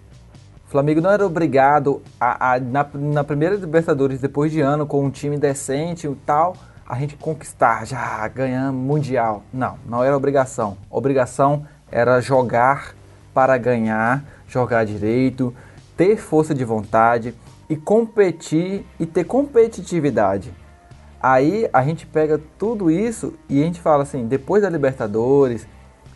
O 0.66 0.68
Flamengo 0.68 1.01
não 1.01 1.11
era 1.11 1.25
obrigado 1.25 2.03
a, 2.20 2.55
a 2.55 2.61
na, 2.61 2.87
na, 2.92 3.25
primeira 3.25 3.55
Libertadores, 3.55 4.20
depois 4.20 4.51
de 4.51 4.61
ano, 4.61 4.87
com 4.87 5.05
um 5.05 5.11
time 5.11 5.38
decente 5.38 6.09
e 6.09 6.14
tal, 6.27 6.57
a 6.88 6.99
gente 6.99 7.16
conquistar, 7.16 7.85
já 7.85 8.27
ganhar 8.29 8.72
Mundial. 8.72 9.42
Não, 9.53 9.79
não 9.87 10.05
era 10.05 10.16
obrigação. 10.16 10.77
Obrigação 10.90 11.66
era 11.90 12.20
jogar 12.20 12.94
para 13.35 13.59
ganhar, 13.59 14.25
jogar 14.49 14.85
direito, 14.85 15.55
ter 15.96 16.16
força 16.16 16.55
de 16.55 16.64
vontade 16.64 17.35
e 17.68 17.77
competir 17.77 18.87
e 18.99 19.07
ter 19.07 19.25
competitividade. 19.25 20.55
Aí 21.20 21.68
a 21.72 21.83
gente 21.83 22.07
pega 22.07 22.40
tudo 22.59 22.90
isso 22.90 23.35
e 23.49 23.61
a 23.61 23.64
gente 23.64 23.81
fala 23.81 24.05
assim, 24.05 24.27
depois 24.27 24.62
da 24.62 24.70
Libertadores, 24.70 25.66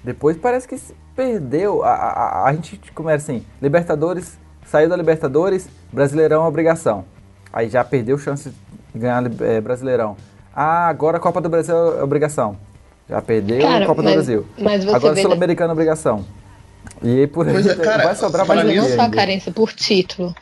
depois 0.05 0.37
parece 0.37 0.69
que 0.69 0.79
se 0.79 0.95
perdeu. 1.17 1.83
A, 1.83 1.93
a, 1.93 2.45
a 2.49 2.53
gente 2.53 2.79
começa 2.93 3.33
assim, 3.33 3.45
Libertadores, 3.61 4.39
saiu 4.65 4.89
da 4.89 4.97
Libertadores, 4.97 5.69
Brasileirão 5.93 6.45
é 6.45 6.49
obrigação. 6.49 7.05
Aí 7.53 7.69
já 7.69 7.83
perdeu 7.83 8.17
chance 8.19 8.53
de 8.93 8.99
ganhar 8.99 9.23
é, 9.43 9.61
Brasileirão. 9.61 10.17
Ah, 10.55 10.89
agora 10.89 11.17
a 11.17 11.21
Copa 11.21 11.41
do 11.41 11.49
Brasil 11.49 11.75
é 11.99 12.03
obrigação. 12.03 12.57
Já 13.09 13.21
perdeu 13.21 13.61
Cara, 13.61 13.85
a 13.85 13.87
Copa 13.87 14.03
mas- 14.03 14.11
do 14.13 14.15
Brasil. 14.15 14.47
mas 14.59 14.85
você 14.85 14.97
agora 14.97 15.17
Sul-Americana 15.21 15.71
é 15.71 15.75
obrigação. 15.75 16.25
E 17.03 17.21
aí 17.21 17.27
por 17.27 17.49
aí 17.49 17.57
é, 17.69 17.75
cara, 17.77 18.05
vai 18.05 18.15
sobrar 18.15 18.47
mais 18.47 18.61
Mas 18.65 18.71
mim, 18.71 18.77
não 18.77 18.89
só 18.89 19.03
a 19.03 19.11
carência 19.11 19.53
por 19.53 19.73
título. 19.73 20.35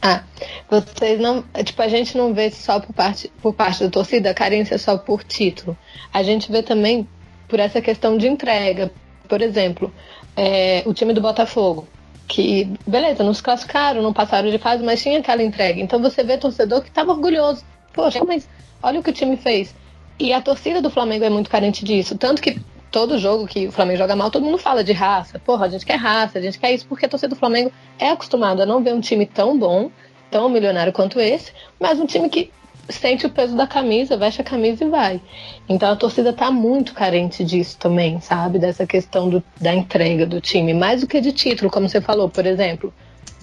Ah, 0.00 0.22
vocês 0.68 1.20
não. 1.20 1.44
Tipo, 1.64 1.82
a 1.82 1.88
gente 1.88 2.16
não 2.18 2.34
vê 2.34 2.50
só 2.50 2.80
por 2.80 2.92
parte, 2.92 3.30
por 3.40 3.54
parte 3.54 3.84
da 3.84 3.90
torcida 3.90 4.30
a 4.30 4.34
carência 4.34 4.76
só 4.76 4.98
por 4.98 5.22
título. 5.22 5.76
A 6.12 6.22
gente 6.24 6.50
vê 6.50 6.62
também 6.62 7.06
por 7.48 7.60
essa 7.60 7.80
questão 7.80 8.18
de 8.18 8.26
entrega. 8.26 8.90
Por 9.28 9.40
exemplo, 9.40 9.92
é, 10.36 10.82
o 10.86 10.92
time 10.92 11.12
do 11.12 11.20
Botafogo. 11.20 11.86
Que, 12.26 12.72
beleza, 12.86 13.22
não 13.22 13.34
se 13.34 13.42
classificaram, 13.42 14.00
não 14.02 14.12
passaram 14.12 14.50
de 14.50 14.58
fase, 14.58 14.82
mas 14.82 15.02
tinha 15.02 15.18
aquela 15.18 15.42
entrega. 15.42 15.80
Então 15.80 16.00
você 16.00 16.24
vê 16.24 16.36
torcedor 16.38 16.80
que 16.82 16.88
estava 16.88 17.12
orgulhoso. 17.12 17.62
Poxa, 17.92 18.24
mas 18.24 18.48
olha 18.82 19.00
o 19.00 19.02
que 19.02 19.10
o 19.10 19.14
time 19.14 19.36
fez. 19.36 19.74
E 20.18 20.32
a 20.32 20.40
torcida 20.40 20.80
do 20.82 20.90
Flamengo 20.90 21.24
é 21.24 21.30
muito 21.30 21.50
carente 21.50 21.84
disso. 21.84 22.16
Tanto 22.16 22.42
que 22.42 22.60
todo 22.90 23.18
jogo 23.18 23.46
que 23.46 23.66
o 23.66 23.72
Flamengo 23.72 23.98
joga 23.98 24.14
mal, 24.14 24.30
todo 24.30 24.44
mundo 24.44 24.58
fala 24.58 24.84
de 24.84 24.92
raça. 24.92 25.38
Porra, 25.38 25.66
a 25.66 25.68
gente 25.68 25.86
quer 25.86 25.96
raça, 25.96 26.38
a 26.38 26.42
gente 26.42 26.58
quer 26.58 26.72
isso, 26.72 26.86
porque 26.86 27.06
a 27.06 27.08
torcida 27.08 27.34
do 27.34 27.38
Flamengo 27.38 27.72
é 27.98 28.10
acostumada 28.10 28.62
a 28.62 28.66
não 28.66 28.82
ver 28.82 28.94
um 28.94 29.00
time 29.00 29.26
tão 29.26 29.58
bom, 29.58 29.90
tão 30.30 30.48
milionário 30.48 30.92
quanto 30.92 31.18
esse, 31.20 31.52
mas 31.80 31.98
um 31.98 32.06
time 32.06 32.28
que 32.28 32.52
sente 32.88 33.24
o 33.26 33.30
peso 33.30 33.56
da 33.56 33.66
camisa, 33.66 34.16
veste 34.16 34.40
a 34.40 34.44
camisa 34.44 34.84
e 34.84 34.88
vai. 34.90 35.20
Então 35.68 35.90
a 35.90 35.96
torcida 35.96 36.32
tá 36.32 36.50
muito 36.50 36.92
carente 36.94 37.44
disso 37.44 37.78
também, 37.78 38.20
sabe? 38.20 38.58
Dessa 38.58 38.86
questão 38.86 39.28
do- 39.30 39.42
da 39.60 39.74
entrega 39.74 40.26
do 40.26 40.40
time, 40.40 40.74
mais 40.74 41.00
do 41.00 41.06
que 41.06 41.20
de 41.20 41.32
título, 41.32 41.70
como 41.70 41.88
você 41.88 42.00
falou, 42.00 42.28
por 42.28 42.44
exemplo. 42.44 42.92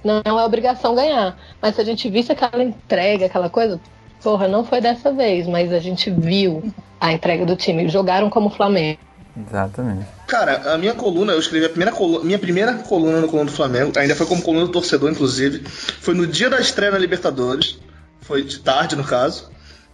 Não 0.04 0.22
é 0.40 0.46
obrigação 0.46 0.96
ganhar, 0.96 1.38
mas 1.62 1.76
se 1.76 1.82
a 1.82 1.84
gente 1.86 2.10
visse 2.10 2.32
aquela 2.32 2.64
entrega, 2.64 3.26
aquela 3.26 3.50
coisa, 3.50 3.82
porra, 4.22 4.48
não 4.48 4.64
foi 4.64 4.82
dessa 4.82 5.12
vez, 5.12 5.48
mas 5.48 5.72
a 5.72 5.80
gente 5.80 6.10
viu 6.10 6.64
a 7.00 7.14
entrega 7.14 7.46
do 7.46 7.56
time. 7.56 7.88
Jogaram 7.90 8.30
como 8.30 8.50
Flamengo. 8.50 9.00
Exatamente. 9.48 10.06
Cara, 10.28 10.74
a 10.74 10.78
minha 10.78 10.94
coluna, 10.94 11.34
eu 11.34 11.40
escrevi 11.40 11.66
a 11.66 11.70
primeira 11.70 11.92
coluna, 11.92 12.26
minha 12.26 12.40
primeira 12.40 12.74
coluna 12.74 13.22
no 13.22 13.28
coluna 13.28 13.50
do 13.50 13.56
Flamengo, 13.56 13.98
ainda 13.98 14.16
foi 14.16 14.26
como 14.26 14.42
coluna 14.42 14.66
do 14.66 14.72
torcedor, 14.72 15.10
inclusive, 15.12 15.64
foi 15.66 16.14
no 16.14 16.28
dia 16.28 16.50
da 16.50 16.60
estreia 16.60 16.92
na 16.92 16.98
Libertadores, 16.98 17.80
foi 18.22 18.44
de 18.44 18.60
tarde 18.60 18.96
no 18.96 19.04
caso, 19.04 19.50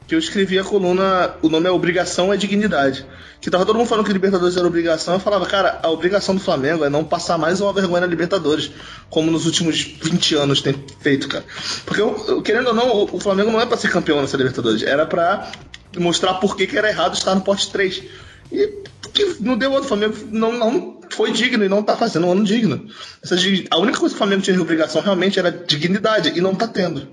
que 0.08 0.14
eu 0.14 0.20
escrevi 0.20 0.60
a 0.60 0.64
coluna, 0.64 1.36
o 1.42 1.50
nome 1.50 1.68
é 1.68 1.72
Obrigação 1.72 2.32
é 2.32 2.38
Dignidade. 2.38 3.06
Que 3.42 3.50
tava 3.50 3.66
todo 3.66 3.76
mundo 3.76 3.88
falando 3.88 4.06
que 4.06 4.14
Libertadores 4.14 4.58
era 4.58 4.66
obrigação, 4.66 5.16
eu 5.16 5.20
falava, 5.20 5.46
cara, 5.46 5.80
a 5.84 5.90
obrigação 5.90 6.36
do 6.36 6.42
Flamengo 6.42 6.84
é 6.84 6.90
não 6.90 7.04
passar 7.04 7.38
mais 7.38 7.62
uma 7.62 7.74
vergonha 7.74 8.02
na 8.02 8.08
Libertadores, 8.08 8.72
como 9.10 9.30
nos 9.30 9.46
últimos 9.46 9.82
20 9.82 10.36
anos 10.36 10.62
tem 10.62 10.76
feito, 11.00 11.28
cara. 11.28 11.44
Porque, 11.86 12.02
eu, 12.02 12.42
querendo 12.42 12.68
ou 12.68 12.74
não, 12.74 13.04
o, 13.04 13.20
Flamengo 13.20 13.52
não 13.52 13.62
é 13.62 13.66
pra 13.66 13.78
ser 13.78 13.92
campeão 13.92 14.22
nessa 14.22 14.38
Libertadores, 14.38 14.84
era 14.84 15.06
pra 15.06 15.52
mostrar 15.98 16.36
por 16.36 16.56
que, 16.56 16.68
que 16.68 16.78
era 16.78 16.90
errado 16.90 17.14
estar 17.14 17.36
no 17.36 17.42
pote 17.42 17.70
3. 17.72 18.04
E 18.52 18.84
que 19.14 19.38
não 19.40 19.58
deu 19.58 19.72
outro. 19.72 19.86
O 19.86 19.88
Flamengo 19.88 20.16
não, 20.30 20.52
não 20.52 21.00
foi 21.10 21.32
digno 21.32 21.64
e 21.64 21.70
não 21.70 21.82
tá 21.82 21.96
fazendo 21.96 22.28
um 22.28 22.32
ano 22.32 22.44
digno. 22.44 22.88
Essa 23.24 23.36
a 23.72 23.78
única 23.78 24.00
coisa 24.00 24.14
que 24.14 24.18
o 24.18 24.24
Flamengo 24.24 24.42
tinha 24.42 24.56
de 24.56 24.62
obrigação 24.62 25.02
realmente 25.02 25.40
era 25.40 25.52
dignidade 25.52 26.34
e 26.36 26.42
não 26.42 26.54
tá 26.54 26.68
tendo. 26.68 27.08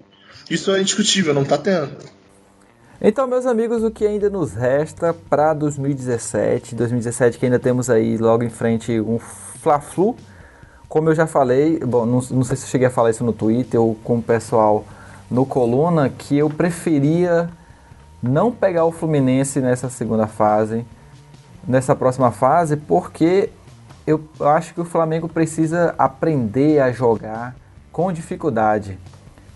Isso 0.51 0.71
é 0.73 0.81
indiscutível, 0.81 1.33
não 1.33 1.45
tá 1.45 1.57
tendo. 1.57 1.91
Então, 3.05 3.27
meus 3.27 3.47
amigos, 3.47 3.83
o 3.83 3.91
que 3.91 4.07
ainda 4.07 4.31
nos 4.31 4.55
resta 4.55 5.13
para 5.13 5.53
2017? 5.55 6.77
2017 6.77 7.37
que 7.37 7.47
ainda 7.47 7.59
temos 7.59 7.91
aí 7.91 8.17
logo 8.17 8.45
em 8.45 8.49
frente 8.49 9.01
um 9.01 9.19
Fla-Flu. 9.19 10.15
Como 10.89 11.09
eu 11.11 11.15
já 11.17 11.27
falei, 11.27 11.81
bom, 11.81 12.07
não, 12.07 12.21
não 12.31 12.45
sei 12.45 12.57
se 12.57 12.63
eu 12.63 12.69
cheguei 12.69 12.87
a 12.87 12.91
falar 12.91 13.11
isso 13.11 13.25
no 13.25 13.33
Twitter 13.33 13.81
ou 13.81 13.97
com 13.97 14.19
o 14.19 14.23
pessoal 14.23 14.85
no 15.29 15.45
Coluna, 15.45 16.11
que 16.11 16.39
eu 16.39 16.49
preferia 16.49 17.51
não 18.23 18.53
pegar 18.53 18.85
o 18.85 18.93
Fluminense 18.93 19.61
nessa 19.61 19.91
segunda 19.91 20.29
fase, 20.29 20.87
nessa 21.67 21.97
próxima 21.97 22.31
fase, 22.31 22.77
porque 22.77 23.51
eu 24.07 24.23
acho 24.43 24.75
que 24.75 24.81
o 24.81 24.85
Flamengo 24.85 25.29
precisa 25.29 25.93
aprender 25.99 26.79
a 26.79 26.93
jogar 26.93 27.57
com 27.91 28.13
dificuldade. 28.13 28.97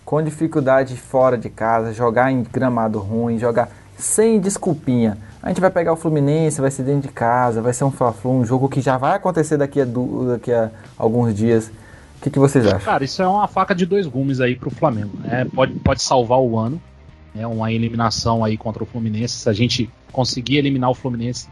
Com 0.07 0.23
dificuldade 0.23 0.95
fora 0.95 1.37
de 1.37 1.49
casa, 1.49 1.93
jogar 1.93 2.31
em 2.31 2.41
gramado 2.41 2.97
ruim, 2.97 3.37
jogar 3.37 3.67
sem 3.97 4.39
desculpinha. 4.39 5.17
A 5.43 5.49
gente 5.49 5.59
vai 5.59 5.69
pegar 5.69 5.91
o 5.91 5.97
Fluminense, 5.97 6.61
vai 6.61 6.71
ser 6.71 6.83
dentro 6.83 7.01
de 7.01 7.07
casa, 7.09 7.61
vai 7.61 7.73
ser 7.73 7.83
um 7.83 7.91
Fla-Flu, 7.91 8.31
um 8.39 8.45
jogo 8.45 8.69
que 8.69 8.79
já 8.79 8.97
vai 8.97 9.17
acontecer 9.17 9.57
daqui 9.57 9.81
a, 9.81 9.85
daqui 10.31 10.53
a 10.53 10.71
alguns 10.97 11.35
dias. 11.35 11.67
O 12.17 12.21
que, 12.21 12.29
que 12.29 12.39
vocês 12.39 12.65
acham? 12.65 12.79
Cara, 12.79 13.03
isso 13.03 13.21
é 13.21 13.27
uma 13.27 13.49
faca 13.49 13.75
de 13.75 13.85
dois 13.85 14.07
gumes 14.07 14.39
aí 14.39 14.55
pro 14.55 14.69
Flamengo. 14.69 15.11
né? 15.19 15.45
Pode, 15.53 15.73
pode 15.73 16.01
salvar 16.01 16.39
o 16.39 16.57
ano, 16.57 16.81
né? 17.35 17.45
Uma 17.45 17.69
eliminação 17.73 18.45
aí 18.45 18.55
contra 18.57 18.81
o 18.83 18.85
Fluminense. 18.85 19.33
Se 19.33 19.49
a 19.49 19.53
gente 19.53 19.89
conseguir 20.13 20.55
eliminar 20.55 20.89
o 20.89 20.95
Fluminense 20.95 21.49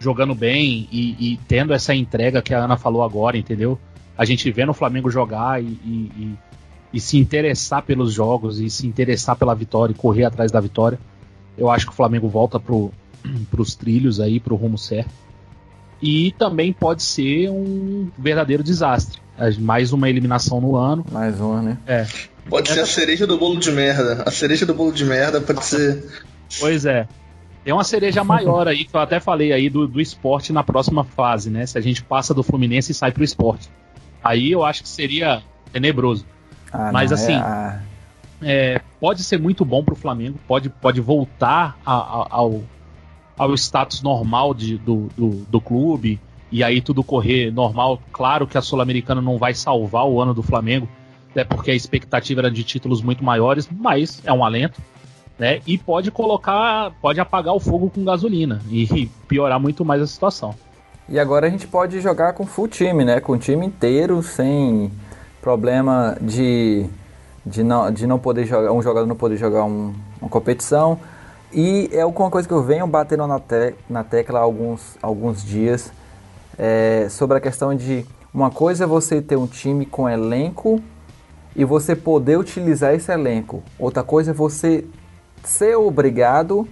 jogando 0.00 0.34
bem 0.34 0.88
e, 0.90 1.16
e 1.34 1.40
tendo 1.46 1.72
essa 1.72 1.94
entrega 1.94 2.42
que 2.42 2.52
a 2.52 2.58
Ana 2.58 2.76
falou 2.76 3.04
agora, 3.04 3.38
entendeu? 3.38 3.78
A 4.18 4.24
gente 4.24 4.50
vendo 4.50 4.70
o 4.70 4.74
Flamengo 4.74 5.08
jogar 5.12 5.62
e, 5.62 5.66
e- 5.66 6.10
e- 6.18 6.38
e 6.94 7.00
se 7.00 7.18
interessar 7.18 7.82
pelos 7.82 8.12
jogos 8.12 8.60
e 8.60 8.70
se 8.70 8.86
interessar 8.86 9.34
pela 9.34 9.52
vitória 9.52 9.92
e 9.92 9.96
correr 9.96 10.24
atrás 10.24 10.52
da 10.52 10.60
vitória. 10.60 10.96
Eu 11.58 11.68
acho 11.68 11.86
que 11.86 11.92
o 11.92 11.94
Flamengo 11.94 12.28
volta 12.28 12.60
pro, 12.60 12.92
pros 13.50 13.74
trilhos 13.74 14.20
aí, 14.20 14.38
pro 14.38 14.54
rumo 14.54 14.78
certo. 14.78 15.10
E 16.00 16.32
também 16.38 16.72
pode 16.72 17.02
ser 17.02 17.50
um 17.50 18.08
verdadeiro 18.16 18.62
desastre. 18.62 19.20
Mais 19.58 19.92
uma 19.92 20.08
eliminação 20.08 20.60
no 20.60 20.76
ano. 20.76 21.04
Mais 21.10 21.40
uma, 21.40 21.60
né? 21.60 21.78
É. 21.84 22.06
Pode 22.48 22.70
ser 22.70 22.80
a 22.80 22.86
cereja 22.86 23.26
do 23.26 23.36
bolo 23.36 23.58
de 23.58 23.72
merda. 23.72 24.22
A 24.24 24.30
cereja 24.30 24.64
do 24.64 24.74
bolo 24.74 24.92
de 24.92 25.04
merda 25.04 25.40
pode 25.40 25.64
ser. 25.64 26.04
Pois 26.60 26.86
é. 26.86 27.08
Tem 27.64 27.72
uma 27.72 27.82
cereja 27.82 28.22
maior 28.22 28.68
aí, 28.68 28.84
que 28.84 28.94
eu 28.94 29.00
até 29.00 29.18
falei 29.18 29.52
aí, 29.52 29.68
do, 29.68 29.88
do 29.88 30.00
esporte 30.00 30.52
na 30.52 30.62
próxima 30.62 31.02
fase, 31.02 31.50
né? 31.50 31.66
Se 31.66 31.76
a 31.76 31.80
gente 31.80 32.04
passa 32.04 32.32
do 32.32 32.44
Fluminense 32.44 32.92
e 32.92 32.94
sai 32.94 33.10
pro 33.10 33.24
esporte. 33.24 33.68
Aí 34.22 34.52
eu 34.52 34.62
acho 34.62 34.82
que 34.82 34.88
seria 34.88 35.42
tenebroso. 35.72 36.24
Ah, 36.76 36.90
Mas 36.92 37.10
não, 37.10 37.14
assim, 37.16 37.34
é, 37.34 37.80
É, 38.42 38.80
pode 39.00 39.22
ser 39.22 39.38
muito 39.38 39.64
bom 39.64 39.82
pro 39.84 39.94
Flamengo, 39.94 40.38
pode, 40.46 40.68
pode 40.68 41.00
voltar 41.00 41.78
a- 41.86 41.92
a- 41.94 42.26
ao, 42.30 42.62
ao 43.38 43.54
status 43.54 44.02
normal 44.02 44.52
de, 44.52 44.76
do, 44.76 45.08
do, 45.16 45.28
do 45.48 45.60
clube 45.60 46.20
e 46.50 46.62
aí 46.64 46.80
tudo 46.80 47.02
correr 47.04 47.50
normal. 47.52 48.00
Claro 48.12 48.46
que 48.46 48.58
a 48.58 48.60
Sul-Americana 48.60 49.22
não 49.22 49.38
vai 49.38 49.54
salvar 49.54 50.04
o 50.06 50.20
ano 50.20 50.34
do 50.34 50.42
Flamengo, 50.42 50.88
né, 51.34 51.44
porque 51.44 51.70
a 51.70 51.74
expectativa 51.74 52.40
era 52.40 52.50
de 52.50 52.64
títulos 52.64 53.00
muito 53.02 53.24
maiores, 53.24 53.68
mas 53.70 54.20
é 54.24 54.32
um 54.32 54.44
alento. 54.44 54.82
Né, 55.38 55.60
e 55.66 55.76
pode 55.78 56.10
colocar, 56.12 56.92
pode 57.00 57.18
apagar 57.18 57.54
o 57.54 57.60
fogo 57.60 57.90
com 57.90 58.04
gasolina 58.04 58.60
e 58.70 59.08
piorar 59.26 59.58
muito 59.58 59.84
mais 59.84 60.02
a 60.02 60.06
situação. 60.06 60.54
E 61.08 61.18
agora 61.18 61.46
a 61.46 61.50
gente 61.50 61.66
pode 61.66 62.00
jogar 62.00 62.32
com 62.34 62.46
full 62.46 62.66
time, 62.68 63.04
né? 63.04 63.20
Com 63.20 63.32
o 63.32 63.38
time 63.38 63.66
inteiro, 63.66 64.22
sem 64.22 64.90
problema 65.44 66.16
de, 66.22 66.86
de, 67.44 67.62
não, 67.62 67.92
de 67.92 68.06
não 68.06 68.18
poder 68.18 68.46
jogar, 68.46 68.72
um 68.72 68.80
jogador 68.80 69.06
não 69.06 69.14
poder 69.14 69.36
jogar 69.36 69.62
um- 69.64 69.94
uma 70.18 70.30
competição. 70.30 70.98
E 71.52 71.90
é 71.92 72.04
uma 72.06 72.30
coisa 72.30 72.48
que 72.48 72.54
eu 72.54 72.62
venho 72.62 72.86
batendo 72.86 73.26
na, 73.26 73.38
te, 73.38 73.74
na 73.88 74.02
tecla 74.02 74.38
há 74.38 74.42
alguns, 74.42 74.96
alguns 75.02 75.44
dias 75.44 75.92
é, 76.58 77.08
sobre 77.10 77.36
a 77.36 77.40
questão 77.42 77.74
de 77.74 78.06
uma 78.32 78.50
coisa 78.50 78.84
é 78.84 78.86
você 78.86 79.20
ter 79.20 79.36
um 79.36 79.46
time 79.46 79.84
com 79.84 80.08
elenco 80.08 80.80
e 81.54 81.62
você 81.62 81.94
poder 81.94 82.38
utilizar 82.38 82.94
esse 82.94 83.12
elenco. 83.12 83.62
Outra 83.78 84.02
coisa 84.02 84.30
é 84.30 84.34
você 84.34 84.86
ser 85.44 85.76
obrigado 85.76 86.66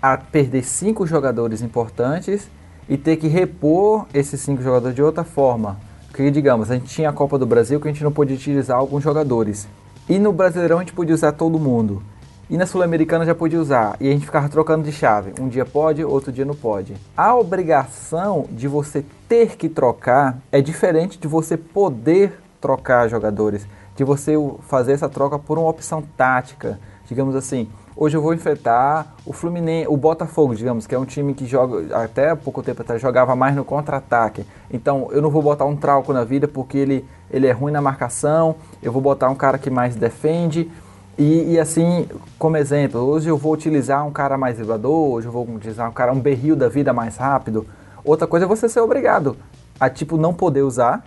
a 0.00 0.16
perder 0.16 0.64
cinco 0.64 1.06
jogadores 1.06 1.60
importantes 1.60 2.48
e 2.88 2.96
ter 2.96 3.16
que 3.16 3.28
repor 3.28 4.06
esses 4.14 4.40
cinco 4.40 4.62
jogadores 4.62 4.96
de 4.96 5.02
outra 5.02 5.22
forma. 5.22 5.78
Porque, 6.16 6.30
digamos, 6.30 6.70
a 6.70 6.74
gente 6.76 6.86
tinha 6.86 7.10
a 7.10 7.12
Copa 7.12 7.38
do 7.38 7.44
Brasil 7.44 7.78
que 7.78 7.86
a 7.86 7.92
gente 7.92 8.02
não 8.02 8.10
podia 8.10 8.34
utilizar 8.34 8.78
alguns 8.78 9.02
jogadores. 9.02 9.68
E 10.08 10.18
no 10.18 10.32
Brasileirão 10.32 10.78
a 10.78 10.80
gente 10.80 10.94
podia 10.94 11.14
usar 11.14 11.32
todo 11.32 11.58
mundo. 11.58 12.02
E 12.48 12.56
na 12.56 12.64
Sul-Americana 12.64 13.26
já 13.26 13.34
podia 13.34 13.60
usar. 13.60 13.98
E 14.00 14.08
a 14.08 14.12
gente 14.12 14.24
ficava 14.24 14.48
trocando 14.48 14.82
de 14.82 14.92
chave. 14.92 15.34
Um 15.38 15.46
dia 15.46 15.66
pode, 15.66 16.02
outro 16.02 16.32
dia 16.32 16.46
não 16.46 16.54
pode. 16.54 16.94
A 17.14 17.36
obrigação 17.36 18.46
de 18.50 18.66
você 18.66 19.04
ter 19.28 19.56
que 19.58 19.68
trocar 19.68 20.38
é 20.50 20.62
diferente 20.62 21.18
de 21.18 21.28
você 21.28 21.54
poder 21.54 22.40
trocar 22.62 23.08
jogadores. 23.08 23.66
De 23.94 24.02
você 24.02 24.32
fazer 24.62 24.92
essa 24.92 25.10
troca 25.10 25.38
por 25.38 25.58
uma 25.58 25.68
opção 25.68 26.02
tática. 26.16 26.80
Digamos 27.06 27.36
assim, 27.36 27.68
hoje 27.96 28.16
eu 28.16 28.20
vou 28.20 28.34
enfrentar 28.34 29.14
o 29.24 29.32
Fluminense, 29.32 29.88
o 29.88 29.96
Botafogo, 29.96 30.54
digamos, 30.54 30.86
que 30.86 30.94
é 30.94 30.98
um 30.98 31.04
time 31.04 31.32
que 31.32 31.46
joga, 31.46 31.96
até 31.96 32.34
pouco 32.34 32.62
tempo 32.62 32.82
atrás, 32.82 33.00
jogava 33.00 33.34
mais 33.34 33.56
no 33.56 33.64
contra-ataque. 33.64 34.44
Então 34.70 35.08
eu 35.10 35.22
não 35.22 35.30
vou 35.30 35.42
botar 35.42 35.64
um 35.64 35.74
trauco 35.74 36.12
na 36.12 36.22
vida 36.22 36.46
porque 36.46 36.76
ele, 36.76 37.04
ele 37.30 37.46
é 37.46 37.52
ruim 37.52 37.72
na 37.72 37.80
marcação, 37.80 38.56
eu 38.82 38.92
vou 38.92 39.00
botar 39.00 39.30
um 39.30 39.34
cara 39.34 39.56
que 39.56 39.70
mais 39.70 39.96
defende. 39.96 40.70
E, 41.18 41.54
e, 41.54 41.58
assim, 41.58 42.06
como 42.38 42.58
exemplo, 42.58 43.00
hoje 43.00 43.30
eu 43.30 43.38
vou 43.38 43.54
utilizar 43.54 44.06
um 44.06 44.10
cara 44.10 44.36
mais 44.36 44.58
vibrador, 44.58 45.14
hoje 45.14 45.26
eu 45.26 45.32
vou 45.32 45.48
utilizar 45.48 45.88
um 45.88 45.92
cara, 45.92 46.12
um 46.12 46.20
berril 46.20 46.54
da 46.54 46.68
vida 46.68 46.92
mais 46.92 47.16
rápido. 47.16 47.66
Outra 48.04 48.26
coisa 48.26 48.44
é 48.44 48.48
você 48.48 48.68
ser 48.68 48.80
obrigado 48.80 49.34
a, 49.80 49.88
tipo, 49.88 50.18
não 50.18 50.34
poder 50.34 50.62
usar 50.62 51.02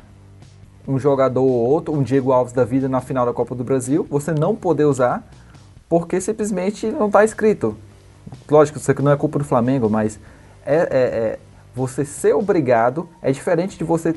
um 0.88 0.98
jogador 0.98 1.44
ou 1.44 1.70
outro, 1.70 1.94
um 1.94 2.02
Diego 2.02 2.32
Alves 2.32 2.54
da 2.54 2.66
vida 2.66 2.90
na 2.90 3.02
final 3.02 3.24
da 3.24 3.34
Copa 3.34 3.54
do 3.54 3.64
Brasil, 3.64 4.08
você 4.10 4.32
não 4.32 4.56
poder 4.56 4.86
usar 4.86 5.24
porque 5.90 6.22
simplesmente 6.22 6.88
não 6.88 7.08
está 7.08 7.26
escrito. 7.26 7.76
Lógico, 8.50 8.78
isso 8.78 8.92
aqui 8.92 9.02
não 9.02 9.12
é 9.12 9.18
culpa 9.18 9.40
do 9.40 9.44
Flamengo, 9.44 9.90
mas 9.90 10.20
é, 10.66 10.76
é, 10.76 10.80
é 10.92 11.40
você 11.76 12.06
ser 12.06 12.34
obrigado 12.34 13.10
é 13.22 13.32
diferente 13.32 13.78
de 13.78 13.84
você 13.84 14.16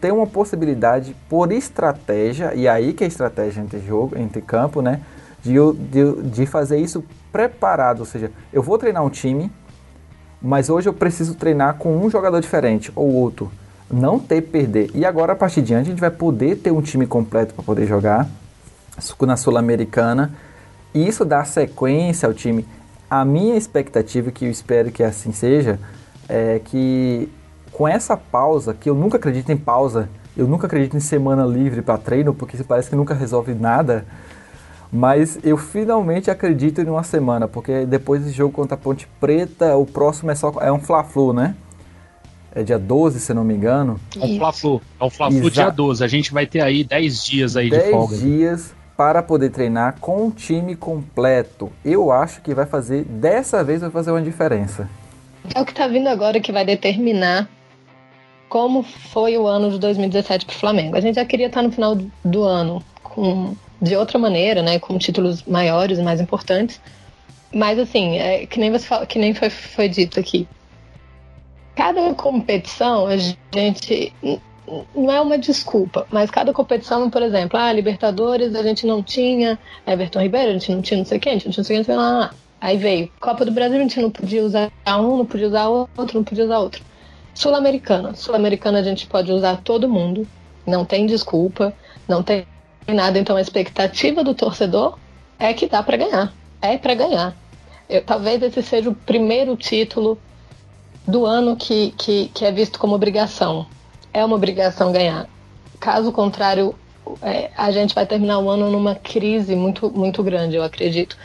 ter 0.00 0.12
uma 0.12 0.26
possibilidade 0.26 1.14
por 1.28 1.52
estratégia, 1.52 2.54
e 2.54 2.66
aí 2.66 2.92
que 2.92 3.04
é 3.04 3.06
estratégia 3.06 3.60
entre 3.60 3.80
jogo, 3.80 4.18
entre 4.18 4.40
campo, 4.40 4.80
né? 4.80 5.00
De, 5.42 5.54
de, 5.74 6.22
de 6.22 6.46
fazer 6.46 6.78
isso 6.78 7.04
preparado, 7.30 8.00
ou 8.00 8.06
seja, 8.06 8.30
eu 8.52 8.62
vou 8.62 8.78
treinar 8.78 9.04
um 9.04 9.10
time, 9.10 9.52
mas 10.40 10.70
hoje 10.70 10.88
eu 10.88 10.94
preciso 10.94 11.34
treinar 11.34 11.74
com 11.74 11.96
um 11.96 12.08
jogador 12.08 12.40
diferente 12.40 12.90
ou 12.94 13.12
outro. 13.12 13.50
Não 13.90 14.18
ter 14.18 14.40
perder. 14.40 14.90
E 14.94 15.04
agora, 15.04 15.34
a 15.34 15.36
partir 15.36 15.60
de 15.60 15.68
diante, 15.68 15.88
a 15.88 15.90
gente 15.90 16.00
vai 16.00 16.10
poder 16.10 16.56
ter 16.56 16.70
um 16.70 16.80
time 16.80 17.06
completo 17.06 17.52
para 17.54 17.62
poder 17.62 17.86
jogar 17.86 18.26
na 19.20 19.36
Sul-Americana. 19.36 20.32
E 20.94 21.06
isso 21.06 21.24
dá 21.24 21.44
sequência 21.44 22.26
ao 22.28 22.32
time. 22.32 22.64
A 23.10 23.24
minha 23.24 23.56
expectativa, 23.56 24.30
que 24.30 24.44
eu 24.44 24.50
espero 24.50 24.92
que 24.92 25.02
assim 25.02 25.32
seja, 25.32 25.78
é 26.28 26.60
que 26.64 27.28
com 27.72 27.86
essa 27.88 28.16
pausa, 28.16 28.72
que 28.72 28.88
eu 28.88 28.94
nunca 28.94 29.16
acredito 29.16 29.50
em 29.50 29.56
pausa, 29.56 30.08
eu 30.36 30.46
nunca 30.46 30.66
acredito 30.66 30.96
em 30.96 31.00
semana 31.00 31.44
livre 31.44 31.82
para 31.82 31.98
treino, 31.98 32.32
porque 32.32 32.56
parece 32.62 32.90
que 32.90 32.96
nunca 32.96 33.12
resolve 33.12 33.52
nada. 33.54 34.06
Mas 34.92 35.40
eu 35.42 35.56
finalmente 35.56 36.30
acredito 36.30 36.80
em 36.80 36.88
uma 36.88 37.02
semana, 37.02 37.48
porque 37.48 37.84
depois 37.84 38.22
do 38.22 38.30
jogo 38.30 38.52
contra 38.52 38.76
a 38.76 38.78
Ponte 38.78 39.08
Preta, 39.18 39.76
o 39.76 39.84
próximo 39.84 40.30
é 40.30 40.36
só 40.36 40.52
é 40.60 40.70
um 40.70 40.78
Fla-Flu, 40.78 41.32
né? 41.32 41.56
É 42.54 42.62
dia 42.62 42.78
12, 42.78 43.18
se 43.18 43.34
não 43.34 43.42
me 43.42 43.54
engano. 43.54 43.98
É 44.16 44.24
um 44.24 44.38
Fla-Flu. 44.38 44.80
É 45.00 45.04
um 45.04 45.10
Fla-Flu 45.10 45.50
dia 45.50 45.70
12. 45.70 46.04
A 46.04 46.06
gente 46.06 46.32
vai 46.32 46.46
ter 46.46 46.60
aí 46.60 46.84
10 46.84 47.24
dias 47.24 47.56
aí 47.56 47.68
10 47.68 47.84
de 47.84 47.90
folga. 47.90 48.16
10 48.16 48.22
dias 48.22 48.74
para 48.96 49.22
poder 49.22 49.50
treinar 49.50 49.98
com 50.00 50.26
o 50.26 50.30
time 50.30 50.76
completo. 50.76 51.72
Eu 51.84 52.12
acho 52.12 52.40
que 52.40 52.54
vai 52.54 52.66
fazer, 52.66 53.04
dessa 53.04 53.64
vez 53.64 53.80
vai 53.80 53.90
fazer 53.90 54.10
uma 54.10 54.22
diferença. 54.22 54.88
É 55.54 55.60
o 55.60 55.64
que 55.64 55.72
está 55.72 55.86
vindo 55.86 56.08
agora 56.08 56.40
que 56.40 56.52
vai 56.52 56.64
determinar 56.64 57.48
como 58.48 58.82
foi 58.82 59.36
o 59.36 59.46
ano 59.46 59.70
de 59.70 59.78
2017 59.78 60.46
para 60.46 60.54
o 60.54 60.58
Flamengo. 60.58 60.96
A 60.96 61.00
gente 61.00 61.16
já 61.16 61.24
queria 61.24 61.46
estar 61.46 61.62
no 61.62 61.72
final 61.72 61.98
do 62.24 62.42
ano 62.44 62.82
com 63.02 63.56
de 63.82 63.96
outra 63.96 64.18
maneira, 64.18 64.62
né, 64.62 64.78
com 64.78 64.96
títulos 64.96 65.42
maiores 65.42 65.98
e 65.98 66.02
mais 66.02 66.20
importantes. 66.20 66.80
Mas 67.52 67.78
assim, 67.78 68.16
é, 68.16 68.46
que 68.46 68.58
nem 68.58 68.70
você 68.70 68.86
fala, 68.86 69.06
que 69.06 69.18
nem 69.18 69.34
foi, 69.34 69.50
foi 69.50 69.88
dito 69.88 70.18
aqui. 70.18 70.48
Cada 71.74 72.14
competição 72.14 73.06
a 73.06 73.16
gente 73.16 74.12
não 74.94 75.12
é 75.12 75.20
uma 75.20 75.36
desculpa, 75.36 76.06
mas 76.10 76.30
cada 76.30 76.52
competição, 76.52 77.10
por 77.10 77.22
exemplo, 77.22 77.58
ah, 77.58 77.72
Libertadores 77.72 78.54
a 78.54 78.62
gente 78.62 78.86
não 78.86 79.02
tinha, 79.02 79.58
Everton 79.86 80.20
Ribeiro 80.20 80.50
a 80.50 80.52
gente 80.52 80.72
não 80.72 80.82
tinha 80.82 80.98
não 80.98 81.04
sei 81.04 81.18
quem, 81.18 81.32
a 81.32 81.34
gente 81.34 81.46
não 81.46 81.64
tinha 81.64 81.78
não 81.78 81.84
sei 81.84 81.94
quem, 81.94 81.96
lá, 81.96 82.18
lá. 82.18 82.34
Aí 82.60 82.78
veio 82.78 83.10
Copa 83.20 83.44
do 83.44 83.52
Brasil, 83.52 83.76
a 83.76 83.82
gente 83.82 84.00
não 84.00 84.10
podia 84.10 84.42
usar 84.42 84.70
um, 84.86 85.18
não 85.18 85.26
podia 85.26 85.48
usar 85.48 85.68
outro, 85.68 86.16
não 86.16 86.24
podia 86.24 86.44
usar 86.44 86.58
outro. 86.58 86.82
Sul-Americana. 87.34 88.14
Sul-Americana 88.14 88.78
a 88.78 88.82
gente 88.82 89.06
pode 89.06 89.30
usar 89.30 89.60
todo 89.62 89.88
mundo, 89.88 90.26
não 90.66 90.84
tem 90.84 91.04
desculpa, 91.04 91.74
não 92.08 92.22
tem 92.22 92.46
nada. 92.88 93.18
Então 93.18 93.36
a 93.36 93.40
expectativa 93.40 94.24
do 94.24 94.34
torcedor 94.34 94.98
é 95.38 95.52
que 95.52 95.66
dá 95.66 95.82
para 95.82 95.96
ganhar, 95.96 96.32
é 96.62 96.78
para 96.78 96.94
ganhar. 96.94 97.36
Eu, 97.88 98.02
talvez 98.02 98.42
esse 98.42 98.62
seja 98.62 98.88
o 98.88 98.94
primeiro 98.94 99.56
título 99.56 100.18
do 101.06 101.26
ano 101.26 101.56
que, 101.56 101.92
que, 101.98 102.28
que 102.32 102.44
é 102.44 102.52
visto 102.52 102.78
como 102.78 102.94
obrigação. 102.94 103.66
É 104.14 104.24
uma 104.24 104.36
obrigação 104.36 104.92
ganhar. 104.92 105.28
Caso 105.80 106.12
contrário, 106.12 106.74
é, 107.20 107.50
a 107.56 107.70
gente 107.70 107.94
vai 107.94 108.06
terminar 108.06 108.38
o 108.38 108.48
ano 108.48 108.70
numa 108.70 108.94
crise 108.94 109.54
muito, 109.54 109.90
muito 109.90 110.22
grande, 110.22 110.56
eu 110.56 110.62
acredito. 110.62 111.18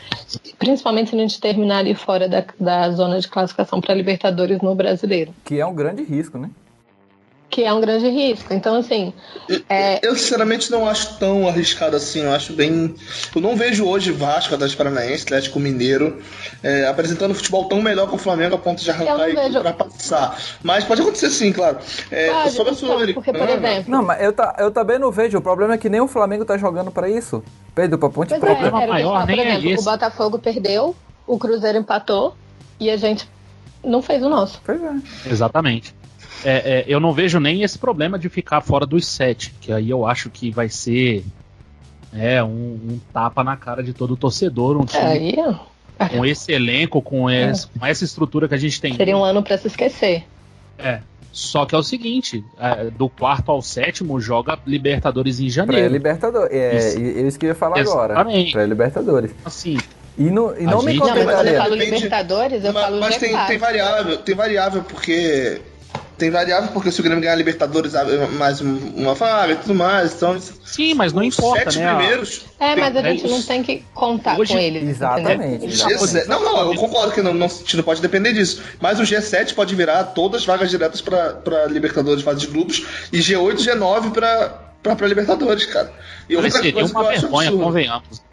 Principalmente 0.58 1.12
se 1.12 1.16
a 1.16 1.20
gente 1.20 1.40
terminar 1.40 1.78
ali 1.78 1.96
fora 1.96 2.28
da, 2.28 2.44
da 2.60 2.90
zona 2.92 3.20
de 3.20 3.28
classificação 3.28 3.80
para 3.80 3.94
Libertadores 3.94 4.60
no 4.60 4.76
brasileiro. 4.76 5.34
Que 5.46 5.60
é 5.60 5.66
um 5.66 5.74
grande 5.74 6.04
risco, 6.04 6.38
né? 6.38 6.50
Que 7.50 7.64
é 7.64 7.74
um 7.74 7.82
grande 7.82 8.08
risco. 8.10 8.54
Então, 8.54 8.76
assim. 8.76 9.14
É... 9.68 10.06
Eu, 10.06 10.16
sinceramente, 10.16 10.70
não 10.70 10.88
acho 10.88 11.18
tão 11.18 11.48
arriscado 11.48 11.96
assim. 11.96 12.22
Eu 12.22 12.32
acho 12.32 12.54
bem. 12.54 12.96
Eu 13.36 13.42
não 13.42 13.56
vejo 13.56 13.86
hoje 13.86 14.12
Vasco, 14.12 14.54
Atlético 14.54 14.78
Paranaense, 14.78 15.24
Atlético 15.24 15.60
Mineiro 15.60 16.22
é, 16.64 16.88
apresentando 16.88 17.34
futebol 17.34 17.66
tão 17.66 17.82
melhor 17.82 18.08
que 18.08 18.16
o 18.16 18.18
Flamengo 18.18 18.56
a 18.56 18.58
ponto 18.58 18.82
de 18.82 18.92
arrancar 18.92 19.30
e 19.30 19.34
vejo... 19.34 19.62
para 19.62 19.74
passar. 19.74 20.40
Mas 20.62 20.84
pode 20.84 21.02
acontecer 21.02 21.30
sim, 21.32 21.52
claro. 21.52 21.80
É, 22.12 22.32
pode, 22.32 22.52
sobre 22.52 22.74
a 22.74 22.76
sul 22.76 22.90
Porque, 23.14 23.34
por 23.34 23.50
exemplo. 23.50 23.92
Não, 23.92 24.04
mas 24.04 24.22
eu, 24.22 24.32
tá, 24.32 24.56
eu 24.60 24.72
também 24.72 25.00
não 25.00 25.12
vejo. 25.12 25.38
O 25.38 25.42
problema 25.42 25.74
é 25.74 25.78
que 25.78 25.90
nem 25.90 26.02
o 26.02 26.08
Flamengo 26.08 26.46
tá 26.46 26.58
jogando 26.58 26.92
para 26.92 27.10
isso. 27.10 27.44
Perdeu 27.74 27.98
pra 27.98 28.10
Ponte 28.10 28.30
pois 28.30 28.42
Preta. 28.42 28.62
É, 28.62 28.68
era 28.68 28.88
maior, 28.88 29.26
por 29.26 29.32
é 29.32 29.34
exemplo, 29.34 29.72
é 29.72 29.76
o 29.76 29.84
Botafogo 29.84 30.40
perdeu, 30.40 30.96
o 31.26 31.38
Cruzeiro 31.40 31.78
empatou 31.80 32.36
e 32.80 32.90
a 32.90 32.98
gente 32.98 33.28
não 33.84 34.02
fez 34.02 34.22
o 34.22 34.30
nosso. 34.30 34.62
Pois 34.64 34.82
é. 34.82 34.94
Exatamente 35.26 35.99
é, 36.44 36.80
é, 36.80 36.86
eu 36.88 37.00
não 37.00 37.12
vejo 37.12 37.40
nem 37.40 37.64
esse 37.64 37.78
problema 37.78 38.18
de 38.18 38.30
ficar 38.30 38.62
fora 38.62 38.86
dos 38.86 39.06
sete, 39.06 39.54
que 39.60 39.72
aí 39.72 39.90
eu 39.90 40.06
acho 40.06 40.30
que 40.30 40.52
vai 40.52 40.70
ser 40.70 41.24
é, 42.14 42.44
um, 42.44 42.48
um 42.48 43.00
tapa 43.14 43.44
na 43.44 43.58
cara 43.58 43.84
de 43.84 43.94
todo 43.94 44.16
torcedor, 44.16 44.78
um 44.78 44.86
time 44.86 45.04
aí, 45.04 45.36
com 46.10 46.26
esse 46.26 46.52
elenco, 46.52 47.02
com, 47.02 47.30
é. 47.30 47.52
esse, 47.52 47.68
com 47.68 47.86
essa 47.86 48.04
estrutura 48.04 48.48
que 48.48 48.56
a 48.56 48.58
gente 48.58 48.80
tem. 48.80 48.96
Seria 48.96 49.18
um 49.18 49.24
ano 49.24 49.44
para 49.44 49.58
se 49.58 49.68
esquecer. 49.68 50.24
É. 50.78 51.02
Só 51.32 51.66
que 51.66 51.76
é 51.76 51.78
o 51.78 51.84
seguinte, 51.84 52.44
é, 52.60 52.86
do 52.86 53.08
quarto 53.08 53.52
ao 53.52 53.62
sétimo 53.62 54.20
joga 54.20 54.58
Libertadores 54.66 55.40
em 55.40 55.48
janeiro. 55.48 55.84
Pré-Libertadores, 55.84 56.52
é, 56.52 56.78
isso. 56.78 57.00
isso 57.00 57.40
que 57.40 57.46
eu 57.46 57.50
ia 57.50 57.56
falar 57.56 57.80
Exatamente. 57.80 58.18
agora. 58.18 58.52
Pré-Libertadores. 58.52 59.32
Assim, 59.46 59.78
e, 60.18 60.24
no, 60.24 60.58
e 60.58 60.64
não 60.64 60.82
me 60.82 60.94
gente... 60.94 61.00
Não, 61.00 61.16
mas 61.16 61.24
quando 61.24 61.48
eu 61.48 61.58
falo 61.62 61.76
Libertadores, 61.76 62.66
eu 62.66 62.74
mas, 62.74 62.84
falo 62.84 63.00
Mas 63.00 63.18
tem, 63.18 63.38
tem, 63.46 63.58
variável, 63.58 64.18
tem 64.18 64.36
variável, 64.36 64.84
porque 64.84 65.62
tem 66.20 66.30
variável, 66.30 66.70
porque 66.72 66.92
se 66.92 67.00
o 67.00 67.04
Grêmio 67.04 67.22
ganhar 67.22 67.34
a 67.34 67.36
Libertadores 67.36 67.94
mais 68.38 68.62
uma 68.62 69.16
vaga 69.16 69.54
e 69.54 69.56
tudo 69.56 69.74
mais, 69.74 70.14
então... 70.14 70.38
Sim, 70.40 70.94
mas 70.94 71.14
não 71.14 71.24
importa, 71.24 71.72
sete 71.72 71.80
né? 71.80 71.96
primeiros... 71.96 72.46
É, 72.60 72.76
mas 72.76 72.96
a 72.96 73.02
gente 73.02 73.28
não 73.28 73.42
tem 73.42 73.64
que 73.64 73.84
contar 73.94 74.38
Hoje, 74.38 74.54
com 74.54 74.60
eles. 74.60 74.84
Exatamente. 74.88 75.66
exatamente. 75.66 76.28
Não, 76.28 76.44
não, 76.44 76.74
eu 76.74 76.80
concordo 76.80 77.14
que 77.14 77.22
não, 77.22 77.34
não, 77.34 77.48
não 77.48 77.84
pode 77.84 78.02
depender 78.02 78.34
disso. 78.34 78.62
Mas 78.82 79.00
o 79.00 79.04
G7 79.04 79.54
pode 79.56 79.74
virar 79.74 80.04
todas 80.04 80.42
as 80.42 80.46
vagas 80.46 80.70
diretas 80.70 81.02
para 81.02 81.66
Libertadores 81.68 82.22
fase 82.22 82.42
de 82.42 82.48
grupos 82.48 82.86
e 83.14 83.20
G8 83.20 83.54
e 83.54 83.64
G9 83.64 84.12
para 84.12 85.08
Libertadores, 85.08 85.66
cara. 85.66 85.92
E 86.28 86.36
outra 86.36 86.52
seria 86.52 86.74
coisa 86.74 86.94
uma 86.94 87.10
vergonha, 87.10 87.52
convenhamos. 87.52 88.30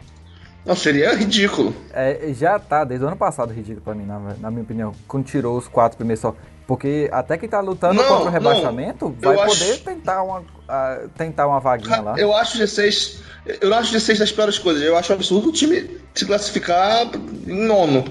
Não, 0.67 0.75
seria 0.75 1.15
ridículo. 1.15 1.73
É, 1.93 2.33
já 2.33 2.59
tá, 2.59 2.83
desde 2.83 3.05
o 3.05 3.07
ano 3.07 3.15
passado, 3.15 3.53
ridículo 3.53 3.81
pra 3.81 3.95
mim, 3.95 4.05
na, 4.05 4.19
na 4.37 4.51
minha 4.51 4.63
opinião. 4.63 4.93
Quando 5.07 5.25
tirou 5.25 5.57
os 5.57 5.67
quatro 5.67 5.97
primeiros 5.97 6.19
só. 6.19 6.35
Porque 6.67 7.09
até 7.13 7.37
quem 7.37 7.47
tá 7.47 7.61
lutando 7.61 7.95
não, 7.95 8.03
contra 8.03 8.27
o 8.27 8.29
rebaixamento 8.29 9.05
não, 9.05 9.35
vai 9.35 9.47
poder 9.47 9.71
acho... 9.71 9.83
tentar, 9.83 10.21
uma, 10.21 10.39
uh, 10.41 11.09
tentar 11.17 11.47
uma 11.47 11.61
vaguinha 11.61 12.01
lá. 12.01 12.15
Eu 12.19 12.35
acho 12.35 12.57
G6. 12.59 13.21
Eu 13.61 13.73
acho 13.73 13.95
G6 13.95 14.19
das 14.19 14.31
piores 14.33 14.59
coisas. 14.59 14.83
Eu 14.83 14.97
acho 14.97 15.13
absurdo 15.13 15.47
o 15.47 15.51
time 15.53 15.89
se 16.13 16.25
classificar 16.25 17.09
em 17.47 17.65
nono. 17.65 18.03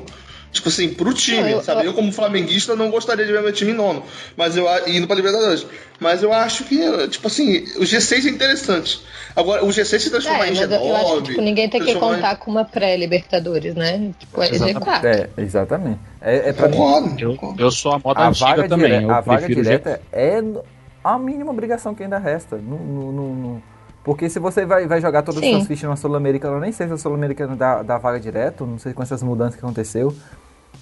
Tipo 0.56 0.68
assim, 0.68 0.88
pro 0.88 1.12
time, 1.12 1.52
eu, 1.52 1.62
sabe? 1.62 1.82
Eu, 1.82 1.86
eu, 1.86 1.94
como 1.94 2.10
flamenguista, 2.10 2.74
não 2.74 2.90
gostaria 2.90 3.24
de 3.24 3.32
ver 3.32 3.42
meu 3.42 3.52
time 3.52 3.72
em 3.72 3.74
nono. 3.74 4.02
Mas 4.36 4.56
eu 4.56 4.66
indo 4.86 5.06
pra 5.06 5.14
Libertadores. 5.14 5.66
Mas 6.00 6.22
eu 6.22 6.32
acho 6.32 6.64
que, 6.64 7.08
tipo 7.08 7.26
assim, 7.26 7.58
o 7.76 7.82
G6 7.82 8.26
é 8.26 8.30
interessante. 8.30 9.02
Agora, 9.34 9.64
o 9.64 9.68
G6 9.68 9.98
se 9.98 10.10
transformar 10.10 10.46
é, 10.46 10.50
em 10.50 10.54
G9. 10.54 10.72
Eu 10.72 10.96
acho 10.96 11.16
que 11.16 11.22
tipo, 11.30 11.42
ninguém 11.42 11.68
tem 11.68 11.82
que 11.82 11.94
contar 11.94 12.34
em... 12.34 12.36
com 12.36 12.50
uma 12.50 12.64
pré-Libertadores, 12.64 13.74
né? 13.74 14.12
Tipo, 14.18 14.42
é 14.42 14.50
G4. 14.50 15.04
É, 15.04 15.28
exatamente. 15.42 16.00
É, 16.20 16.48
é 16.48 16.52
pra 16.52 16.68
mim. 16.68 16.78
Eu, 17.20 17.36
eu 17.58 17.70
sou 17.70 17.92
a 17.92 17.98
moda 17.98 18.20
a 18.20 18.28
antiga 18.28 18.46
vaga 18.46 18.68
também. 18.68 19.00
Dire... 19.00 19.10
a 19.10 19.20
vaga 19.20 19.46
direta 19.46 20.00
é 20.12 20.42
a 21.04 21.18
mínima 21.18 21.50
obrigação 21.50 21.94
que 21.94 22.02
ainda 22.02 22.18
resta. 22.18 22.56
No, 22.56 22.78
no, 22.78 23.12
no, 23.12 23.62
porque 24.06 24.30
se 24.30 24.38
você 24.38 24.64
vai, 24.64 24.86
vai 24.86 25.00
jogar 25.00 25.22
todas 25.22 25.42
as 25.42 25.50
suas 25.50 25.66
fichas 25.66 25.90
na 25.90 25.96
Sul-Americana, 25.96 26.58
eu 26.58 26.60
nem 26.60 26.70
sei 26.70 26.86
se 26.86 26.92
a 26.92 26.96
Sul-Americana 26.96 27.56
dá, 27.56 27.82
dá 27.82 27.98
vaga 27.98 28.20
direto, 28.20 28.64
não 28.64 28.78
sei 28.78 28.92
com 28.92 29.02
essas 29.02 29.20
mudanças 29.20 29.56
que 29.56 29.64
aconteceu. 29.66 30.14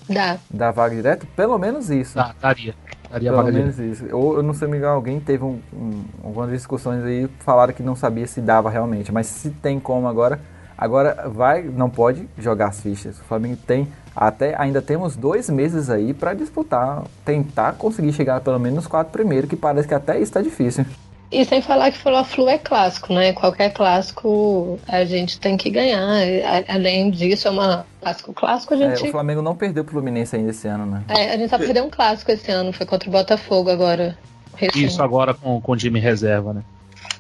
Dá. 0.08 0.38
Dá 0.50 0.70
vaga 0.70 0.94
direto? 0.94 1.26
Pelo 1.34 1.58
menos 1.58 1.90
isso. 1.90 2.14
Dá, 2.14 2.34
daria. 2.40 2.74
Daria 3.10 3.30
Pelo 3.30 3.44
menos 3.44 3.78
isso. 3.78 4.04
Ou 4.14 4.36
eu 4.36 4.42
não 4.42 4.54
sei, 4.54 4.68
Miguel, 4.68 4.90
alguém 4.90 5.20
teve 5.20 5.44
um, 5.44 5.60
um, 5.72 6.04
algumas 6.22 6.50
discussões 6.50 7.04
aí, 7.04 7.28
falaram 7.40 7.72
que 7.72 7.82
não 7.82 7.94
sabia 7.94 8.26
se 8.26 8.40
dava 8.40 8.68
realmente. 8.68 9.12
Mas 9.12 9.26
se 9.26 9.50
tem 9.50 9.78
como 9.78 10.08
agora, 10.08 10.40
agora 10.76 11.28
vai, 11.28 11.62
não 11.62 11.88
pode 11.88 12.28
jogar 12.38 12.68
as 12.68 12.80
fichas. 12.80 13.18
O 13.18 13.24
Flamengo 13.24 13.56
tem 13.66 13.88
até, 14.14 14.54
ainda 14.60 14.82
temos 14.82 15.16
dois 15.16 15.48
meses 15.50 15.90
aí 15.90 16.12
para 16.12 16.34
disputar, 16.34 17.02
tentar 17.24 17.72
conseguir 17.74 18.12
chegar 18.12 18.40
pelo 18.40 18.58
menos 18.58 18.76
nos 18.76 18.86
quatro 18.86 19.12
primeiros, 19.12 19.48
que 19.48 19.56
parece 19.56 19.88
que 19.88 19.94
até 19.94 20.14
isso 20.14 20.24
está 20.24 20.42
difícil. 20.42 20.84
E 21.30 21.44
sem 21.44 21.60
falar 21.60 21.90
que 21.90 21.98
o 21.98 22.24
Flu 22.24 22.48
é 22.48 22.58
clássico, 22.58 23.12
né? 23.12 23.32
Qualquer 23.32 23.72
clássico 23.72 24.78
a 24.86 25.04
gente 25.04 25.40
tem 25.40 25.56
que 25.56 25.68
ganhar. 25.70 26.20
Além 26.68 27.10
disso, 27.10 27.48
é 27.48 27.50
uma 27.50 27.86
clássico 28.00 28.32
clássico, 28.32 28.74
a 28.74 28.76
gente. 28.76 29.04
É, 29.04 29.08
o 29.08 29.10
Flamengo 29.10 29.42
não 29.42 29.56
perdeu 29.56 29.84
pro 29.84 29.94
Fluminense 29.94 30.36
ainda 30.36 30.50
esse 30.50 30.68
ano, 30.68 30.86
né? 30.86 31.04
É, 31.08 31.32
a 31.32 31.36
gente 31.36 31.50
só 31.50 31.58
perdeu 31.58 31.84
um 31.84 31.90
clássico 31.90 32.30
esse 32.30 32.50
ano, 32.50 32.72
foi 32.72 32.86
contra 32.86 33.08
o 33.08 33.12
Botafogo 33.12 33.70
agora. 33.70 34.16
Recente. 34.54 34.84
Isso 34.84 35.02
agora 35.02 35.34
com, 35.34 35.60
com 35.60 35.72
o 35.72 35.76
time 35.76 35.98
reserva, 35.98 36.52
né? 36.52 36.62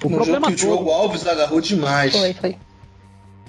O 0.04 0.08
no 0.08 0.16
problema 0.16 0.46
jogo 0.48 0.56
que 0.56 0.62
todo... 0.62 0.72
o 0.72 0.76
Diogo 0.76 0.90
Alves 0.90 1.26
agarrou 1.26 1.60
demais. 1.60 2.16
Foi, 2.16 2.32
foi. 2.34 2.56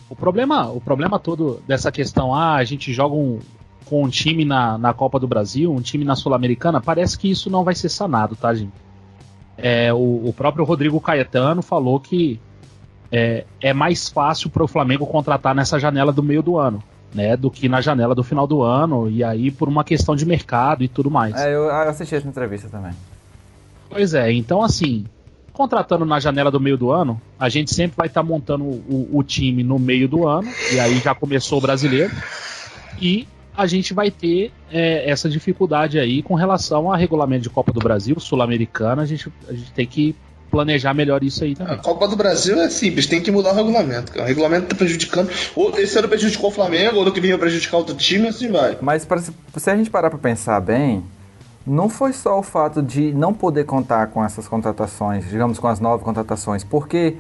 O 0.09 0.15
problema, 0.15 0.69
o 0.71 0.79
problema 0.79 1.19
todo 1.19 1.61
dessa 1.67 1.91
questão, 1.91 2.33
ah, 2.33 2.55
a 2.55 2.63
gente 2.63 2.93
joga 2.93 3.15
um, 3.15 3.39
com 3.85 4.03
um 4.03 4.09
time 4.09 4.45
na, 4.45 4.77
na 4.77 4.93
Copa 4.93 5.19
do 5.19 5.27
Brasil, 5.27 5.71
um 5.71 5.81
time 5.81 6.05
na 6.05 6.15
Sul-Americana, 6.15 6.81
parece 6.81 7.17
que 7.17 7.29
isso 7.29 7.49
não 7.49 7.63
vai 7.63 7.75
ser 7.75 7.89
sanado, 7.89 8.35
tá, 8.35 8.53
gente? 8.53 8.84
É, 9.57 9.93
o, 9.93 10.27
o, 10.27 10.33
próprio 10.35 10.65
Rodrigo 10.65 10.99
Caetano 10.99 11.61
falou 11.61 11.99
que 11.99 12.39
é, 13.11 13.45
é 13.61 13.73
mais 13.73 14.09
fácil 14.09 14.49
para 14.49 14.63
o 14.63 14.67
Flamengo 14.67 15.05
contratar 15.05 15.55
nessa 15.55 15.79
janela 15.79 16.11
do 16.11 16.21
meio 16.21 16.43
do 16.43 16.57
ano, 16.57 16.83
né, 17.13 17.37
do 17.37 17.49
que 17.49 17.69
na 17.69 17.79
janela 17.79 18.13
do 18.13 18.23
final 18.23 18.45
do 18.45 18.61
ano, 18.61 19.09
e 19.09 19.23
aí 19.23 19.49
por 19.49 19.69
uma 19.69 19.83
questão 19.83 20.15
de 20.15 20.25
mercado 20.25 20.83
e 20.83 20.87
tudo 20.87 21.09
mais. 21.09 21.35
É, 21.35 21.53
eu 21.53 21.69
assisti 21.69 22.15
essa 22.15 22.27
entrevista 22.27 22.67
também. 22.67 22.91
Pois 23.89 24.13
é, 24.13 24.31
então 24.33 24.61
assim, 24.61 25.05
contratando 25.53 26.05
na 26.05 26.19
janela 26.19 26.51
do 26.51 26.59
meio 26.59 26.77
do 26.77 26.91
ano, 26.91 27.19
a 27.39 27.47
gente 27.47 27.73
sempre 27.73 27.95
vai 27.95 28.07
estar 28.07 28.21
tá 28.21 28.27
montando 28.27 28.65
o, 28.65 29.09
o, 29.13 29.23
time 29.23 29.63
no 29.63 29.79
meio 29.79 30.07
do 30.07 30.27
ano, 30.27 30.49
e 30.73 30.79
aí 30.79 30.99
já 30.99 31.15
começou 31.15 31.59
o 31.59 31.61
brasileiro, 31.61 32.13
e 33.01 33.25
a 33.57 33.67
gente 33.67 33.93
vai 33.93 34.11
ter 34.11 34.51
é, 34.71 35.09
essa 35.09 35.29
dificuldade 35.29 35.99
aí 35.99 36.21
com 36.21 36.35
relação 36.35 36.91
ao 36.91 36.97
regulamento 36.97 37.43
de 37.43 37.49
Copa 37.49 37.71
do 37.71 37.79
Brasil, 37.79 38.19
Sul-Americana, 38.19 39.01
a 39.01 39.05
gente, 39.05 39.31
a 39.47 39.53
gente 39.53 39.71
tem 39.71 39.85
que 39.85 40.15
planejar 40.51 40.93
melhor 40.93 41.23
isso 41.23 41.43
aí 41.43 41.55
também. 41.55 41.73
A 41.73 41.77
Copa 41.77 42.07
do 42.07 42.15
Brasil 42.15 42.59
é 42.61 42.69
simples, 42.69 43.07
tem 43.07 43.21
que 43.21 43.31
mudar 43.31 43.51
o 43.51 43.55
regulamento. 43.55 44.17
O 44.17 44.23
regulamento 44.23 44.67
tá 44.67 44.75
prejudicando. 44.75 45.29
Ou 45.55 45.77
esse 45.77 45.97
ano 45.99 46.07
prejudicou 46.07 46.49
o 46.49 46.53
Flamengo, 46.53 46.97
ou 46.97 47.05
no 47.05 47.11
que 47.11 47.19
vinha 47.19 47.37
prejudicar 47.37 47.77
outro 47.77 47.95
time, 47.95 48.27
assim 48.27 48.49
vai. 48.49 48.77
Mas 48.81 49.03
pra, 49.03 49.19
se 49.19 49.69
a 49.69 49.75
gente 49.75 49.89
parar 49.89 50.09
pra 50.09 50.19
pensar 50.19 50.59
bem, 50.61 51.03
não 51.65 51.89
foi 51.89 52.13
só 52.13 52.39
o 52.39 52.43
fato 52.43 52.81
de 52.81 53.11
não 53.13 53.33
poder 53.33 53.65
contar 53.65 54.07
com 54.07 54.23
essas 54.23 54.47
contratações, 54.47 55.27
digamos 55.29 55.59
com 55.59 55.67
as 55.67 55.79
nove 55.79 56.03
contratações, 56.03 56.63
porque 56.63 57.17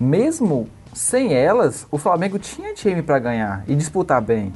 mesmo 0.00 0.68
sem 0.92 1.34
elas, 1.34 1.86
o 1.90 1.98
Flamengo 1.98 2.38
tinha 2.38 2.72
time 2.72 3.02
para 3.02 3.18
ganhar 3.18 3.64
e 3.66 3.74
disputar 3.74 4.20
bem. 4.20 4.52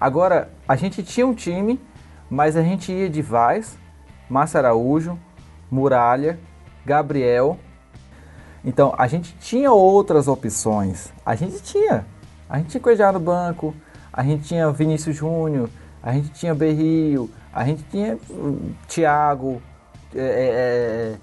Agora, 0.00 0.50
a 0.66 0.76
gente 0.76 1.02
tinha 1.02 1.26
um 1.26 1.34
time, 1.34 1.80
mas 2.30 2.56
a 2.56 2.62
gente 2.62 2.92
ia 2.92 3.10
de 3.10 3.20
Vaz, 3.20 3.76
Márcio 4.28 4.58
Araújo, 4.58 5.18
Muralha, 5.70 6.38
Gabriel. 6.84 7.58
Então, 8.64 8.94
a 8.96 9.06
gente 9.06 9.34
tinha 9.38 9.72
outras 9.72 10.28
opções. 10.28 11.12
A 11.24 11.34
gente 11.34 11.62
tinha. 11.62 12.06
A 12.48 12.58
gente 12.58 12.70
tinha 12.70 12.80
Cuejá 12.80 13.12
no 13.12 13.20
banco, 13.20 13.74
a 14.12 14.22
gente 14.22 14.44
tinha 14.44 14.70
Vinícius 14.70 15.16
Júnior, 15.16 15.68
a 16.02 16.12
gente 16.12 16.30
tinha 16.30 16.54
Berrio, 16.54 17.30
a 17.52 17.64
gente 17.64 17.82
tinha 17.84 18.16
uh, 18.30 18.74
Thiago, 18.86 19.60
é, 20.14 20.20
é, 20.20 21.16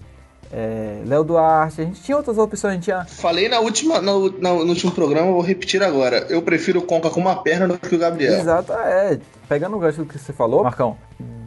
é, 0.51 1.01
Léo 1.05 1.23
Duarte, 1.23 1.81
a 1.81 1.83
gente 1.85 2.01
tinha 2.01 2.15
outras 2.15 2.37
opções. 2.37 2.71
A 2.71 2.75
gente 2.75 2.83
tinha... 2.85 3.05
Falei 3.05 3.49
na 3.49 3.59
última, 3.59 4.01
no, 4.01 4.29
no, 4.29 4.65
no, 4.65 4.69
último 4.69 4.91
programa, 4.91 5.31
vou 5.31 5.41
repetir 5.41 5.81
agora. 5.83 6.25
Eu 6.29 6.41
prefiro 6.41 6.79
o 6.79 6.83
Conca 6.83 7.09
com 7.09 7.19
uma 7.19 7.41
perna 7.41 7.67
do 7.67 7.77
que 7.77 7.95
o 7.95 7.99
Gabriel. 7.99 8.39
Exato, 8.39 8.73
é. 8.73 9.19
Pegando 9.47 9.75
o 9.75 9.79
gancho 9.79 10.03
do 10.03 10.05
que 10.05 10.17
você 10.17 10.33
falou, 10.33 10.63
Marcão, 10.63 10.97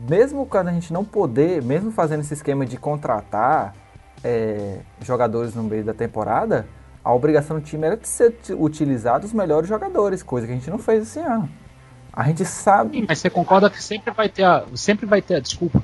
mesmo 0.09 0.47
quando 0.47 0.69
a 0.69 0.73
gente 0.73 0.93
não 0.93 1.05
poder, 1.05 1.63
mesmo 1.63 1.91
fazendo 1.91 2.21
esse 2.21 2.35
esquema 2.35 2.65
de 2.65 2.77
contratar 2.77 3.75
é, 4.23 4.79
jogadores 5.05 5.55
no 5.55 5.63
meio 5.63 5.85
da 5.85 5.95
temporada, 5.95 6.67
a 7.05 7.13
obrigação 7.13 7.59
do 7.59 7.63
time 7.65 7.87
era 7.87 7.97
de 7.97 8.07
ser 8.09 8.35
utilizado 8.51 9.27
os 9.27 9.33
melhores 9.33 9.69
jogadores, 9.69 10.23
coisa 10.23 10.47
que 10.47 10.53
a 10.53 10.57
gente 10.57 10.71
não 10.71 10.79
fez 10.79 11.03
esse 11.03 11.21
ano. 11.21 11.49
A 12.13 12.25
gente 12.25 12.45
sabe. 12.45 12.99
Sim, 12.99 13.07
mas 13.09 13.19
você 13.19 13.31
concorda 13.31 13.71
que 13.71 13.83
sempre 13.83 14.13
vai 14.13 14.29
ter 14.29 14.43
a. 14.43 14.65
Sempre 14.75 15.07
vai 15.07 15.23
ter 15.23 15.37
a 15.37 15.41
desculpa. 15.41 15.83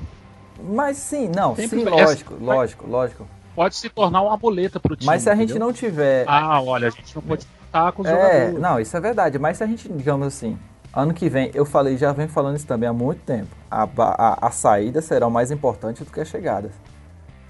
Mas 0.67 0.97
sim, 0.97 1.29
não, 1.33 1.55
sempre 1.55 1.79
sim, 1.79 1.85
lógico, 1.85 2.33
essa, 2.33 2.43
lógico, 2.43 2.87
lógico. 2.87 3.27
Pode 3.55 3.75
se 3.75 3.89
tornar 3.89 4.21
uma 4.21 4.35
boleta 4.35 4.79
pro 4.79 4.95
time. 4.95 5.05
Mas 5.05 5.23
se 5.23 5.29
a 5.29 5.35
gente 5.35 5.51
entendeu? 5.51 5.67
não 5.67 5.73
tiver. 5.73 6.25
Ah, 6.27 6.61
olha, 6.61 6.87
a 6.87 6.91
gente 6.91 7.15
não 7.15 7.21
pode 7.21 7.47
estar 7.65 7.91
com 7.93 8.01
os 8.01 8.07
é, 8.07 8.11
jogadores. 8.11 8.59
Não, 8.59 8.79
isso 8.79 8.97
é 8.97 8.99
verdade. 8.99 9.39
Mas 9.39 9.57
se 9.57 9.63
a 9.63 9.67
gente, 9.67 9.87
digamos 9.87 10.27
assim, 10.27 10.57
ano 10.93 11.13
que 11.13 11.29
vem, 11.29 11.51
eu 11.53 11.65
falei, 11.65 11.95
já 11.97 12.11
venho 12.11 12.27
falando 12.27 12.57
isso 12.57 12.67
também 12.67 12.89
há 12.89 12.93
muito 12.93 13.21
tempo. 13.21 13.55
A, 13.71 13.87
a, 13.97 14.47
a 14.47 14.51
saída 14.51 15.01
será 15.01 15.29
mais 15.29 15.51
importante 15.51 16.03
do 16.03 16.11
que 16.11 16.19
as 16.19 16.27
chegadas. 16.27 16.71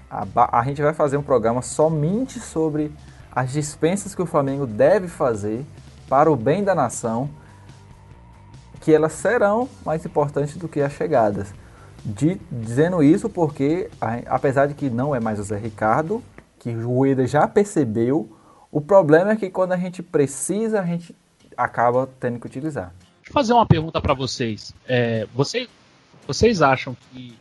A, 0.08 0.60
a 0.60 0.62
gente 0.62 0.80
vai 0.80 0.94
fazer 0.94 1.16
um 1.16 1.22
programa 1.22 1.60
somente 1.60 2.38
sobre 2.38 2.92
as 3.32 3.50
dispensas 3.52 4.14
que 4.14 4.22
o 4.22 4.26
Flamengo 4.26 4.66
deve 4.66 5.08
fazer 5.08 5.64
para 6.08 6.30
o 6.30 6.36
bem 6.36 6.62
da 6.62 6.74
nação 6.74 7.28
que 8.80 8.94
elas 8.94 9.12
serão 9.12 9.68
mais 9.84 10.06
importantes 10.06 10.56
do 10.56 10.68
que 10.68 10.80
as 10.80 10.92
chegadas. 10.92 11.52
De, 12.06 12.40
dizendo 12.52 13.02
isso 13.02 13.28
porque, 13.28 13.90
apesar 14.26 14.66
de 14.66 14.74
que 14.74 14.88
não 14.88 15.12
é 15.12 15.18
mais 15.18 15.40
o 15.40 15.42
Zé 15.42 15.58
Ricardo, 15.58 16.22
que 16.60 16.70
o 16.70 16.98
Rueda 16.98 17.26
já 17.26 17.48
percebeu, 17.48 18.30
o 18.70 18.80
problema 18.80 19.32
é 19.32 19.36
que 19.36 19.50
quando 19.50 19.72
a 19.72 19.76
gente 19.76 20.04
precisa, 20.04 20.80
a 20.80 20.86
gente 20.86 21.12
acaba 21.56 22.08
tendo 22.20 22.38
que 22.38 22.46
utilizar. 22.46 22.92
Deixa 23.16 23.30
eu 23.30 23.32
fazer 23.32 23.52
uma 23.54 23.66
pergunta 23.66 24.00
para 24.00 24.14
vocês. 24.14 24.72
É, 24.86 25.26
vocês. 25.34 25.68
Vocês 26.28 26.62
acham 26.62 26.96
que 27.10 27.36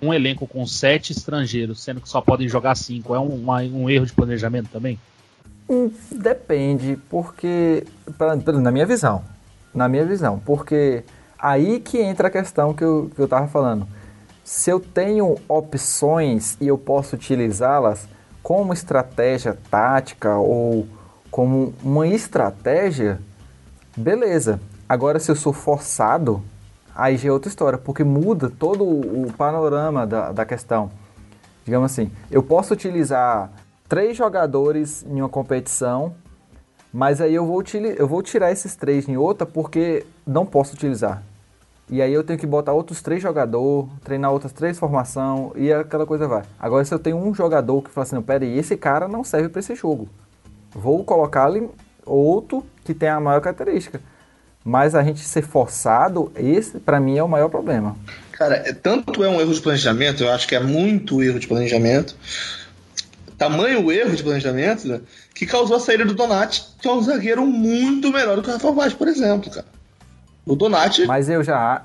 um 0.00 0.12
elenco 0.12 0.46
com 0.46 0.64
sete 0.66 1.12
estrangeiros, 1.12 1.80
sendo 1.80 2.00
que 2.00 2.08
só 2.08 2.20
podem 2.20 2.48
jogar 2.48 2.76
cinco, 2.76 3.14
é 3.14 3.18
um, 3.18 3.34
uma, 3.34 3.62
um 3.62 3.90
erro 3.90 4.06
de 4.06 4.12
planejamento 4.12 4.68
também? 4.68 5.00
Hum, 5.68 5.90
depende, 6.12 6.96
porque, 7.08 7.84
pra, 8.16 8.36
na 8.36 8.70
minha 8.70 8.86
visão, 8.86 9.24
na 9.74 9.88
minha 9.88 10.04
visão. 10.04 10.40
Porque 10.44 11.02
aí 11.38 11.80
que 11.80 11.98
entra 11.98 12.28
a 12.28 12.30
questão 12.30 12.72
que 12.72 12.84
eu, 12.84 13.10
que 13.14 13.20
eu 13.20 13.26
tava 13.26 13.48
falando. 13.48 13.86
Se 14.46 14.70
eu 14.70 14.78
tenho 14.78 15.34
opções 15.48 16.56
e 16.60 16.68
eu 16.68 16.78
posso 16.78 17.16
utilizá-las 17.16 18.06
como 18.44 18.72
estratégia 18.72 19.58
tática 19.68 20.36
ou 20.36 20.86
como 21.32 21.74
uma 21.82 22.06
estratégia, 22.06 23.20
beleza. 23.96 24.60
Agora, 24.88 25.18
se 25.18 25.32
eu 25.32 25.34
sou 25.34 25.52
forçado, 25.52 26.44
aí 26.94 27.16
já 27.16 27.28
é 27.28 27.32
outra 27.32 27.48
história, 27.48 27.76
porque 27.76 28.04
muda 28.04 28.48
todo 28.48 28.84
o 28.84 29.32
panorama 29.36 30.06
da, 30.06 30.30
da 30.30 30.44
questão. 30.44 30.92
Digamos 31.64 31.90
assim, 31.90 32.12
eu 32.30 32.40
posso 32.40 32.72
utilizar 32.72 33.50
três 33.88 34.16
jogadores 34.16 35.04
em 35.10 35.20
uma 35.20 35.28
competição 35.28 36.14
mas 36.92 37.20
aí 37.20 37.34
eu 37.34 37.44
vou, 37.44 37.62
eu 37.98 38.06
vou 38.06 38.22
tirar 38.22 38.52
esses 38.52 38.74
três 38.76 39.06
em 39.08 39.16
outra 39.16 39.44
porque 39.44 40.06
não 40.24 40.46
posso 40.46 40.74
utilizar. 40.74 41.22
E 41.88 42.02
aí 42.02 42.12
eu 42.12 42.24
tenho 42.24 42.38
que 42.38 42.46
botar 42.46 42.72
outros 42.72 43.00
três 43.00 43.22
jogadores, 43.22 43.90
treinar 44.02 44.32
outras 44.32 44.52
três 44.52 44.78
formação 44.78 45.52
e 45.54 45.72
aquela 45.72 46.04
coisa 46.04 46.26
vai. 46.26 46.42
Agora 46.58 46.84
se 46.84 46.92
eu 46.92 46.98
tenho 46.98 47.16
um 47.16 47.32
jogador 47.32 47.82
que 47.82 47.90
fala 47.90 48.04
assim, 48.04 48.20
pera 48.22 48.44
aí, 48.44 48.58
esse 48.58 48.76
cara 48.76 49.06
não 49.06 49.22
serve 49.22 49.48
para 49.48 49.60
esse 49.60 49.74
jogo. 49.76 50.08
Vou 50.72 51.04
colocar 51.04 51.46
ali 51.46 51.68
outro 52.04 52.66
que 52.84 52.92
tem 52.92 53.08
a 53.08 53.20
maior 53.20 53.40
característica. 53.40 54.00
Mas 54.64 54.96
a 54.96 55.02
gente 55.04 55.20
ser 55.20 55.42
forçado, 55.42 56.32
esse 56.34 56.80
para 56.80 56.98
mim 56.98 57.16
é 57.16 57.22
o 57.22 57.28
maior 57.28 57.48
problema. 57.48 57.96
Cara, 58.32 58.56
é, 58.56 58.72
tanto 58.72 59.22
é 59.22 59.28
um 59.28 59.40
erro 59.40 59.54
de 59.54 59.60
planejamento, 59.60 60.24
eu 60.24 60.32
acho 60.32 60.48
que 60.48 60.56
é 60.56 60.60
muito 60.60 61.22
erro 61.22 61.38
de 61.38 61.46
planejamento. 61.46 62.16
Tamanho 63.38 63.92
erro 63.92 64.16
de 64.16 64.22
planejamento, 64.24 64.88
né? 64.88 65.00
que 65.36 65.46
causou 65.46 65.76
a 65.76 65.80
saída 65.80 66.04
do 66.04 66.14
Donati, 66.14 66.64
que 66.80 66.88
é 66.88 66.90
um 66.92 67.02
zagueiro 67.02 67.46
muito 67.46 68.10
melhor 68.10 68.36
do 68.36 68.42
que 68.42 68.48
o 68.48 68.52
Rafael 68.52 68.74
Vaz, 68.74 68.94
por 68.94 69.06
exemplo, 69.06 69.50
cara. 69.50 69.75
O 70.46 70.54
Donati. 70.54 71.04
Mas 71.06 71.28
eu 71.28 71.42
já. 71.42 71.84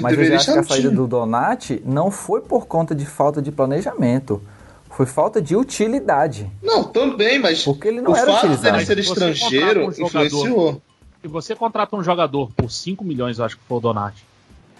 Mas 0.00 0.18
eu 0.18 0.24
já 0.24 0.36
acho 0.36 0.52
que 0.52 0.58
a 0.58 0.62
saída 0.62 0.90
do 0.90 1.06
Donati 1.06 1.82
não 1.84 2.10
foi 2.10 2.40
por 2.40 2.66
conta 2.66 2.94
de 2.94 3.04
falta 3.04 3.42
de 3.42 3.52
planejamento. 3.52 4.42
Foi 4.90 5.06
falta 5.06 5.40
de 5.40 5.54
utilidade. 5.54 6.50
Não, 6.62 6.82
também, 6.84 7.38
mas. 7.38 7.62
Porque 7.62 7.88
ele 7.88 8.00
não 8.00 8.12
o 8.12 8.16
era 8.16 8.32
fato 8.32 8.56
dele 8.56 8.84
ser 8.84 8.98
estrangeiro 8.98 9.86
um 9.86 9.90
influenciou. 9.90 10.82
Se 11.20 11.28
você 11.28 11.54
contrata 11.54 11.94
um 11.96 12.02
jogador 12.02 12.50
por 12.56 12.70
5 12.70 13.04
milhões, 13.04 13.38
eu 13.38 13.44
acho 13.44 13.56
que 13.56 13.62
foi 13.64 13.76
o 13.76 13.80
Donati. 13.80 14.24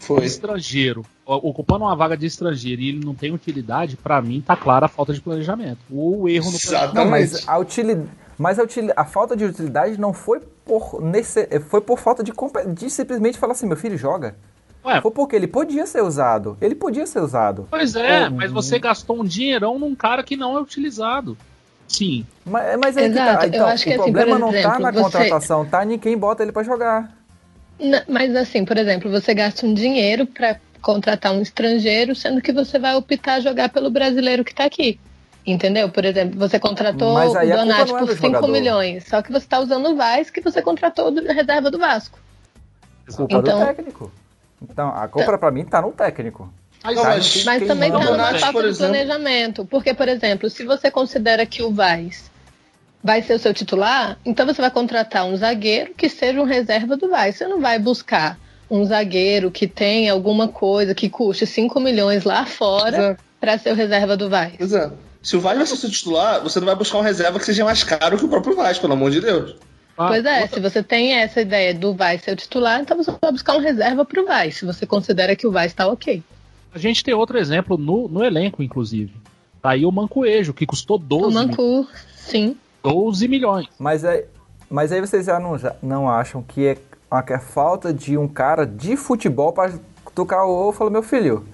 Foi. 0.01 0.25
estrangeiro, 0.25 1.05
ocupando 1.27 1.85
uma 1.85 1.95
vaga 1.95 2.17
de 2.17 2.25
estrangeiro 2.25 2.81
e 2.81 2.89
ele 2.89 3.05
não 3.05 3.15
tem 3.15 3.33
utilidade, 3.33 3.97
para 3.97 4.23
mim 4.23 4.41
tá 4.41 4.57
clara 4.57 4.87
a 4.87 4.89
falta 4.89 5.13
de 5.13 5.21
planejamento. 5.21 5.79
O 5.91 6.29
erro 6.29 6.51
no 6.51 6.59
planejamento. 6.59 6.95
Não, 6.95 7.11
mas 7.11 7.49
a 7.49 7.59
utilidade. 7.59 8.09
Mas 8.39 8.59
a, 8.59 8.63
util... 8.63 8.91
a, 8.97 9.05
falta 9.05 9.37
de 9.37 9.45
utilidade 9.45 9.99
não 10.01 10.13
foi 10.13 10.41
por, 10.65 11.03
nesse... 11.03 11.47
foi 11.69 11.81
por 11.81 11.99
falta 11.99 12.23
de, 12.23 12.33
de 12.75 12.89
simplesmente 12.91 13.37
falar 13.37 13.53
assim, 13.53 13.67
meu 13.67 13.77
filho 13.77 13.99
joga. 13.99 14.37
Ué, 14.85 15.01
foi 15.01 15.11
porque 15.11 15.35
ele 15.35 15.49
podia 15.49 15.87
ser 15.87 16.03
usado. 16.03 16.57
Ele 16.61 16.75
podia 16.75 17.07
ser 17.07 17.21
usado. 17.21 17.67
Pois 17.71 17.97
é, 17.97 18.29
mas 18.29 18.51
você 18.51 18.79
gastou 18.79 19.21
um 19.21 19.25
dinheirão 19.25 19.79
num 19.79 19.95
cara 19.95 20.23
que 20.23 20.37
não 20.37 20.57
é 20.57 20.61
utilizado. 20.61 21.37
Sim. 21.89 22.27
Mas, 22.45 22.79
mas 22.79 22.97
é 22.97 23.07
Exato, 23.07 23.31
que 23.31 23.37
tá. 23.39 23.47
Então, 23.49 23.67
o 23.67 23.71
assim, 23.71 23.95
problema 23.95 24.33
assim, 24.33 24.41
não 24.41 24.49
exemplo, 24.51 24.71
tá 24.71 24.79
na 24.79 24.91
você... 24.91 25.03
contratação, 25.03 25.67
tá 25.67 25.85
em 25.85 25.99
quem 25.99 26.17
bota 26.17 26.43
ele 26.43 26.53
para 26.53 26.63
jogar. 26.63 27.13
Não, 27.81 28.03
mas 28.09 28.37
assim, 28.37 28.65
por 28.65 28.77
exemplo, 28.77 29.11
você 29.11 29.35
gasta 29.35 29.67
um 29.67 29.73
dinheiro 29.73 30.27
para 30.27 30.61
contratar 30.81 31.33
um 31.33 31.41
estrangeiro, 31.41 32.15
sendo 32.15 32.41
que 32.41 32.53
você 32.53 32.79
vai 32.79 32.95
optar 32.95 33.41
jogar 33.41 33.71
pelo 33.71 33.91
brasileiro 33.91 34.45
que 34.45 34.51
está 34.51 34.65
aqui. 34.65 35.01
Entendeu? 35.51 35.89
Por 35.89 36.05
exemplo, 36.05 36.39
você 36.39 36.59
contratou 36.59 37.17
o 37.17 37.33
Donati 37.33 37.93
é 37.93 37.99
por 37.99 38.07
do 38.07 38.13
5 38.15 38.27
jogador. 38.27 38.49
milhões. 38.49 39.05
Só 39.07 39.23
que 39.23 39.31
você 39.33 39.39
está 39.47 39.59
usando 39.61 39.89
o 39.91 39.97
Vaz 39.97 40.29
que 40.31 40.41
você 40.41 40.61
contratou 40.61 41.11
da 41.11 41.33
reserva 41.33 41.71
do 41.71 41.79
Vasco. 41.79 42.19
Culpa 43.17 43.37
Então- 43.39 43.61
do 43.61 43.67
técnico. 43.67 44.13
Então, 44.63 44.89
a 44.89 45.09
culpa 45.09 45.39
pra 45.39 45.51
mim 45.51 45.65
tá 45.65 45.81
no 45.81 45.93
técnico. 45.93 46.53
Tá, 46.83 46.93
mas- 46.93 47.45
Mas 47.45 47.67
também 47.67 47.89
está 47.89 47.99
numa 48.01 48.11
Donati, 48.13 48.41
falta 48.41 48.53
por 48.53 48.63
de 48.63 48.69
exemplo- 48.69 48.93
planejamento. 48.93 49.65
Porque, 49.65 49.95
por 49.95 50.09
exemplo, 50.09 50.51
se 50.51 50.65
você 50.65 50.91
considera 50.91 51.47
que 51.47 51.63
o 51.63 51.73
Vaz 51.73 52.31
vai 53.03 53.23
ser 53.23 53.35
o 53.35 53.39
seu 53.39 53.55
titular, 53.55 54.19
então 54.25 54.45
você 54.47 54.61
vai 54.61 54.71
contratar 54.71 55.25
um 55.25 55.37
zagueiro 55.37 55.95
que 55.95 56.09
seja 56.09 56.41
um 56.41 56.45
reserva 56.45 56.97
do 56.97 57.09
Vaz. 57.09 57.37
Você 57.37 57.47
não 57.49 57.61
vai 57.61 57.79
buscar 57.79 58.39
um 58.71 58.85
zagueiro 58.85 59.51
que 59.51 59.67
tenha 59.67 60.13
alguma 60.13 60.47
coisa 60.49 60.95
que 60.95 61.09
custe 61.09 61.47
5 61.47 61.81
milhões 61.81 62.25
lá 62.25 62.45
fora 62.45 62.97
Exato. 62.99 63.21
para 63.41 63.57
ser 63.59 63.73
o 63.73 63.75
reserva 63.75 64.17
do 64.17 64.29
Vaz. 64.29 64.73
É. 64.73 64.91
Se 65.23 65.37
o 65.37 65.41
Vaz 65.41 65.57
vai 65.59 65.67
ser 65.67 65.77
seu 65.77 65.91
titular, 65.91 66.43
você 66.43 66.59
não 66.61 66.67
vai 66.67 66.77
buscar 66.77 66.99
um 66.99 67.03
reserva 67.03 67.39
que 67.39 67.45
seja 67.45 67.65
mais 67.65 67.83
caro 67.85 68.17
que 68.17 68.25
o 68.25 68.29
próprio 68.29 68.55
Vaz, 68.57 68.79
pelo 68.79 68.93
amor 68.93 69.11
de 69.11 69.21
Deus. 69.21 69.57
Ah, 69.97 70.09
Pois 70.09 70.25
é, 70.25 70.43
outra- 70.43 70.55
se 70.57 70.61
você 70.61 70.83
tem 70.83 71.15
essa 71.15 71.41
ideia 71.41 71.75
do 71.75 71.93
Vaz 71.95 72.23
ser 72.23 72.33
o 72.33 72.37
titular, 72.37 72.81
então 72.81 72.97
você 72.97 73.13
vai 73.21 73.33
buscar 73.33 73.57
um 73.57 73.61
reserva 73.61 74.05
pro 74.05 74.25
Vaz, 74.25 74.57
se 74.57 74.65
você 74.65 74.87
considera 74.87 75.35
que 75.35 75.47
o 75.47 75.51
Vaz 75.51 75.73
está 75.73 75.87
ok. 75.89 76.23
A 76.73 76.79
gente 76.79 77.03
tem 77.03 77.15
outro 77.15 77.37
exemplo 77.39 77.77
no, 77.77 78.07
no 78.09 78.23
elenco, 78.25 78.63
inclusive. 78.63 79.13
Tá 79.61 79.71
aí 79.71 79.85
o 79.85 79.91
Mancoejo, 79.91 80.55
que 80.55 80.65
custou 80.67 80.97
O 80.97 81.01
12, 81.01 81.35
Mancu, 81.35 81.89
sim. 82.15 82.57
12 82.83 83.27
milhões. 83.27 83.67
Mas, 83.79 84.05
é, 84.05 84.25
mas 84.71 84.93
aí 84.93 85.01
vocês 85.01 85.27
já 85.27 85.41
não, 85.41 85.59
já 85.59 85.75
não 85.83 86.09
acham 86.09 86.43
que 86.43 86.65
é, 86.67 86.79
a, 87.11 87.23
que 87.23 87.33
é 87.33 87.41
falta 87.41 87.93
de 87.93 88.17
um 88.17 88.29
cara 88.29 88.65
de 88.65 88.97
futebol 88.97 89.53
pra 89.53 89.73
tocar 90.15 90.45
o 90.45 90.51
ovo 90.51 90.71
e 90.73 90.79
falar, 90.79 90.91
meu 90.91 91.03
filho, 91.03 91.45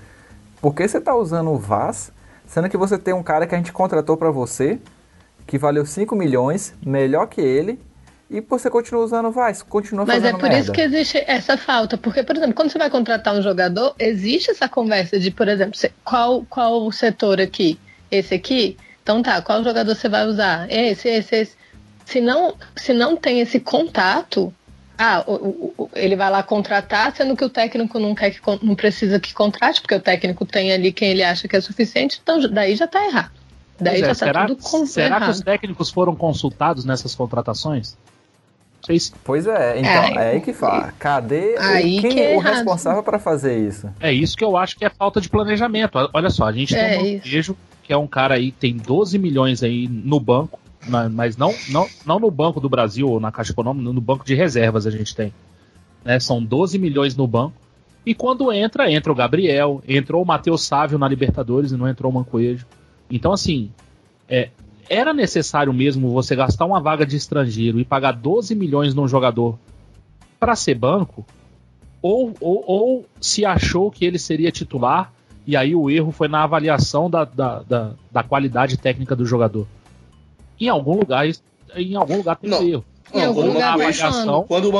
por 0.61 0.75
que 0.75 0.87
você 0.87 1.01
tá 1.01 1.15
usando 1.15 1.51
o 1.51 1.57
Vaz, 1.59 2.13
sendo 2.47 2.69
que 2.69 2.77
você 2.77 2.99
tem 2.99 3.15
um 3.15 3.23
cara 3.23 3.47
que 3.47 3.55
a 3.55 3.59
gente 3.59 3.73
contratou 3.73 4.17
pra 4.17 4.31
você, 4.31 4.79
que 5.47 5.59
valeu 5.59 5.85
5 5.85 6.15
milhões, 6.15 6.75
melhor 6.85 7.27
que 7.27 7.41
ele, 7.41 7.79
e 8.31 8.41
você 8.41 8.71
continua 8.71 9.05
usando 9.05 9.27
o 9.27 9.31
Vaz, 9.31 9.63
continua 9.63 10.05
Mas 10.07 10.17
fazendo 10.17 10.37
é 10.37 10.41
por 10.41 10.49
merda. 10.49 10.59
isso 10.59 10.73
que 10.73 10.81
existe 10.81 11.23
essa 11.27 11.57
falta. 11.57 11.97
Porque, 11.97 12.23
por 12.23 12.37
exemplo, 12.37 12.55
quando 12.55 12.71
você 12.71 12.79
vai 12.79 12.91
contratar 12.91 13.35
um 13.35 13.43
jogador, 13.43 13.95
existe 13.99 14.51
essa 14.51 14.69
conversa 14.69 15.19
de, 15.19 15.31
por 15.31 15.47
exemplo, 15.47 15.79
qual, 16.03 16.45
qual 16.49 16.87
o 16.87 16.91
setor 16.91 17.41
aqui? 17.41 17.79
Esse 18.11 18.35
aqui? 18.35 18.77
Então 19.03 19.23
tá, 19.23 19.41
qual 19.43 19.63
jogador 19.63 19.95
você 19.95 20.09
vai 20.09 20.27
usar? 20.27 20.67
Esse, 20.71 21.09
esse, 21.09 21.37
esse. 21.37 21.57
Se 22.07 22.21
não, 22.21 22.55
se 22.75 22.93
não 22.93 23.17
tem 23.17 23.41
esse 23.41 23.61
contato, 23.61 24.53
ah, 24.99 25.25
o- 25.27 25.73
o- 25.77 25.91
ele 25.95 26.17
vai 26.17 26.31
lá 26.31 26.43
contratar, 26.43 27.15
sendo 27.17 27.37
que 27.37 27.45
o 27.45 27.51
técnico 27.51 27.99
não 27.99 28.15
quer 28.15 28.31
que 28.31 28.41
não 28.63 28.75
precisa 28.75 29.19
que 29.21 29.33
contrate, 29.35 29.81
porque 29.81 29.95
o 29.95 30.01
técnico 30.01 30.45
tem 30.45 30.73
ali 30.73 30.93
quem 30.93 31.11
ele 31.11 31.23
acha 31.23 31.47
que 31.49 31.57
é 31.57 31.61
suficiente, 31.61 32.21
então 32.23 32.41
daí 32.51 32.77
já 32.77 32.87
tá 32.87 33.05
errado. 33.07 33.31
Daí 33.81 33.97
é, 33.97 34.01
já 34.01 34.07
tá 34.09 34.15
será 34.15 34.47
tudo 34.47 34.63
com- 34.63 34.87
será 34.87 35.17
que 35.17 35.23
errado. 35.23 35.31
os 35.33 35.41
técnicos 35.41 35.91
foram 35.91 36.15
consultados 36.15 36.85
nessas 36.85 37.15
contratações? 37.15 37.97
Pois 39.25 39.47
é, 39.47 39.79
então, 39.81 39.91
É, 39.91 40.15
é 40.15 40.31
aí 40.33 40.41
que 40.43 40.53
fala, 40.53 40.93
cadê 40.99 41.57
aí 41.59 42.03
quem 42.03 42.11
que 42.11 42.21
é 42.21 42.33
é 42.33 42.37
o 42.37 42.41
errado. 42.41 42.55
responsável 42.57 43.03
pra 43.03 43.19
fazer 43.19 43.59
isso? 43.67 43.89
É 43.99 44.13
isso 44.13 44.37
que 44.37 44.45
eu 44.45 44.59
acho 44.59 44.77
que 44.77 44.85
é 44.85 44.91
falta 44.91 45.23
de 45.23 45.29
planejamento. 45.31 45.97
Olha 46.13 46.29
só, 46.29 46.45
a 46.45 46.53
gente 46.53 46.77
É 46.77 46.91
tem 46.99 46.99
um. 46.99 47.15
Mancoejo, 47.15 47.57
que 47.83 47.93
é 47.95 47.97
um 47.97 48.07
cara 48.07 48.35
aí, 48.35 48.53
tem 48.53 48.77
12 48.77 49.19
milhões 49.19 49.63
aí 49.63 49.89
no 49.89 50.21
banco, 50.21 50.61
mas 51.13 51.37
não, 51.37 51.55
não, 51.69 51.87
não 52.05 52.19
no 52.19 52.31
Banco 52.31 52.61
do 52.61 52.69
Brasil 52.69 53.09
ou 53.09 53.21
na 53.21 53.33
Caixa 53.33 53.53
Econômica, 53.53 53.93
no 53.93 54.01
banco 54.01 54.25
de 54.25 54.35
reservas 54.35 54.87
a 54.87 54.91
gente 54.91 55.15
tem. 55.15 55.33
Né? 56.05 56.21
São 56.21 56.43
12 56.43 56.79
milhões 56.79 57.17
no 57.17 57.27
banco. 57.27 57.55
E 58.07 58.15
quando 58.15 58.53
entra, 58.53 58.91
entra 58.91 59.11
o 59.11 59.15
Gabriel, 59.15 59.83
entrou 59.89 60.23
o 60.23 60.27
Matheus 60.27 60.63
Sávio 60.65 60.99
na 60.99 61.09
Libertadores 61.09 61.73
e 61.73 61.77
não 61.77 61.89
entrou 61.89 62.13
o 62.13 62.15
Mancoejo. 62.15 62.67
Então, 63.11 63.33
assim, 63.33 63.71
é, 64.29 64.51
era 64.89 65.15
necessário 65.15 65.73
mesmo 65.73 66.11
você 66.11 66.37
gastar 66.37 66.67
uma 66.67 66.81
vaga 66.81 67.07
de 67.07 67.17
estrangeiro 67.17 67.81
e 67.81 67.85
pagar 67.85 68.13
12 68.13 68.55
milhões 68.55 68.95
num 68.95 69.09
jogador 69.09 69.59
para 70.39 70.55
ser 70.55 70.75
banco? 70.75 71.25
Ou, 72.03 72.35
ou, 72.39 72.65
ou 72.67 73.07
se 73.19 73.47
achou 73.47 73.91
que 73.91 74.05
ele 74.05 74.19
seria 74.19 74.53
titular 74.53 75.11
e 75.47 75.57
aí 75.57 75.75
o 75.75 75.91
erro 75.91 76.11
foi 76.11 76.29
na 76.29 76.43
avaliação 76.43 77.09
da, 77.09 77.25
da, 77.25 77.63
da, 77.63 77.93
da 78.11 78.23
qualidade 78.23 78.77
técnica 78.77 79.17
do 79.17 79.25
jogador? 79.25 79.67
Em 80.61 80.69
algum 80.69 80.97
lugar, 80.97 81.27
em 81.77 81.95
algum 81.97 82.17
lugar 82.19 82.37
tem 82.37 82.51
Não. 82.51 82.63
erro. 82.67 82.85
Em 83.13 83.19
Não, 83.21 83.27
algum 83.29 83.41
quando, 83.43 83.51
o 83.51 83.53
lugar 83.55 83.67
tá 83.69 83.75
avaliação, 83.75 84.45
quando 84.49 84.65
o 84.67 84.71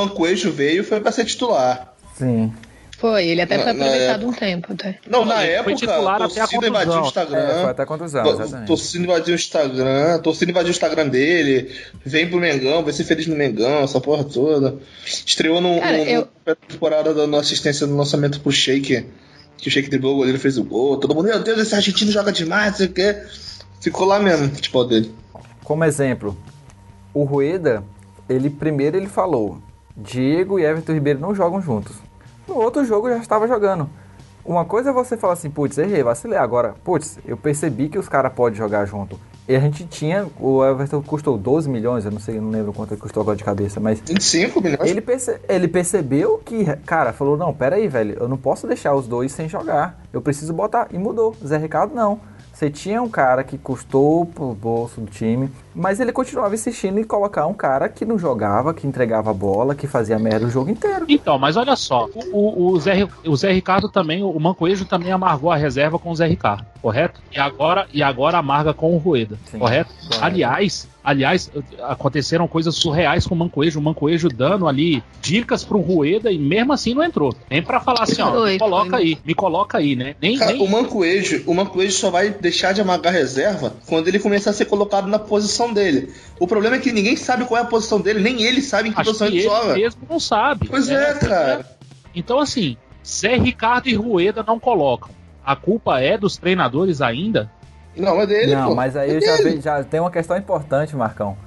veio, 0.51 0.83
foi 0.83 0.99
pra 0.99 1.11
ser 1.11 1.25
titular. 1.25 1.93
Sim. 2.15 2.51
Foi, 2.97 3.27
ele 3.27 3.41
até 3.41 3.57
Na- 3.57 3.63
foi 3.63 3.71
aproveitado 3.73 4.25
um 4.27 4.31
tempo 4.33 4.71
até. 4.73 4.99
Não, 5.07 5.25
na 5.25 5.45
Ele 5.45 5.63
foi 5.63 5.73
época, 5.73 6.17
torcida 6.17 6.67
invadiu 6.67 6.93
o. 6.93 7.05
Instagram. 7.05 7.37
É, 7.39 7.61
foi 7.61 7.69
até 7.71 7.85
contusão. 7.85 8.65
Torcida 8.65 9.03
invadiu 9.03 9.33
o 9.33 9.35
Instagram, 9.35 10.19
torcida 10.19 10.51
invadiu 10.51 10.67
o 10.69 10.71
Instagram 10.71 11.07
dele, 11.09 11.75
vem 12.05 12.29
pro 12.29 12.39
Mengão, 12.39 12.83
vai 12.83 12.93
ser 12.93 13.03
feliz 13.03 13.27
no 13.27 13.35
Mengão, 13.35 13.83
essa 13.83 13.99
porra 13.99 14.23
toda. 14.23 14.77
Estreou 15.05 15.59
no, 15.59 15.79
Cara, 15.81 15.97
no, 15.97 16.03
eu- 16.05 16.27
na 16.45 16.55
temporada 16.55 17.13
dando 17.13 17.35
assistência 17.35 17.85
no 17.85 17.97
lançamento 17.97 18.39
pro 18.39 18.51
Shake, 18.51 19.05
que 19.57 19.67
o 19.67 19.71
Shake 19.71 19.89
driblou, 19.89 20.13
o 20.13 20.17
goleiro 20.17 20.39
fez 20.39 20.57
o 20.57 20.63
gol. 20.63 20.97
Todo 20.97 21.13
mundo, 21.13 21.25
meu 21.25 21.39
Deus, 21.43 21.59
esse 21.59 21.75
argentino 21.75 22.11
joga 22.11 22.31
demais, 22.31 22.71
não 22.71 22.77
sei 22.77 22.85
o 22.87 22.91
quê. 22.93 23.21
Ficou 23.81 24.07
lá 24.07 24.19
mesmo, 24.19 24.47
o 24.47 24.55
futebol 24.55 24.85
dele. 24.87 25.13
Como 25.65 25.83
exemplo, 25.83 26.37
o 27.13 27.23
Rueda, 27.23 27.83
ele 28.29 28.49
primeiro 28.49 28.95
ele 28.95 29.07
falou, 29.07 29.57
Diego 29.97 30.57
e 30.59 30.63
Everton 30.63 30.93
Ribeiro 30.93 31.19
não 31.19 31.35
jogam 31.35 31.61
juntos. 31.61 31.95
No 32.47 32.55
outro 32.55 32.85
jogo 32.85 33.09
já 33.09 33.17
estava 33.17 33.47
jogando. 33.47 33.89
Uma 34.45 34.63
coisa 34.63 34.91
é 34.91 34.93
você 34.93 35.17
falar 35.17 35.33
assim, 35.33 35.49
putz, 35.49 35.77
errei, 35.79 36.03
vacilei. 36.03 36.37
Agora, 36.37 36.75
putz, 36.83 37.17
eu 37.25 37.35
percebi 37.35 37.89
que 37.89 37.97
os 37.97 38.07
caras 38.07 38.31
podem 38.31 38.55
jogar 38.57 38.85
junto. 38.85 39.19
E 39.47 39.55
a 39.55 39.59
gente 39.59 39.85
tinha, 39.85 40.27
o 40.39 40.63
Everton 40.63 41.01
custou 41.03 41.37
12 41.37 41.67
milhões, 41.69 42.03
eu 42.05 42.11
não 42.11 42.19
sei, 42.19 42.39
não 42.39 42.49
lembro 42.49 42.73
quanto 42.73 42.93
ele 42.93 43.01
custou 43.01 43.21
agora 43.21 43.37
de 43.37 43.43
cabeça, 43.43 43.79
mas 43.79 43.99
25 43.99 44.59
milhões. 44.61 44.89
ele, 44.89 45.01
perce- 45.01 45.39
ele 45.47 45.67
percebeu 45.67 46.39
que, 46.43 46.65
cara, 46.85 47.13
falou, 47.13 47.37
não, 47.37 47.53
pera 47.53 47.75
aí, 47.75 47.87
velho, 47.87 48.17
eu 48.19 48.27
não 48.27 48.37
posso 48.37 48.65
deixar 48.67 48.93
os 48.95 49.07
dois 49.07 49.31
sem 49.31 49.47
jogar. 49.49 49.99
Eu 50.11 50.21
preciso 50.21 50.51
botar. 50.53 50.87
E 50.91 50.97
mudou. 50.97 51.35
Zé 51.45 51.57
Ricardo 51.57 51.93
não. 51.95 52.19
Você 52.55 52.69
tinha 52.69 53.01
um 53.01 53.09
cara 53.09 53.43
que 53.43 53.57
custou 53.57 54.25
pro 54.25 54.53
bolso 54.53 55.01
do 55.01 55.07
time, 55.07 55.51
mas 55.75 55.99
ele 55.99 56.13
continuava 56.13 56.55
insistindo 56.55 56.97
em 56.97 57.03
colocar 57.03 57.45
um 57.47 57.53
cara 57.53 57.89
que 57.89 58.05
não 58.05 58.17
jogava, 58.17 58.73
que 58.73 58.87
entregava 58.87 59.29
a 59.29 59.33
bola, 59.33 59.75
que 59.75 59.87
fazia 59.87 60.17
merda 60.17 60.45
o 60.45 60.49
jogo 60.49 60.69
inteiro. 60.71 61.05
Então, 61.09 61.37
mas 61.37 61.57
olha 61.57 61.75
só, 61.75 62.07
o, 62.31 62.71
o- 62.71 62.79
Zé, 62.79 63.05
o 63.27 63.35
Zé 63.35 63.51
Ricardo 63.51 63.89
também, 63.89 64.23
o 64.23 64.39
Mancoejo 64.39 64.85
também 64.85 65.11
amargou 65.11 65.51
a 65.51 65.57
reserva 65.57 65.99
com 65.99 66.11
o 66.11 66.15
Zé 66.15 66.27
Ricardo, 66.27 66.65
correto? 66.81 67.19
E 67.29 67.37
agora, 67.37 67.87
e 67.93 68.01
agora 68.01 68.37
amarga 68.37 68.73
com 68.73 68.93
o 68.95 68.97
Rueda, 68.97 69.37
correto? 69.59 69.91
correto. 70.07 70.23
Aliás, 70.23 70.87
aliás, 71.05 71.51
aconteceram 71.83 72.47
coisas 72.47 72.75
surreais 72.75 73.27
com 73.27 73.35
o 73.35 73.37
Mancoejo, 73.37 73.79
o 73.79 73.81
Mancoejo 73.81 74.27
dando 74.27 74.67
ali 74.67 75.03
dicas 75.21 75.63
pro 75.63 75.79
Rueda 75.79 76.31
e 76.31 76.37
mesmo 76.37 76.73
assim 76.73 76.93
não 76.95 77.03
entrou. 77.03 77.33
Nem 77.49 77.61
pra 77.61 77.79
falar 77.79 78.03
assim, 78.03 78.21
ó, 78.21 78.31
Foi, 78.31 78.53
me 78.53 78.59
coloca 78.59 78.89
foi. 78.89 78.99
aí, 78.99 79.17
me 79.23 79.33
coloca 79.35 79.77
aí, 79.77 79.95
né? 79.95 80.15
Nem, 80.19 80.37
Cara, 80.37 80.53
nem 80.53 80.61
o 80.61 80.67
Mancoejo, 80.67 81.43
o 81.45 81.53
Mancoejo 81.53 81.95
só 81.95 82.09
vai 82.09 82.31
deixar 82.31 82.73
de 82.73 82.81
amargar 82.81 83.13
reserva 83.13 83.75
quando 83.87 84.07
ele 84.07 84.19
começar 84.19 84.49
a 84.49 84.53
ser 84.53 84.65
colocado 84.65 85.07
na 85.07 85.19
posição 85.19 85.71
dele. 85.71 86.11
O 86.39 86.47
problema 86.47 86.75
é 86.77 86.79
que 86.79 86.91
ninguém 86.91 87.15
sabe 87.15 87.45
qual 87.45 87.59
é 87.59 87.63
a 87.63 87.67
posição 87.67 88.01
dele, 88.01 88.19
nem 88.19 88.41
ele 88.41 88.61
sabe 88.61 88.89
em 88.89 88.91
que 88.91 88.99
acho 88.99 89.11
posição 89.11 89.27
que 89.27 89.33
ele 89.33 89.43
ele 89.45 89.49
joga. 89.49 89.73
mesmo 89.75 90.01
não 90.09 90.19
sabe. 90.19 90.67
Pois 90.67 90.89
é, 90.89 91.13
cara. 91.13 91.65
Então, 92.15 92.39
assim, 92.39 92.77
Zé 93.05 93.35
Ricardo 93.37 93.87
e 93.87 93.93
Rueda 93.93 94.43
não 94.45 94.59
colocam. 94.59 95.09
A 95.45 95.55
culpa 95.55 95.99
é 95.99 96.17
dos 96.17 96.37
treinadores 96.37 97.01
ainda? 97.01 97.51
Não, 97.97 98.21
é 98.21 98.27
dele, 98.27 98.55
não, 98.55 98.69
pô. 98.69 98.75
mas 98.75 98.95
aí 98.95 99.11
é 99.11 99.15
eu 99.17 99.21
já, 99.21 99.35
dele. 99.37 99.49
ve- 99.55 99.61
já 99.61 99.83
tem 99.83 99.99
uma 99.99 100.11
questão 100.11 100.37
importante, 100.37 100.95
Marcão. 100.95 101.37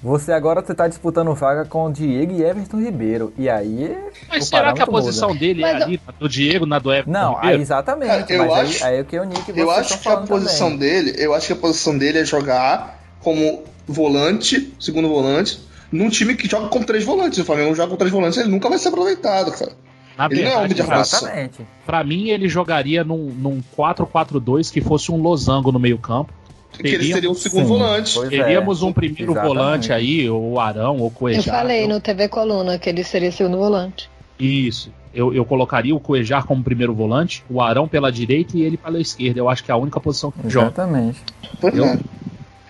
Você 0.00 0.30
agora 0.32 0.60
você 0.64 0.72
tá 0.76 0.86
disputando 0.86 1.34
vaga 1.34 1.64
com 1.64 1.86
o 1.86 1.92
Diego 1.92 2.32
e 2.32 2.44
Everton 2.44 2.78
Ribeiro. 2.80 3.32
E 3.36 3.48
aí. 3.50 3.98
Mas 4.28 4.44
o 4.44 4.46
será 4.46 4.72
que 4.72 4.80
a 4.80 4.86
parâmetro 4.86 4.92
posição 4.92 5.28
muda. 5.30 5.40
dele 5.40 5.64
é 5.64 5.72
Mas 5.72 5.80
eu- 5.80 5.86
ali, 5.88 6.00
do 6.20 6.28
Diego, 6.28 6.66
na 6.66 6.78
do 6.78 6.92
Everton 6.92 7.10
Não, 7.10 7.34
Ribeiro? 7.34 7.62
exatamente. 7.62 8.08
Cara, 8.08 8.26
eu 8.32 8.38
mas 8.38 8.52
acho- 8.52 8.84
aí, 8.84 8.92
aí 8.92 8.98
é 8.98 9.00
o 9.00 9.04
que 9.04 9.18
o 9.18 9.24
Nick 9.24 9.58
Eu 9.58 9.70
acho 9.72 9.98
que 9.98 10.08
a 10.08 10.16
posição 10.18 10.70
também. 10.70 10.88
dele, 10.88 11.14
eu 11.18 11.34
acho 11.34 11.48
que 11.48 11.52
a 11.52 11.56
posição 11.56 11.98
dele 11.98 12.20
é 12.20 12.24
jogar 12.24 13.00
como 13.20 13.64
volante, 13.88 14.72
segundo 14.78 15.08
volante, 15.08 15.66
num 15.90 16.08
time 16.08 16.36
que 16.36 16.48
joga 16.48 16.68
com 16.68 16.80
três 16.82 17.02
volantes. 17.04 17.38
O 17.40 17.44
Flamengo 17.44 17.74
joga 17.74 17.90
com 17.90 17.96
três 17.96 18.12
volantes, 18.12 18.38
ele 18.38 18.50
nunca 18.50 18.68
vai 18.68 18.78
ser 18.78 18.88
aproveitado, 18.90 19.50
cara. 19.50 19.72
Na 20.18 20.26
ele 20.26 20.42
não 20.42 20.50
é 20.50 20.56
homem 20.56 20.68
de 20.68 20.74
verdade, 20.74 20.92
armação. 20.92 21.18
Exatamente. 21.28 21.66
pra 21.86 22.02
mim, 22.04 22.28
ele 22.28 22.48
jogaria 22.48 23.04
num, 23.04 23.26
num 23.26 23.62
4-4-2 23.76 24.70
que 24.72 24.80
fosse 24.80 25.12
um 25.12 25.16
losango 25.22 25.70
no 25.72 25.78
meio 25.78 25.96
campo. 25.98 26.32
Que 26.72 26.88
ele 26.88 27.12
seria 27.12 27.30
o 27.30 27.34
segundo 27.34 27.62
Sim, 27.62 27.68
volante. 27.68 28.14
pois 28.14 28.32
é. 28.32 28.36
Teríamos 28.42 28.82
um 28.82 28.92
primeiro 28.92 29.32
Exatamente. 29.32 29.56
volante 29.56 29.92
aí, 29.92 30.28
ou 30.28 30.52
o 30.52 30.60
Arão, 30.60 30.98
ou 30.98 31.12
o 31.20 31.28
Eu 31.28 31.42
falei 31.42 31.86
no 31.88 32.00
TV 32.00 32.28
Coluna 32.28 32.78
que 32.78 32.88
ele 32.88 33.02
seria 33.02 33.32
segundo 33.32 33.56
volante. 33.56 34.10
Isso. 34.38 34.92
Eu, 35.14 35.32
eu 35.34 35.44
colocaria 35.44 35.94
o 35.94 35.98
Cuejar 35.98 36.44
como 36.46 36.62
primeiro 36.62 36.94
volante, 36.94 37.42
o 37.48 37.60
Arão 37.62 37.88
pela 37.88 38.12
direita 38.12 38.56
e 38.56 38.62
ele 38.62 38.76
pela 38.76 39.00
esquerda. 39.00 39.40
Eu 39.40 39.48
acho 39.48 39.64
que 39.64 39.70
é 39.70 39.74
a 39.74 39.76
única 39.78 39.98
posição 39.98 40.30
que 40.30 40.48
joga. 40.48 40.66
Exatamente. 40.66 41.18
Pois 41.60 41.74
Eu- 41.74 41.84
é. 41.86 41.98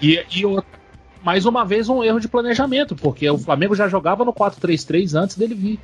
E, 0.01 0.24
e 0.34 0.46
outra- 0.46 0.64
mais 1.22 1.44
uma 1.44 1.64
vez 1.64 1.88
um 1.88 2.03
erro 2.03 2.20
de 2.20 2.28
planejamento, 2.28 2.94
porque 2.94 3.28
o 3.28 3.36
Flamengo 3.36 3.74
já 3.74 3.88
jogava 3.88 4.24
no 4.24 4.32
4-3-3 4.32 5.14
antes 5.14 5.36
dele 5.36 5.55
vir. 5.55 5.80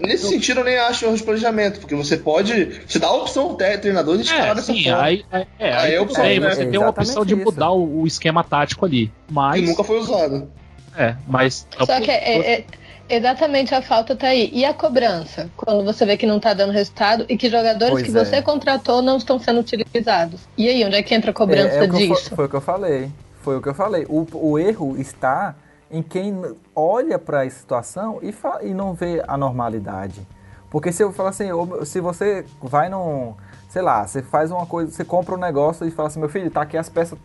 Nesse 0.00 0.28
sentido, 0.28 0.60
eu 0.60 0.64
nem 0.64 0.76
acho 0.78 1.04
erro 1.04 1.16
de 1.16 1.22
planejamento, 1.22 1.80
porque 1.80 1.94
você 1.94 2.16
pode. 2.16 2.80
Você 2.86 2.98
dá 2.98 3.06
a 3.08 3.12
opção 3.14 3.44
ao 3.44 3.54
treinador 3.56 4.16
de 4.16 4.24
escalar 4.24 4.50
É, 4.50 4.54
dessa 4.54 4.72
sim, 4.72 4.84
forma. 4.84 5.02
aí, 5.02 5.24
aí, 5.30 5.46
é, 5.58 5.72
Aí 5.72 5.74
aí 5.86 5.94
é 5.94 6.00
opção, 6.00 6.24
né? 6.24 6.40
você 6.40 6.66
tem 6.66 6.78
uma 6.78 6.88
opção 6.90 7.24
de 7.24 7.34
isso. 7.34 7.44
mudar 7.44 7.70
o, 7.70 8.00
o 8.02 8.06
esquema 8.06 8.42
tático 8.42 8.84
ali. 8.84 9.10
Mas. 9.30 9.60
Que 9.60 9.66
nunca 9.66 9.84
foi 9.84 9.98
usado. 9.98 10.48
É, 10.96 11.14
mas. 11.26 11.66
Só 11.78 12.00
que 12.00 12.10
é, 12.10 12.54
é- 12.54 12.64
exatamente 13.08 13.74
a 13.74 13.80
falta 13.80 14.16
tá 14.16 14.28
aí. 14.28 14.50
E 14.52 14.64
a 14.64 14.74
cobrança? 14.74 15.48
Quando 15.56 15.84
você 15.84 16.04
vê 16.04 16.16
que 16.16 16.26
não 16.26 16.40
tá 16.40 16.52
dando 16.54 16.72
resultado 16.72 17.24
e 17.28 17.36
que 17.36 17.48
jogadores 17.48 17.92
Pois 17.92 18.04
que 18.04 18.16
é. 18.18 18.24
você 18.24 18.42
contratou 18.42 19.00
não 19.00 19.16
estão 19.16 19.38
sendo 19.38 19.60
utilizados. 19.60 20.40
E 20.56 20.68
aí, 20.68 20.84
onde 20.84 20.96
é 20.96 21.02
que 21.02 21.14
entra 21.14 21.30
a 21.30 21.34
cobrança 21.34 21.74
É, 21.76 21.84
é 21.84 21.86
disso? 21.86 22.34
foi 22.34 22.46
o 22.46 22.48
que 22.48 22.56
eu 22.56 22.60
falei. 22.60 23.10
Foi 23.42 23.56
o 23.56 23.62
que 23.62 23.68
eu 23.68 23.74
falei. 23.74 24.04
O, 24.08 24.26
o 24.32 24.58
erro 24.58 24.96
está 24.98 25.54
em 25.90 26.02
quem 26.02 26.56
olha 26.74 27.18
para 27.18 27.42
a 27.42 27.50
situação 27.50 28.18
e, 28.22 28.34
e 28.66 28.74
não 28.74 28.92
vê 28.94 29.22
a 29.26 29.36
normalidade. 29.36 30.26
Porque 30.70 30.92
se 30.92 31.02
eu 31.02 31.12
falar 31.12 31.30
assim, 31.30 31.48
se 31.84 32.00
você 32.00 32.44
vai 32.62 32.88
num. 32.88 33.34
Sei 33.70 33.82
lá, 33.82 34.06
você 34.06 34.22
faz 34.22 34.50
uma 34.50 34.66
coisa, 34.66 34.90
você 34.90 35.04
compra 35.04 35.34
um 35.34 35.38
negócio 35.38 35.86
e 35.86 35.90
fala 35.90 36.08
assim, 36.08 36.20
meu 36.20 36.28
filho, 36.28 36.50
tá 36.50 36.62
aqui 36.62 36.76
as 36.76 36.88
peças, 36.88 37.18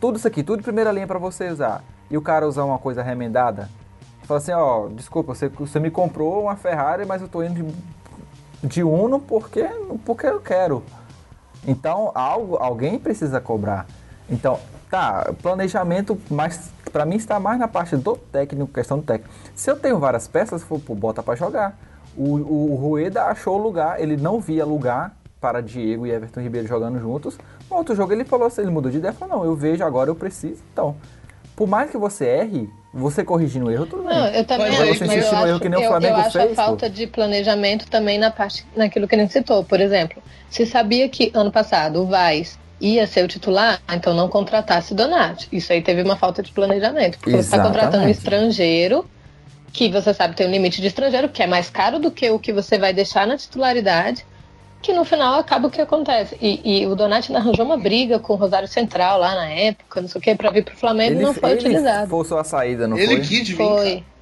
tudo 0.00 0.16
isso 0.16 0.26
aqui, 0.26 0.42
tudo 0.42 0.58
de 0.58 0.64
primeira 0.64 0.90
linha 0.90 1.06
para 1.06 1.18
você 1.18 1.48
usar. 1.50 1.84
E 2.10 2.16
o 2.16 2.22
cara 2.22 2.48
usar 2.48 2.64
uma 2.64 2.78
coisa 2.78 3.02
remendada, 3.02 3.68
fala 4.22 4.38
assim, 4.38 4.52
ó, 4.52 4.88
desculpa, 4.88 5.34
você, 5.34 5.48
você 5.48 5.78
me 5.78 5.90
comprou 5.90 6.42
uma 6.42 6.56
Ferrari, 6.56 7.04
mas 7.04 7.20
eu 7.20 7.28
tô 7.28 7.42
indo 7.42 7.62
de, 8.62 8.68
de 8.68 8.82
Uno 8.82 9.20
porque, 9.20 9.64
porque 10.04 10.26
eu 10.26 10.40
quero. 10.40 10.82
Então, 11.66 12.10
algo, 12.14 12.56
alguém 12.56 12.98
precisa 12.98 13.40
cobrar. 13.40 13.86
Então, 14.28 14.58
tá, 14.90 15.34
planejamento, 15.42 16.18
mas 16.30 16.72
para 16.94 17.04
mim 17.04 17.16
está 17.16 17.40
mais 17.40 17.58
na 17.58 17.66
parte 17.66 17.96
do 17.96 18.16
técnico, 18.16 18.72
questão 18.72 18.98
do 18.98 19.02
técnico. 19.04 19.34
Se 19.52 19.68
eu 19.68 19.74
tenho 19.76 19.98
várias 19.98 20.28
peças, 20.28 20.62
for, 20.62 20.78
pô, 20.78 20.94
bota 20.94 21.24
para 21.24 21.34
jogar. 21.34 21.76
O, 22.16 22.34
o 22.72 22.76
Rueda 22.76 23.24
achou 23.24 23.58
lugar, 23.58 24.00
ele 24.00 24.16
não 24.16 24.38
via 24.40 24.64
lugar 24.64 25.12
para 25.40 25.60
Diego 25.60 26.06
e 26.06 26.12
Everton 26.12 26.40
Ribeiro 26.40 26.68
jogando 26.68 27.00
juntos. 27.00 27.36
No 27.68 27.78
outro 27.78 27.96
jogo 27.96 28.12
ele 28.12 28.24
falou 28.24 28.46
assim, 28.46 28.62
ele 28.62 28.70
mudou 28.70 28.92
de 28.92 28.98
ideia, 28.98 29.12
falou, 29.12 29.38
não, 29.38 29.44
eu 29.44 29.56
vejo 29.56 29.82
agora, 29.82 30.08
eu 30.08 30.14
preciso. 30.14 30.62
Então, 30.72 30.94
por 31.56 31.66
mais 31.66 31.90
que 31.90 31.98
você 31.98 32.26
erre, 32.26 32.70
você 32.92 33.24
corrigindo 33.24 33.66
o 33.66 33.70
erro, 33.72 33.86
tudo 33.86 34.04
bem. 34.04 34.16
Não, 34.16 34.26
eu 34.28 34.44
também 34.44 34.66
Mas 34.70 34.74
acho, 34.74 34.82
aí 34.82 34.88
mas 34.88 34.98
você 34.98 35.04
eu 35.04 35.32
no 35.32 35.38
acho, 35.38 35.46
erro 35.48 35.60
que 35.60 35.68
nem 35.68 35.78
o 35.80 35.82
eu- 35.82 35.88
Flamengo 35.90 36.14
eu 36.14 36.20
acho 36.20 36.30
fez, 36.38 36.44
a 36.44 36.48
pô. 36.48 36.54
falta 36.54 36.88
de 36.88 37.08
planejamento 37.08 37.90
também 37.90 38.18
na 38.18 38.30
parte, 38.30 38.64
naquilo 38.76 39.08
que 39.08 39.16
nem 39.16 39.28
citou. 39.28 39.64
Por 39.64 39.80
exemplo, 39.80 40.22
se 40.48 40.64
sabia 40.64 41.08
que 41.08 41.32
ano 41.34 41.50
passado 41.50 42.00
o 42.02 42.06
Vaz 42.06 42.56
ia 42.84 43.06
ser 43.06 43.24
o 43.24 43.28
titular, 43.28 43.80
então 43.92 44.12
não 44.14 44.28
contratasse 44.28 44.94
Donati. 44.94 45.48
Isso 45.52 45.72
aí 45.72 45.80
teve 45.82 46.02
uma 46.02 46.16
falta 46.16 46.42
de 46.42 46.52
planejamento. 46.52 47.18
Porque 47.18 47.30
você 47.32 47.38
está 47.40 47.56
contratando 47.62 48.04
um 48.04 48.08
Exatamente. 48.08 48.18
estrangeiro, 48.18 49.06
que 49.72 49.88
você 49.88 50.12
sabe 50.14 50.34
tem 50.36 50.46
um 50.46 50.50
limite 50.50 50.80
de 50.80 50.86
estrangeiro, 50.88 51.28
que 51.28 51.42
é 51.42 51.46
mais 51.46 51.70
caro 51.70 51.98
do 51.98 52.10
que 52.10 52.28
o 52.30 52.38
que 52.38 52.52
você 52.52 52.78
vai 52.78 52.92
deixar 52.92 53.26
na 53.26 53.36
titularidade, 53.36 54.24
que 54.82 54.92
no 54.92 55.04
final 55.04 55.38
acaba 55.38 55.68
o 55.68 55.70
que 55.70 55.80
acontece. 55.80 56.36
E, 56.40 56.60
e 56.82 56.86
o 56.86 56.94
Donati 56.94 57.34
arranjou 57.34 57.64
uma 57.64 57.78
briga 57.78 58.18
com 58.18 58.34
o 58.34 58.36
Rosário 58.36 58.68
Central 58.68 59.18
lá 59.18 59.34
na 59.34 59.48
época, 59.48 60.00
não 60.02 60.08
sei 60.08 60.18
o 60.18 60.22
que, 60.22 60.34
para 60.34 60.50
vir 60.50 60.62
pro 60.64 60.76
Flamengo 60.76 61.18
e 61.20 61.22
não 61.22 61.32
foi 61.32 61.50
ele 61.52 61.60
utilizado. 61.60 62.08
forçou 62.10 62.38
a 62.38 62.44
saída, 62.44 62.86
não 62.86 62.98
Ele 62.98 63.06
foi? 63.16 63.20
quis 63.20 63.48
vir, 63.48 63.56
Foi. 63.56 63.90
cara. 63.94 64.14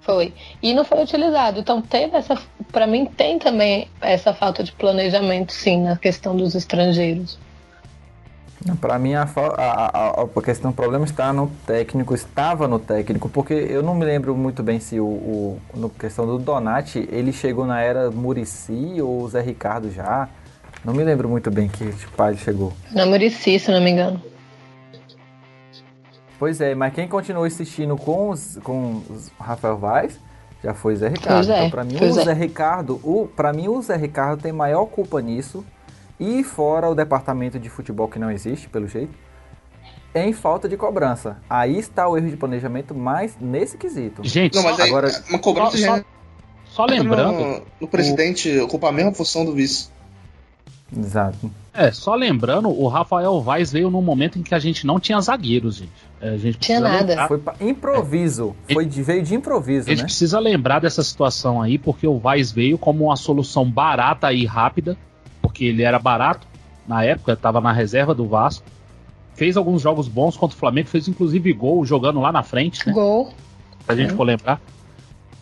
Foi. 0.00 0.34
E 0.62 0.74
não 0.74 0.84
foi 0.84 1.02
utilizado. 1.02 1.60
Então 1.60 1.80
teve 1.80 2.16
essa. 2.16 2.36
Pra 2.70 2.86
mim 2.86 3.06
tem 3.06 3.38
também 3.38 3.88
essa 4.02 4.34
falta 4.34 4.62
de 4.62 4.70
planejamento, 4.72 5.52
sim, 5.52 5.82
na 5.82 5.96
questão 5.96 6.36
dos 6.36 6.54
estrangeiros. 6.54 7.38
Pra 8.80 8.98
mim, 8.98 9.12
a, 9.12 9.28
a, 9.58 9.98
a, 9.98 10.22
a 10.22 10.42
questão, 10.42 10.70
o 10.70 10.74
problema 10.74 11.04
está 11.04 11.32
no 11.34 11.48
técnico, 11.66 12.14
estava 12.14 12.66
no 12.66 12.78
técnico, 12.78 13.28
porque 13.28 13.52
eu 13.52 13.82
não 13.82 13.94
me 13.94 14.06
lembro 14.06 14.34
muito 14.34 14.62
bem 14.62 14.80
se 14.80 14.98
o, 14.98 15.04
o 15.04 15.60
no 15.74 15.90
questão 15.90 16.26
do 16.26 16.38
Donati, 16.38 17.06
ele 17.12 17.30
chegou 17.30 17.66
na 17.66 17.82
era 17.82 18.10
Murici 18.10 19.02
ou 19.02 19.22
o 19.22 19.28
Zé 19.28 19.42
Ricardo 19.42 19.90
já. 19.90 20.28
Não 20.82 20.94
me 20.94 21.04
lembro 21.04 21.28
muito 21.28 21.50
bem 21.50 21.68
que 21.68 21.92
tipo, 21.92 22.24
ele 22.24 22.38
chegou. 22.38 22.72
Na 22.90 23.04
Murici, 23.04 23.58
se 23.58 23.70
não 23.70 23.82
me 23.82 23.90
engano. 23.90 24.20
Pois 26.38 26.60
é, 26.60 26.74
mas 26.74 26.94
quem 26.94 27.06
continuou 27.06 27.46
insistindo 27.46 27.96
com 27.96 28.30
os, 28.30 28.58
com 28.62 29.02
os 29.10 29.30
Rafael 29.38 29.76
Vaz 29.76 30.18
já 30.62 30.72
foi 30.72 30.96
Zé 30.96 31.08
Ricardo. 31.08 31.46
Pois 31.46 31.48
é, 31.50 31.58
então, 31.58 31.70
pra 31.70 31.84
mim, 31.84 31.96
o 31.96 32.04
é. 32.04 32.12
Zé 32.12 32.32
Ricardo, 32.32 33.00
o, 33.04 33.28
pra 33.28 33.52
mim, 33.52 33.68
o 33.68 33.80
Zé 33.82 33.96
Ricardo 33.96 34.40
tem 34.40 34.52
maior 34.52 34.86
culpa 34.86 35.20
nisso. 35.20 35.64
E 36.18 36.44
fora 36.44 36.88
o 36.88 36.94
departamento 36.94 37.58
de 37.58 37.68
futebol 37.68 38.08
que 38.08 38.18
não 38.18 38.30
existe, 38.30 38.68
pelo 38.68 38.86
jeito, 38.86 39.12
em 40.14 40.32
falta 40.32 40.68
de 40.68 40.76
cobrança. 40.76 41.38
Aí 41.50 41.76
está 41.78 42.08
o 42.08 42.16
erro 42.16 42.28
de 42.30 42.36
planejamento 42.36 42.94
mais 42.94 43.36
nesse 43.40 43.76
quesito. 43.76 44.22
Gente, 44.24 44.54
Não, 44.54 44.62
mas 44.62 44.78
aí, 44.78 44.88
agora- 44.88 45.10
uma 45.28 45.38
cobrança 45.40 45.76
só, 45.76 45.82
já 45.84 45.96
só, 45.96 46.04
só 46.66 46.84
lembrando. 46.86 47.32
no, 47.40 47.62
no 47.80 47.88
presidente 47.88 48.56
ocupar 48.60 48.90
a 48.90 48.92
mesma 48.92 49.12
função 49.12 49.44
do 49.44 49.52
vice. 49.52 49.88
Exato. 50.96 51.50
É, 51.72 51.90
só 51.90 52.14
lembrando, 52.14 52.68
o 52.68 52.86
Rafael 52.86 53.40
Vaz 53.40 53.72
veio 53.72 53.90
num 53.90 54.00
momento 54.02 54.38
em 54.38 54.42
que 54.44 54.54
a 54.54 54.60
gente 54.60 54.86
não 54.86 55.00
tinha 55.00 55.20
zagueiros, 55.20 55.76
gente. 55.76 55.90
É, 56.20 56.28
a 56.28 56.36
gente 56.36 56.58
Tinha 56.58 56.78
nada. 56.78 57.04
lembrar- 57.04 57.26
Foi 57.26 57.38
pra 57.38 57.54
improviso. 57.60 58.54
Foi 58.72 58.86
de, 58.86 59.02
veio 59.02 59.20
de 59.24 59.34
improviso, 59.34 59.88
a 59.88 59.90
gente 59.90 59.98
né? 60.02 60.04
precisa 60.04 60.38
lembrar 60.38 60.78
dessa 60.78 61.02
situação 61.02 61.60
aí, 61.60 61.76
porque 61.76 62.06
o 62.06 62.16
Vaz 62.20 62.52
veio 62.52 62.78
como 62.78 63.06
uma 63.06 63.16
solução 63.16 63.68
barata 63.68 64.32
e 64.32 64.46
rápida, 64.46 64.96
porque 65.54 65.66
ele 65.66 65.84
era 65.84 66.00
barato 66.00 66.46
na 66.86 67.04
época, 67.04 67.34
estava 67.34 67.60
na 67.60 67.72
reserva 67.72 68.12
do 68.12 68.26
Vasco. 68.26 68.66
Fez 69.34 69.56
alguns 69.56 69.80
jogos 69.80 70.08
bons 70.08 70.36
contra 70.36 70.56
o 70.56 70.58
Flamengo, 70.58 70.88
fez 70.88 71.06
inclusive 71.06 71.52
gol 71.52 71.86
jogando 71.86 72.20
lá 72.20 72.32
na 72.32 72.42
frente, 72.42 72.84
né? 72.86 72.92
Gol. 72.92 73.32
Se 73.86 73.92
a 73.92 73.94
gente 73.94 74.12
for 74.12 74.24
lembrar. 74.24 74.60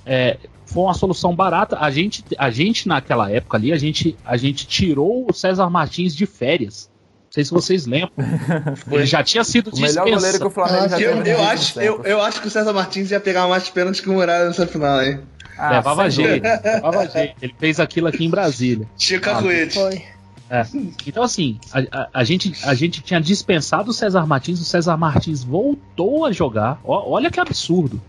É, 0.05 0.37
foi 0.67 0.85
uma 0.85 0.95
solução 0.95 1.35
barata. 1.35 1.79
A 1.79 1.91
gente, 1.91 2.25
a 2.39 2.51
gente, 2.51 2.87
naquela 2.87 3.31
época 3.31 3.57
ali, 3.57 3.73
a 3.73 3.79
gente, 3.79 4.17
a 4.25 4.37
gente 4.37 4.67
tirou 4.67 5.27
o 5.29 5.33
César 5.33 5.69
Martins 5.69 6.15
de 6.15 6.27
férias. 6.27 6.91
Não 7.27 7.33
sei 7.33 7.45
se 7.45 7.51
vocês 7.51 7.87
lembram. 7.87 8.13
Ele 8.91 9.07
já 9.07 9.23
tinha 9.23 9.45
sido 9.45 9.71
O 9.73 9.81
melhor 9.81 10.09
goleiro 10.09 10.39
que 10.39 10.47
o 10.47 10.51
Flamengo 10.51 10.89
já 10.89 10.89
Nossa, 10.89 10.97
teve. 10.97 11.31
Eu, 11.31 11.37
eu, 11.37 11.43
acho, 11.43 11.81
eu, 11.81 12.05
eu 12.05 12.23
acho 12.23 12.41
que 12.41 12.49
o 12.49 12.51
César 12.51 12.73
Martins 12.73 13.11
ia 13.11 13.21
pegar 13.21 13.47
mais 13.49 13.69
pênaltis 13.69 14.01
que 14.01 14.09
o 14.09 14.13
Muralha 14.13 14.47
nessa 14.47 14.67
final, 14.67 15.03
hein? 15.03 15.21
Ah, 15.59 15.71
levava 15.71 16.09
jeito, 16.11 16.43
levava 16.65 17.09
jeito. 17.09 17.35
Ele 17.43 17.55
fez 17.59 17.79
aquilo 17.81 18.07
aqui 18.09 18.25
em 18.25 18.31
Brasília. 18.31 18.87
Chico 18.97 19.29
Ah, 19.29 19.35
Cacuete. 19.35 19.75
Foi. 19.75 20.03
É. 20.51 20.67
Então, 21.07 21.23
assim, 21.23 21.59
a, 21.73 21.79
a- 22.03 22.09
a 22.13 22.25
gente, 22.25 22.53
a 22.65 22.75
gente 22.75 23.01
tinha 23.03 23.21
dispensado 23.21 23.91
o 23.91 23.95
César 23.95 24.27
Martins, 24.27 24.61
o 24.61 24.65
César 24.65 24.97
Martins 24.99 25.43
voltou 25.43 26.27
a 26.27 26.33
jogar. 26.33 26.79
Ó, 26.85 27.11
olha 27.15 27.31
que 27.31 27.41
absurdo. 27.41 28.01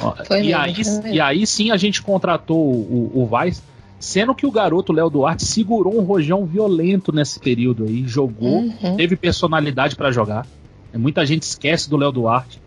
Ó, 0.00 0.12
e, 0.36 0.42
mesmo, 0.52 1.02
aí, 1.04 1.14
e 1.14 1.20
aí 1.20 1.46
sim 1.46 1.70
a 1.70 1.76
gente 1.76 2.02
contratou 2.02 2.58
o, 2.58 3.12
o 3.14 3.26
Vaz, 3.26 3.62
sendo 4.00 4.34
que 4.34 4.44
o 4.44 4.50
garoto 4.50 4.92
Léo 4.92 5.08
Duarte 5.08 5.44
segurou 5.44 5.96
um 5.96 6.02
rojão 6.04 6.44
violento 6.44 7.12
nesse 7.12 7.38
período 7.38 7.84
aí, 7.84 8.02
jogou, 8.08 8.62
Uhum. 8.62 8.96
teve 8.96 9.14
personalidade 9.14 9.94
pra 9.94 10.10
jogar. 10.10 10.46
Muita 10.92 11.24
gente 11.24 11.42
esquece 11.42 11.88
do 11.88 11.96
Léo 11.96 12.10
Duarte, 12.12 12.60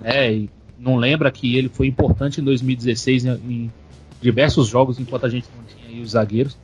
né? 0.00 0.32
E 0.32 0.50
não 0.78 0.96
lembra 0.96 1.30
que 1.30 1.56
ele 1.56 1.68
foi 1.68 1.86
importante 1.86 2.40
em 2.40 2.44
2016 2.44 3.24
em, 3.24 3.30
em 3.30 3.72
diversos 4.20 4.68
jogos 4.68 4.98
enquanto 4.98 5.26
a 5.26 5.28
gente 5.28 5.46
não 5.56 5.64
tinha 5.64 5.88
aí 5.88 6.00
os 6.02 6.10
zagueiros. 6.10 6.56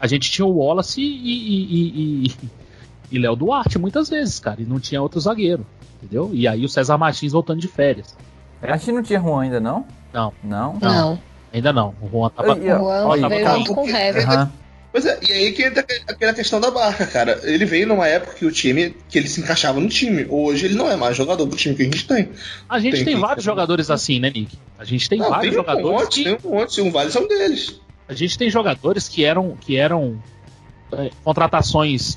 A 0.00 0.06
gente 0.06 0.30
tinha 0.30 0.46
o 0.46 0.56
Wallace 0.58 1.00
e, 1.00 1.04
e, 1.04 1.64
e, 1.64 2.26
e- 2.26 2.34
e 3.10 3.18
Léo 3.18 3.34
Duarte 3.34 3.78
muitas 3.78 4.08
vezes, 4.08 4.38
cara, 4.38 4.60
e 4.60 4.64
não 4.64 4.78
tinha 4.78 5.00
outro 5.02 5.18
zagueiro, 5.18 5.66
entendeu? 6.02 6.30
E 6.32 6.46
aí 6.46 6.64
o 6.64 6.68
César 6.68 6.96
Martins 6.98 7.32
voltando 7.32 7.60
de 7.60 7.66
férias. 7.68 8.16
A 8.62 8.76
gente 8.76 8.92
não 8.92 9.02
tinha 9.02 9.20
Juan 9.20 9.42
ainda, 9.42 9.58
não? 9.60 9.84
Não. 10.12 10.32
Não? 10.42 10.78
Não. 10.80 11.18
Ainda 11.52 11.72
não. 11.72 11.94
O 12.02 12.08
Juan 12.10 12.28
tava. 12.30 12.54
O 12.54 12.62
Juan 12.62 13.06
olha, 13.06 13.28
veio 13.28 13.48
junto 13.58 13.74
com 13.74 13.84
o 13.84 13.88
Hever. 13.88 14.28
Aham. 14.30 14.52
Pois 14.90 15.04
é, 15.04 15.18
e 15.22 15.32
aí 15.32 15.52
que 15.52 15.62
entra 15.62 15.84
aquela 16.08 16.32
questão 16.32 16.60
da 16.60 16.70
barca, 16.70 17.06
cara. 17.06 17.38
Ele 17.44 17.64
veio 17.66 17.86
numa 17.86 18.06
época 18.08 18.34
que 18.34 18.46
o 18.46 18.50
time, 18.50 18.96
que 19.08 19.18
ele 19.18 19.28
se 19.28 19.40
encaixava 19.40 19.78
no 19.78 19.88
time. 19.88 20.26
Hoje 20.30 20.64
ele 20.64 20.74
não 20.76 20.90
é 20.90 20.96
mais 20.96 21.16
jogador 21.16 21.44
do 21.44 21.56
time 21.56 21.74
que 21.74 21.82
a 21.82 21.84
gente 21.84 22.06
tem. 22.06 22.30
A 22.68 22.78
gente 22.80 22.96
Tem 22.96 23.04
tem, 23.04 23.14
que- 23.14 23.20
vários 23.20 23.44
jogadores 23.44 23.90
assim, 23.90 24.18
né, 24.18 24.30
Nick? 24.30 24.58
A 24.78 24.84
gente 24.84 25.08
tem 25.08 25.18
Não, 25.18 25.28
vários 25.28 25.50
tem 25.54 25.60
um 25.60 25.62
jogadores 25.62 25.90
monte, 26.02 26.14
que 26.14 26.24
tem 26.24 26.38
um 26.50 26.54
monte, 26.54 26.80
um 26.80 26.90
Vale 26.90 27.10
são 27.10 27.28
deles. 27.28 27.80
a 28.08 28.14
gente 28.14 28.38
tem 28.38 28.48
jogadores 28.50 29.08
que 29.08 29.24
eram 29.24 29.56
que 29.60 29.76
eram 29.76 30.22
é, 30.92 31.10
contratações 31.22 32.16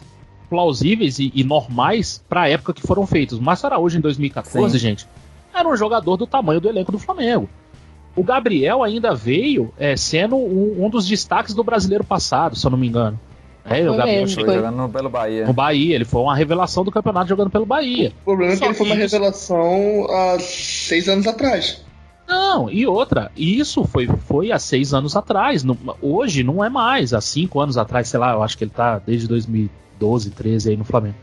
plausíveis 0.49 1.19
e, 1.19 1.31
e 1.35 1.43
normais 1.43 2.23
para 2.29 2.43
a 2.43 2.49
época 2.49 2.73
que 2.73 2.81
foram 2.81 3.05
feitos. 3.05 3.39
Márcio 3.39 3.67
Araújo 3.67 3.97
em 3.97 4.01
2014, 4.01 4.73
Sim. 4.73 4.79
gente, 4.79 5.07
era 5.53 5.67
um 5.67 5.75
jogador 5.75 6.15
do 6.17 6.25
tamanho 6.27 6.61
do 6.61 6.69
elenco 6.69 6.91
do 6.91 6.99
Flamengo. 6.99 7.49
O 8.15 8.23
Gabriel 8.23 8.83
ainda 8.83 9.13
veio 9.15 9.73
é, 9.77 9.95
sendo 9.95 10.35
um, 10.35 10.85
um 10.85 10.89
dos 10.89 11.07
destaques 11.07 11.53
do 11.53 11.63
brasileiro 11.63 12.03
passado, 12.03 12.55
se 12.57 12.65
eu 12.65 12.71
não 12.71 12.77
me 12.77 12.87
engano. 12.87 13.19
É, 13.63 13.87
o 13.89 13.95
Gabriel 13.95 14.21
mesmo, 14.21 14.43
Foi 14.43 14.55
jogando 14.55 14.89
pelo 14.89 15.09
Bahia. 15.09 15.45
no 15.45 15.53
Bahia, 15.53 15.95
ele 15.95 16.03
foi 16.05 16.21
uma 16.21 16.35
revelação 16.35 16.83
do 16.83 16.91
campeonato 16.91 17.29
jogando 17.29 17.49
pelo 17.49 17.65
Bahia. 17.65 18.11
O 18.21 18.25
problema 18.25 18.53
é 18.53 18.55
Só 18.55 18.63
que 18.63 18.69
ele 18.69 18.73
foi 18.77 18.85
uma 18.87 18.95
isso- 18.95 19.15
revelação 19.15 20.07
há 20.09 20.39
seis 20.39 21.07
anos 21.07 21.27
atrás. 21.27 21.83
Não, 22.27 22.69
e 22.69 22.87
outra, 22.87 23.29
isso 23.35 23.83
foi, 23.83 24.07
foi 24.07 24.51
há 24.51 24.57
seis 24.59 24.93
anos 24.93 25.15
atrás. 25.15 25.63
não- 25.63 25.77
hoje 26.01 26.43
não 26.43 26.63
é 26.63 26.69
mais, 26.69 27.13
há 27.13 27.21
cinco 27.21 27.59
anos 27.59 27.77
atrás, 27.77 28.07
sei 28.07 28.19
lá, 28.19 28.33
eu 28.33 28.41
acho 28.43 28.57
que 28.57 28.63
ele 28.63 28.71
tá 28.71 28.97
desde 28.99 29.27
2012, 29.27 30.31
13 30.31 30.69
aí 30.71 30.77
no 30.77 30.83
Flamengo. 30.85 31.15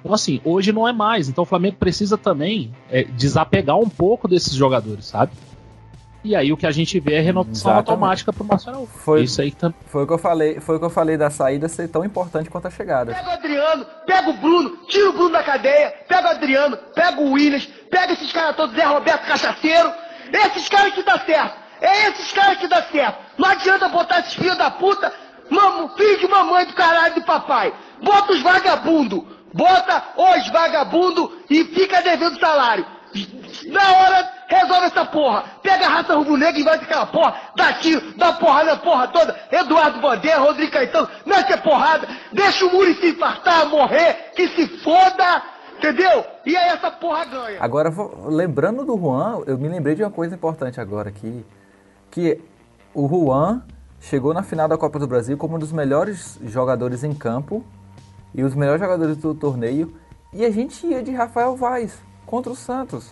Então, 0.00 0.14
assim, 0.14 0.40
hoje 0.44 0.70
não 0.72 0.86
é 0.86 0.92
mais. 0.92 1.28
Então 1.28 1.42
o 1.42 1.46
Flamengo 1.46 1.76
precisa 1.78 2.16
também 2.18 2.70
é, 2.90 3.04
desapegar 3.04 3.78
um 3.78 3.88
pouco 3.88 4.26
desses 4.28 4.52
jogadores, 4.54 5.06
sabe? 5.06 5.32
E 6.24 6.34
aí 6.34 6.50
o 6.52 6.56
que 6.56 6.66
a 6.66 6.70
gente 6.70 6.98
vê 6.98 7.16
é 7.16 7.20
renovação 7.20 7.52
Exatamente. 7.70 7.90
automática 7.90 8.32
pro 8.32 8.44
Marcelo. 8.44 8.86
Foi- 8.86 9.24
Isso 9.24 9.42
aí 9.42 9.50
também. 9.52 9.76
Foi 9.86 10.04
o 10.04 10.06
que 10.06 10.12
eu 10.14 10.18
falei, 10.18 10.58
foi 10.58 10.76
o 10.76 10.78
que 10.78 10.84
eu 10.86 10.90
falei 10.90 11.16
da 11.18 11.28
saída 11.28 11.68
ser 11.68 11.86
tão 11.88 12.02
importante 12.04 12.48
quanto 12.48 12.66
a 12.66 12.70
chegada. 12.70 13.12
Pega 13.14 13.28
o 13.28 13.32
Adriano, 13.32 13.86
pega 14.06 14.30
o 14.30 14.32
Bruno, 14.32 14.70
tira 14.88 15.10
o 15.10 15.12
Bruno 15.12 15.30
da 15.30 15.42
cadeia, 15.42 15.92
pega 16.08 16.28
o 16.28 16.30
Adriano, 16.30 16.76
pega 16.94 17.20
o 17.20 17.32
Williams, 17.32 17.66
pega 17.90 18.14
esses 18.14 18.32
caras 18.32 18.56
todos, 18.56 18.74
Zé 18.74 18.84
Roberto 18.84 19.26
Cachaceiro. 19.26 19.92
Esses 20.32 20.66
caras 20.68 20.94
que 20.94 21.02
dá 21.02 21.18
certo. 21.18 21.56
É 21.82 22.08
esses 22.08 22.32
caras 22.32 22.56
que 22.58 22.66
dá 22.66 22.82
certo. 22.84 23.18
Não 23.36 23.48
adianta 23.50 23.88
botar 23.90 24.20
esses 24.20 24.32
filhos 24.34 24.56
da 24.56 24.70
puta, 24.70 25.12
mamo, 25.50 25.90
filho 25.96 26.18
de 26.20 26.26
mamãe 26.28 26.64
do 26.64 26.72
caralho 26.72 27.16
do 27.16 27.22
papai. 27.22 27.74
Bota 28.02 28.32
os 28.32 28.40
vagabundo. 28.40 29.28
Bota 29.52 30.02
os 30.16 30.48
vagabundo 30.48 31.38
e 31.50 31.62
fica 31.64 32.00
devendo 32.00 32.40
salário. 32.40 32.86
Na 33.66 33.92
hora, 33.92 34.32
resolve 34.48 34.86
essa 34.86 35.04
porra. 35.04 35.44
Pega 35.62 35.86
a 35.86 35.88
raça 35.88 36.14
rubro-negra 36.14 36.60
e 36.60 36.62
vai 36.62 36.74
aquela 36.76 37.06
porra. 37.06 37.34
Dá 37.56 37.72
tiro, 37.74 38.16
dá 38.16 38.32
porrada 38.34 38.72
na 38.72 38.76
porra 38.76 39.08
toda. 39.08 39.36
Eduardo 39.50 40.00
Bandeira, 40.00 40.40
Rodrigo 40.40 40.72
Caetano, 40.72 41.08
mete 41.24 41.52
a 41.52 41.58
porrada. 41.58 42.08
Deixa 42.32 42.64
o 42.66 42.72
Muri 42.72 42.94
se 42.94 43.10
infartar, 43.10 43.66
morrer, 43.68 44.32
que 44.34 44.48
se 44.48 44.66
foda. 44.82 45.42
Entendeu? 45.78 46.24
E 46.46 46.56
aí 46.56 46.68
essa 46.68 46.90
porra 46.90 47.24
ganha. 47.24 47.58
Agora, 47.60 47.92
lembrando 48.26 48.84
do 48.84 48.96
Juan, 48.96 49.42
eu 49.46 49.58
me 49.58 49.68
lembrei 49.68 49.94
de 49.94 50.02
uma 50.02 50.10
coisa 50.10 50.34
importante 50.34 50.80
agora 50.80 51.08
aqui, 51.08 51.44
que 52.10 52.40
o 52.94 53.08
Juan 53.08 53.62
chegou 54.00 54.32
na 54.32 54.42
final 54.42 54.68
da 54.68 54.78
Copa 54.78 54.98
do 54.98 55.06
Brasil 55.06 55.36
como 55.36 55.56
um 55.56 55.58
dos 55.58 55.72
melhores 55.72 56.38
jogadores 56.44 57.02
em 57.02 57.12
campo 57.12 57.64
e 58.34 58.42
os 58.42 58.54
melhores 58.54 58.80
jogadores 58.80 59.16
do 59.16 59.34
torneio, 59.34 59.94
e 60.32 60.44
a 60.44 60.50
gente 60.50 60.86
ia 60.86 61.02
de 61.02 61.12
Rafael 61.12 61.56
Vaz 61.56 62.00
contra 62.26 62.52
o 62.52 62.56
Santos. 62.56 63.10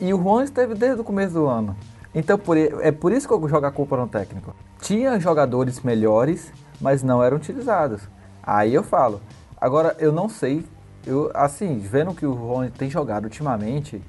E 0.00 0.12
o 0.12 0.22
Juan 0.22 0.44
esteve 0.44 0.74
desde 0.74 1.00
o 1.00 1.04
começo 1.04 1.34
do 1.34 1.46
ano. 1.46 1.76
Então 2.14 2.38
por 2.38 2.56
é 2.56 2.90
por 2.92 3.12
isso 3.12 3.26
que 3.26 3.34
eu 3.34 3.48
jogo 3.48 3.66
a 3.66 3.70
culpa 3.70 3.96
no 3.96 4.06
técnico. 4.06 4.54
Tinha 4.80 5.18
jogadores 5.20 5.80
melhores, 5.82 6.52
mas 6.80 7.02
não 7.02 7.22
eram 7.22 7.36
utilizados. 7.36 8.02
Aí 8.42 8.74
eu 8.74 8.82
falo. 8.82 9.20
Agora 9.60 9.96
eu 9.98 10.12
não 10.12 10.28
sei, 10.28 10.64
eu 11.06 11.30
assim, 11.34 11.78
vendo 11.78 12.14
que 12.14 12.26
o 12.26 12.34
Juan 12.34 12.68
tem 12.68 12.90
jogado 12.90 13.24
ultimamente, 13.24 14.00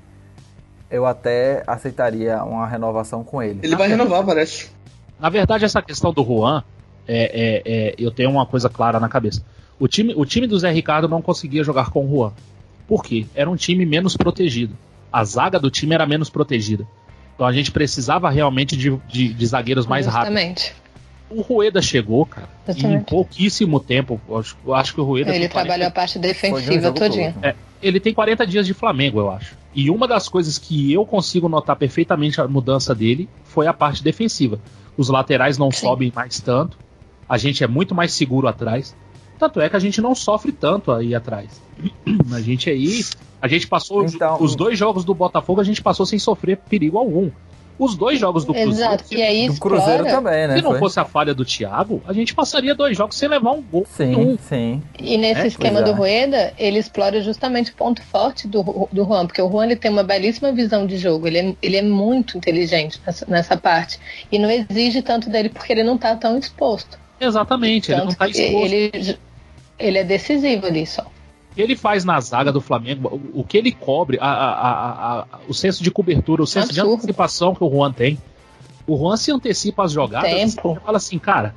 eu 0.90 1.06
até 1.06 1.64
aceitaria 1.66 2.44
uma 2.44 2.68
renovação 2.68 3.24
com 3.24 3.42
ele. 3.42 3.60
Ele 3.64 3.76
vai 3.76 3.88
renovar, 3.88 4.26
parece. 4.26 4.70
Na 5.20 5.30
verdade, 5.30 5.66
essa 5.66 5.82
questão 5.82 6.14
do 6.14 6.24
Juan, 6.24 6.64
é, 7.08 7.62
é- 7.66 7.90
é- 7.90 7.96
eu 7.98 8.12
tenho 8.12 8.30
uma 8.30 8.46
coisa 8.46 8.70
clara 8.70 9.00
na 9.00 9.10
cabeça. 9.10 9.44
O 9.80 9.88
time, 9.88 10.14
o 10.16 10.26
time 10.26 10.48
do 10.48 10.58
Zé 10.58 10.72
Ricardo 10.72 11.08
não 11.08 11.22
conseguia 11.22 11.64
jogar 11.64 11.90
com 11.92 12.06
o 12.06 12.10
Juan. 12.10 12.32
Por 12.88 13.04
quê? 13.04 13.26
Era 13.36 13.50
um 13.50 13.56
time 13.56 13.86
menos 13.86 14.16
protegido. 14.16 14.76
A 15.12 15.24
zaga 15.24 15.60
do 15.60 15.70
time 15.72 15.94
era 15.96 16.06
menos 16.06 16.30
protegida. 16.30 16.86
Então 17.36 17.46
a 17.48 17.54
gente 17.54 17.72
precisava 17.72 18.30
realmente 18.30 18.76
de, 18.76 18.90
de- 19.08 19.34
de 19.34 19.46
zagueiros 19.46 19.86
mais 19.86 20.06
rápidos. 20.06 20.40
Justamente. 20.40 20.74
O 21.30 21.42
Rueda 21.42 21.82
chegou, 21.82 22.26
cara, 22.26 22.48
e 22.76 22.86
em 22.86 23.02
pouquíssimo 23.02 23.80
tempo. 23.82 24.20
Eu 24.30 24.38
acho, 24.38 24.58
eu 24.66 24.74
acho 24.74 24.94
que 24.94 25.02
o 25.02 25.04
Rueda. 25.04 25.30
Ele 25.32 25.40
tem 25.42 25.50
40 25.50 25.68
trabalhou 25.68 25.88
a 25.88 25.92
parte 25.92 26.18
defensiva 26.20 26.92
todinha. 26.94 27.34
todo. 27.34 27.46
é, 27.46 27.54
ele 27.82 28.00
tem 28.00 28.14
40 28.14 28.48
dias 28.48 28.66
de 28.66 28.74
Flamengo, 28.74 29.20
eu 29.20 29.30
acho. 29.30 29.56
E 29.76 29.90
uma 29.90 30.08
das 30.08 30.30
coisas 30.30 30.58
que 30.58 30.92
eu 30.94 31.06
consigo 31.06 31.50
notar 31.50 31.76
perfeitamente 31.76 32.40
a 32.40 32.48
mudança 32.48 32.96
dele 32.96 33.28
foi 33.44 33.68
a 33.68 33.74
parte 33.74 34.02
defensiva. 34.02 34.58
Os 34.96 35.10
laterais 35.10 35.58
não 35.58 35.70
Sim. 35.70 35.82
sobem 35.86 36.12
mais 36.16 36.40
tanto. 36.40 36.78
A 37.28 37.38
gente 37.38 37.62
é 37.62 37.68
muito 37.68 37.94
mais 37.94 38.14
seguro 38.14 38.48
atrás. 38.48 38.96
Tanto 39.40 39.62
é 39.62 39.70
que 39.70 39.76
a 39.76 39.80
gente 39.80 40.02
não 40.02 40.16
sofre 40.16 40.52
tanto 40.52 40.92
aí 40.92 41.14
atrás. 41.14 41.62
A 42.34 42.42
gente 42.42 42.70
aí. 42.70 43.04
A 43.42 43.48
gente 43.48 43.68
passou. 43.68 44.04
os- 44.04 44.14
Então- 44.16 44.38
os 44.42 44.56
dois 44.56 44.78
jogos 44.78 45.06
do 45.06 45.14
Botafogo, 45.14 45.62
a 45.62 45.64
gente 45.64 45.82
passou 45.82 46.06
sem 46.06 46.18
sofrer 46.18 46.58
perigo 46.58 46.98
algum. 46.98 47.30
Os 47.80 47.96
dois 47.96 48.20
jogos 48.20 48.44
do 48.44 48.52
Cruzeiro. 48.56 48.72
Exato. 48.92 49.08
se- 49.08 49.16
E 49.16 49.22
aí 49.22 49.48
Do 49.48 49.60
Cruzeiro 49.60 50.04
explora. 50.04 50.10
também, 50.10 50.48
né? 50.48 50.56
se 50.58 50.64
não 50.64 50.72
Foi? 50.72 50.80
fosse 50.80 51.00
a 51.00 51.06
falha 51.06 51.36
do 51.36 51.46
Thiago, 51.46 52.02
a 52.08 52.12
gente 52.14 52.34
passaria 52.34 52.74
dois 52.74 52.98
jogos 52.98 53.16
sem 53.16 53.30
levar 53.30 53.52
um 53.52 53.62
gol. 53.62 53.86
Sim, 53.88 54.06
nenhum. 54.16 54.38
sim. 54.42 54.82
E 55.00 55.16
nesse 55.16 55.42
É, 55.42 55.48
esquema 55.48 55.82
pois 55.82 55.88
é. 55.88 55.92
do 55.94 55.96
Rueda, 55.96 56.54
ele 56.58 56.80
explora 56.80 57.22
justamente 57.22 57.70
o 57.70 57.76
ponto 57.76 58.02
forte 58.02 58.48
do, 58.48 58.90
do 58.92 59.06
Juan, 59.06 59.28
porque 59.28 59.40
o 59.44 59.48
Juan 59.52 59.66
ele 59.66 59.76
tem 59.76 59.92
uma 59.92 60.02
belíssima 60.04 60.52
visão 60.52 60.88
de 60.88 60.98
jogo, 60.98 61.28
ele 61.28 61.38
é, 61.38 61.56
ele 61.62 61.78
é 61.78 61.84
muito 61.84 62.36
inteligente 62.36 63.00
nessa, 63.06 63.26
nessa 63.30 63.56
parte. 63.56 64.00
E 64.32 64.40
não 64.40 64.50
exige 64.50 65.04
tanto 65.04 65.30
dele 65.30 65.50
porque 65.50 65.72
ele 65.72 65.84
não 65.84 66.00
tá 66.00 66.16
tão 66.16 66.36
exposto. 66.40 66.98
Exatamente, 67.20 67.92
ele 67.92 68.00
não 68.02 68.08
Tanto 68.08 68.18
tá 68.18 68.26
que 68.28 68.32
exposto. 68.42 68.74
ele, 68.74 69.18
ele 69.80 69.98
é 69.98 70.04
decisivo 70.04 70.66
ali 70.68 70.86
só. 70.86 71.02
O 71.52 71.56
que 71.56 71.62
ele 71.62 71.76
faz 71.76 72.06
na 72.06 72.20
zaga 72.22 72.52
do 72.52 72.62
Flamengo, 72.62 73.22
o, 73.34 73.42
o 73.42 73.44
que 73.44 73.58
ele 73.58 73.72
cobre, 73.72 74.18
a- 74.22 74.26
a- 74.26 74.52
a- 74.52 75.20
a- 75.22 75.26
o 75.48 75.54
senso 75.54 75.84
de 75.84 75.90
cobertura, 75.90 76.44
o 76.44 76.48
senso 76.48 76.72
de 76.72 76.80
Absurdo. 76.80 77.00
antecipação 77.02 77.56
que 77.56 77.64
o 77.64 77.70
Juan 77.70 77.92
tem. 77.92 78.18
O 78.86 78.96
Juan 78.98 79.18
se 79.18 79.32
antecipa 79.32 79.84
as 79.84 79.92
jogadas 79.92 80.30
Tempo. 80.32 80.76
você 80.76 80.80
fala 80.80 80.98
assim, 80.98 81.18
cara, 81.20 81.56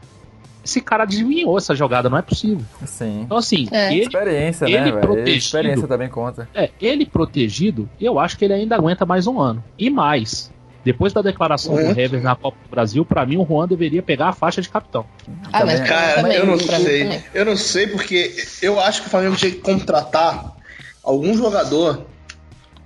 esse 0.65 0.81
cara 0.81 1.03
adivinhou 1.05 1.57
essa 1.59 1.75
jogada, 1.75 2.09
não 2.09 2.17
é 2.19 2.23
possível. 2.23 2.65
Sim. 2.87 3.23
Então, 3.23 3.37
assim, 3.37 3.69
É. 3.71 3.93
ele, 3.93 4.03
Experiência, 4.05 4.65
ele 4.65 4.93
né, 4.93 5.01
protegido. 5.01 5.31
Experiência 5.39 5.87
também 5.87 6.09
conta. 6.09 6.49
é, 6.55 6.71
ele 6.81 7.05
protegido, 7.07 7.89
eu 8.01 8.19
acho 8.19 8.37
que 8.39 8.45
ele 8.47 8.55
ainda 8.55 8.75
aguenta 8.77 9.05
mais 9.07 9.27
um 9.27 9.39
ano. 9.39 9.63
E 9.79 9.91
mais. 9.91 10.51
Depois 10.85 11.13
da 11.13 11.21
declaração 11.21 11.75
Uhum. 11.75 11.93
do 11.93 12.01
Hever 12.01 12.23
na 12.23 12.35
Copa 12.35 12.57
do 12.65 12.71
Brasil, 12.71 13.05
pra 13.05 13.27
mim 13.27 13.37
o 13.37 13.45
Juan 13.47 13.69
deveria 13.69 14.03
pegar 14.03 14.29
a 14.29 14.33
faixa 14.33 14.63
de 14.63 14.69
capitão. 14.69 15.05
Ah, 15.53 15.65
mas 15.67 15.75
Também- 15.81 15.87
Cara, 15.87 16.15
também, 16.23 16.37
eu 16.39 16.47
não 16.47 16.57
mim 16.57 16.63
sei. 16.67 17.03
também. 17.05 17.25
Eu 17.35 17.45
não 17.45 17.57
sei 17.57 17.87
porque 17.87 18.35
eu 18.63 18.81
acho 18.81 19.03
que 19.03 19.07
o 19.09 19.11
Flamengo 19.11 19.37
tinha 19.37 19.51
que 19.51 19.59
contratar 19.59 20.57
algum 21.05 21.37
jogador 21.37 22.07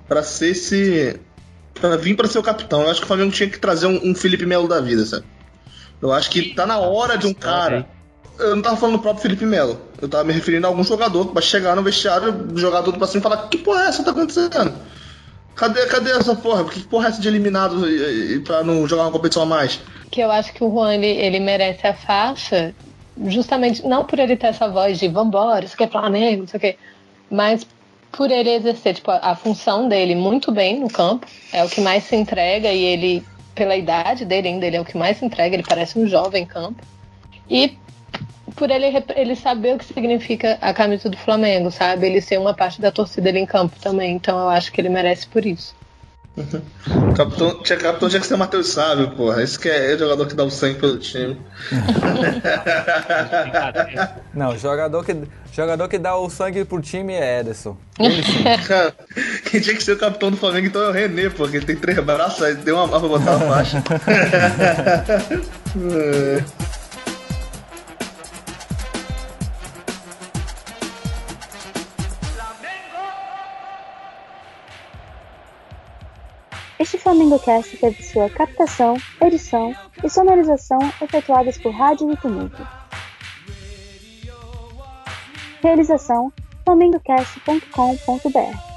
pra 0.09 0.22
ser 0.22 0.49
esse. 0.51 1.20
pra 1.80 1.97
vir 1.97 2.14
pra 2.16 2.28
ser 2.28 2.38
o 2.38 2.42
capitão. 2.42 2.82
Eu 2.82 2.90
acho 2.90 3.01
que 3.01 3.05
o 3.05 3.09
Flamengo 3.09 3.32
tinha 3.32 3.49
que 3.49 3.59
trazer 3.59 3.86
um, 3.86 4.01
um 4.11 4.14
Felipe 4.14 4.47
Melo 4.47 4.68
da 4.68 4.80
vida, 4.80 5.05
sabe? 5.05 5.24
Eu 6.01 6.12
acho 6.12 6.30
que 6.30 6.55
tá 6.55 6.64
na 6.66 6.78
hora 6.78 7.16
de 7.18 7.26
um 7.26 7.34
cara. 7.34 7.86
Eu 8.38 8.55
não 8.57 8.62
tava 8.62 8.76
falando 8.76 8.97
do 8.97 9.03
próprio 9.03 9.22
Felipe 9.22 9.45
Melo. 9.45 9.80
Eu 10.03 10.09
tava 10.09 10.24
me 10.24 10.32
referindo 10.32 10.66
a 10.66 10.70
algum 10.70 10.82
jogador 10.84 11.28
que 11.28 11.34
vai 11.34 11.42
chegar 11.42 11.74
no 11.76 11.82
vestiário, 11.82 12.49
jogar 12.57 12.82
tudo 12.82 12.99
pra 12.99 13.07
cima 13.07 13.20
e 13.20 13.22
falar: 13.22 13.49
Que 13.49 13.59
porra 13.59 13.82
é 13.84 13.86
essa 13.88 13.99
que 13.99 14.05
tá 14.05 14.11
acontecendo? 14.11 14.72
Cadê, 15.55 15.87
cadê 15.87 16.11
essa 16.11 16.35
porra? 16.35 16.65
Que 16.65 16.81
porra 16.81 17.07
é 17.07 17.11
essa 17.11 17.21
de 17.21 17.29
eliminado 17.29 17.89
e, 17.89 18.35
e 18.35 18.41
pra 18.41 18.65
não 18.65 18.87
jogar 18.87 19.05
uma 19.05 19.13
competição 19.13 19.45
a 19.45 19.47
mais? 19.47 19.81
que 20.15 20.21
eu 20.21 20.31
acho 20.31 20.53
que 20.53 20.63
o 20.63 20.71
Juan 20.71 20.95
ele, 20.95 21.09
ele 21.09 21.41
merece 21.41 21.89
a 21.89 21.93
faixa 21.93 22.73
justamente 23.27 23.85
não 23.85 24.05
por 24.05 24.21
ele 24.21 24.37
ter 24.37 24.47
essa 24.47 24.69
voz 24.69 24.97
de 24.97 25.09
vambora, 25.09 25.65
isso 25.65 25.75
aqui 25.75 25.83
é 25.83 25.89
Flamengo, 25.89 26.43
não 26.43 26.47
sei 26.47 26.59
o 26.59 26.61
quê, 26.61 26.77
mas 27.29 27.67
por 28.13 28.31
ele 28.31 28.51
exercer 28.51 28.95
tipo, 28.95 29.11
a, 29.11 29.17
a 29.17 29.35
função 29.35 29.89
dele 29.89 30.15
muito 30.15 30.53
bem 30.53 30.79
no 30.79 30.89
campo, 30.89 31.27
é 31.53 31.65
o 31.65 31.69
que 31.69 31.81
mais 31.81 32.05
se 32.05 32.15
entrega 32.15 32.71
e 32.71 32.81
ele, 32.85 33.25
pela 33.57 33.75
idade 33.75 34.25
dele 34.25 34.47
ainda, 34.47 34.67
ele 34.67 34.77
é 34.77 34.81
o 34.81 34.85
que 34.85 34.97
mais 34.97 35.19
se 35.19 35.25
entrega, 35.25 35.57
ele 35.57 35.65
parece 35.69 35.99
um 35.99 36.07
jovem 36.07 36.45
em 36.45 36.47
campo. 36.47 36.81
E 37.51 37.77
por 38.57 38.71
ele, 38.71 38.87
ele 39.17 39.37
saber 39.37 39.75
o 39.75 39.79
que 39.79 39.85
significa 39.85 40.59
a 40.61 40.73
camisa 40.73 41.09
do 41.09 41.17
Flamengo, 41.17 41.71
sabe? 41.71 42.07
Ele 42.07 42.21
ser 42.21 42.39
uma 42.39 42.55
parte 42.55 42.81
da 42.81 42.91
torcida 42.91 43.29
ali 43.29 43.41
em 43.41 43.47
campo 43.47 43.77
também, 43.81 44.15
então 44.15 44.39
eu 44.39 44.49
acho 44.49 44.73
que 44.73 44.81
ele 44.81 44.89
merece 44.89 45.27
por 45.27 45.45
isso. 45.45 45.75
Capitão, 47.17 47.63
tinha, 47.63 47.79
capitão 47.79 48.09
tinha 48.09 48.21
que 48.21 48.27
ser 48.27 48.35
o 48.35 48.39
Matheus 48.39 48.69
Sábio, 48.69 49.09
porra. 49.13 49.43
Esse 49.43 49.59
que 49.59 49.69
é, 49.69 49.93
é 49.93 49.95
o 49.95 49.99
jogador 49.99 50.27
que 50.27 50.35
dá 50.35 50.43
o 50.43 50.51
sangue 50.51 50.81
pelo 50.81 50.99
time. 50.99 51.41
Não, 54.35 54.59
jogador 54.59 55.05
que, 55.05 55.17
jogador 55.53 55.89
que 55.89 55.97
dá 55.97 56.17
o 56.17 56.29
sangue 56.29 56.65
pro 56.65 56.83
time 56.83 57.15
é 57.15 57.39
Ederson. 57.41 57.77
Cara, 58.67 58.93
quem 59.49 59.61
tinha 59.61 59.77
que 59.77 59.83
ser 59.83 59.93
o 59.93 59.99
capitão 59.99 60.33
do 60.33 60.37
Flamengo 60.37 60.67
então 60.67 60.83
é 60.83 60.89
o 60.89 60.93
René, 60.93 61.31
porque 61.31 61.59
ele 61.59 61.67
tem 61.67 61.77
três 61.77 62.01
braços, 62.01 62.43
aí 62.43 62.57
deu 62.57 62.75
uma 62.75 62.89
mão 62.89 62.99
pra 62.99 63.09
botar 63.09 63.37
a 63.37 63.39
faixa. 63.39 63.81
Este 76.85 76.99
Flamengo 76.99 77.39
Cast 77.39 77.78
teve 77.78 78.03
sua 78.03 78.28
captação, 78.28 78.99
edição 79.18 79.74
e 80.05 80.11
sonorização 80.11 80.78
efetuadas 81.01 81.57
por 81.57 81.72
Rádio 81.72 82.09
Vitamídia. 82.09 82.68
Realização 85.62 86.30
flamengocast.com.br 86.62 88.74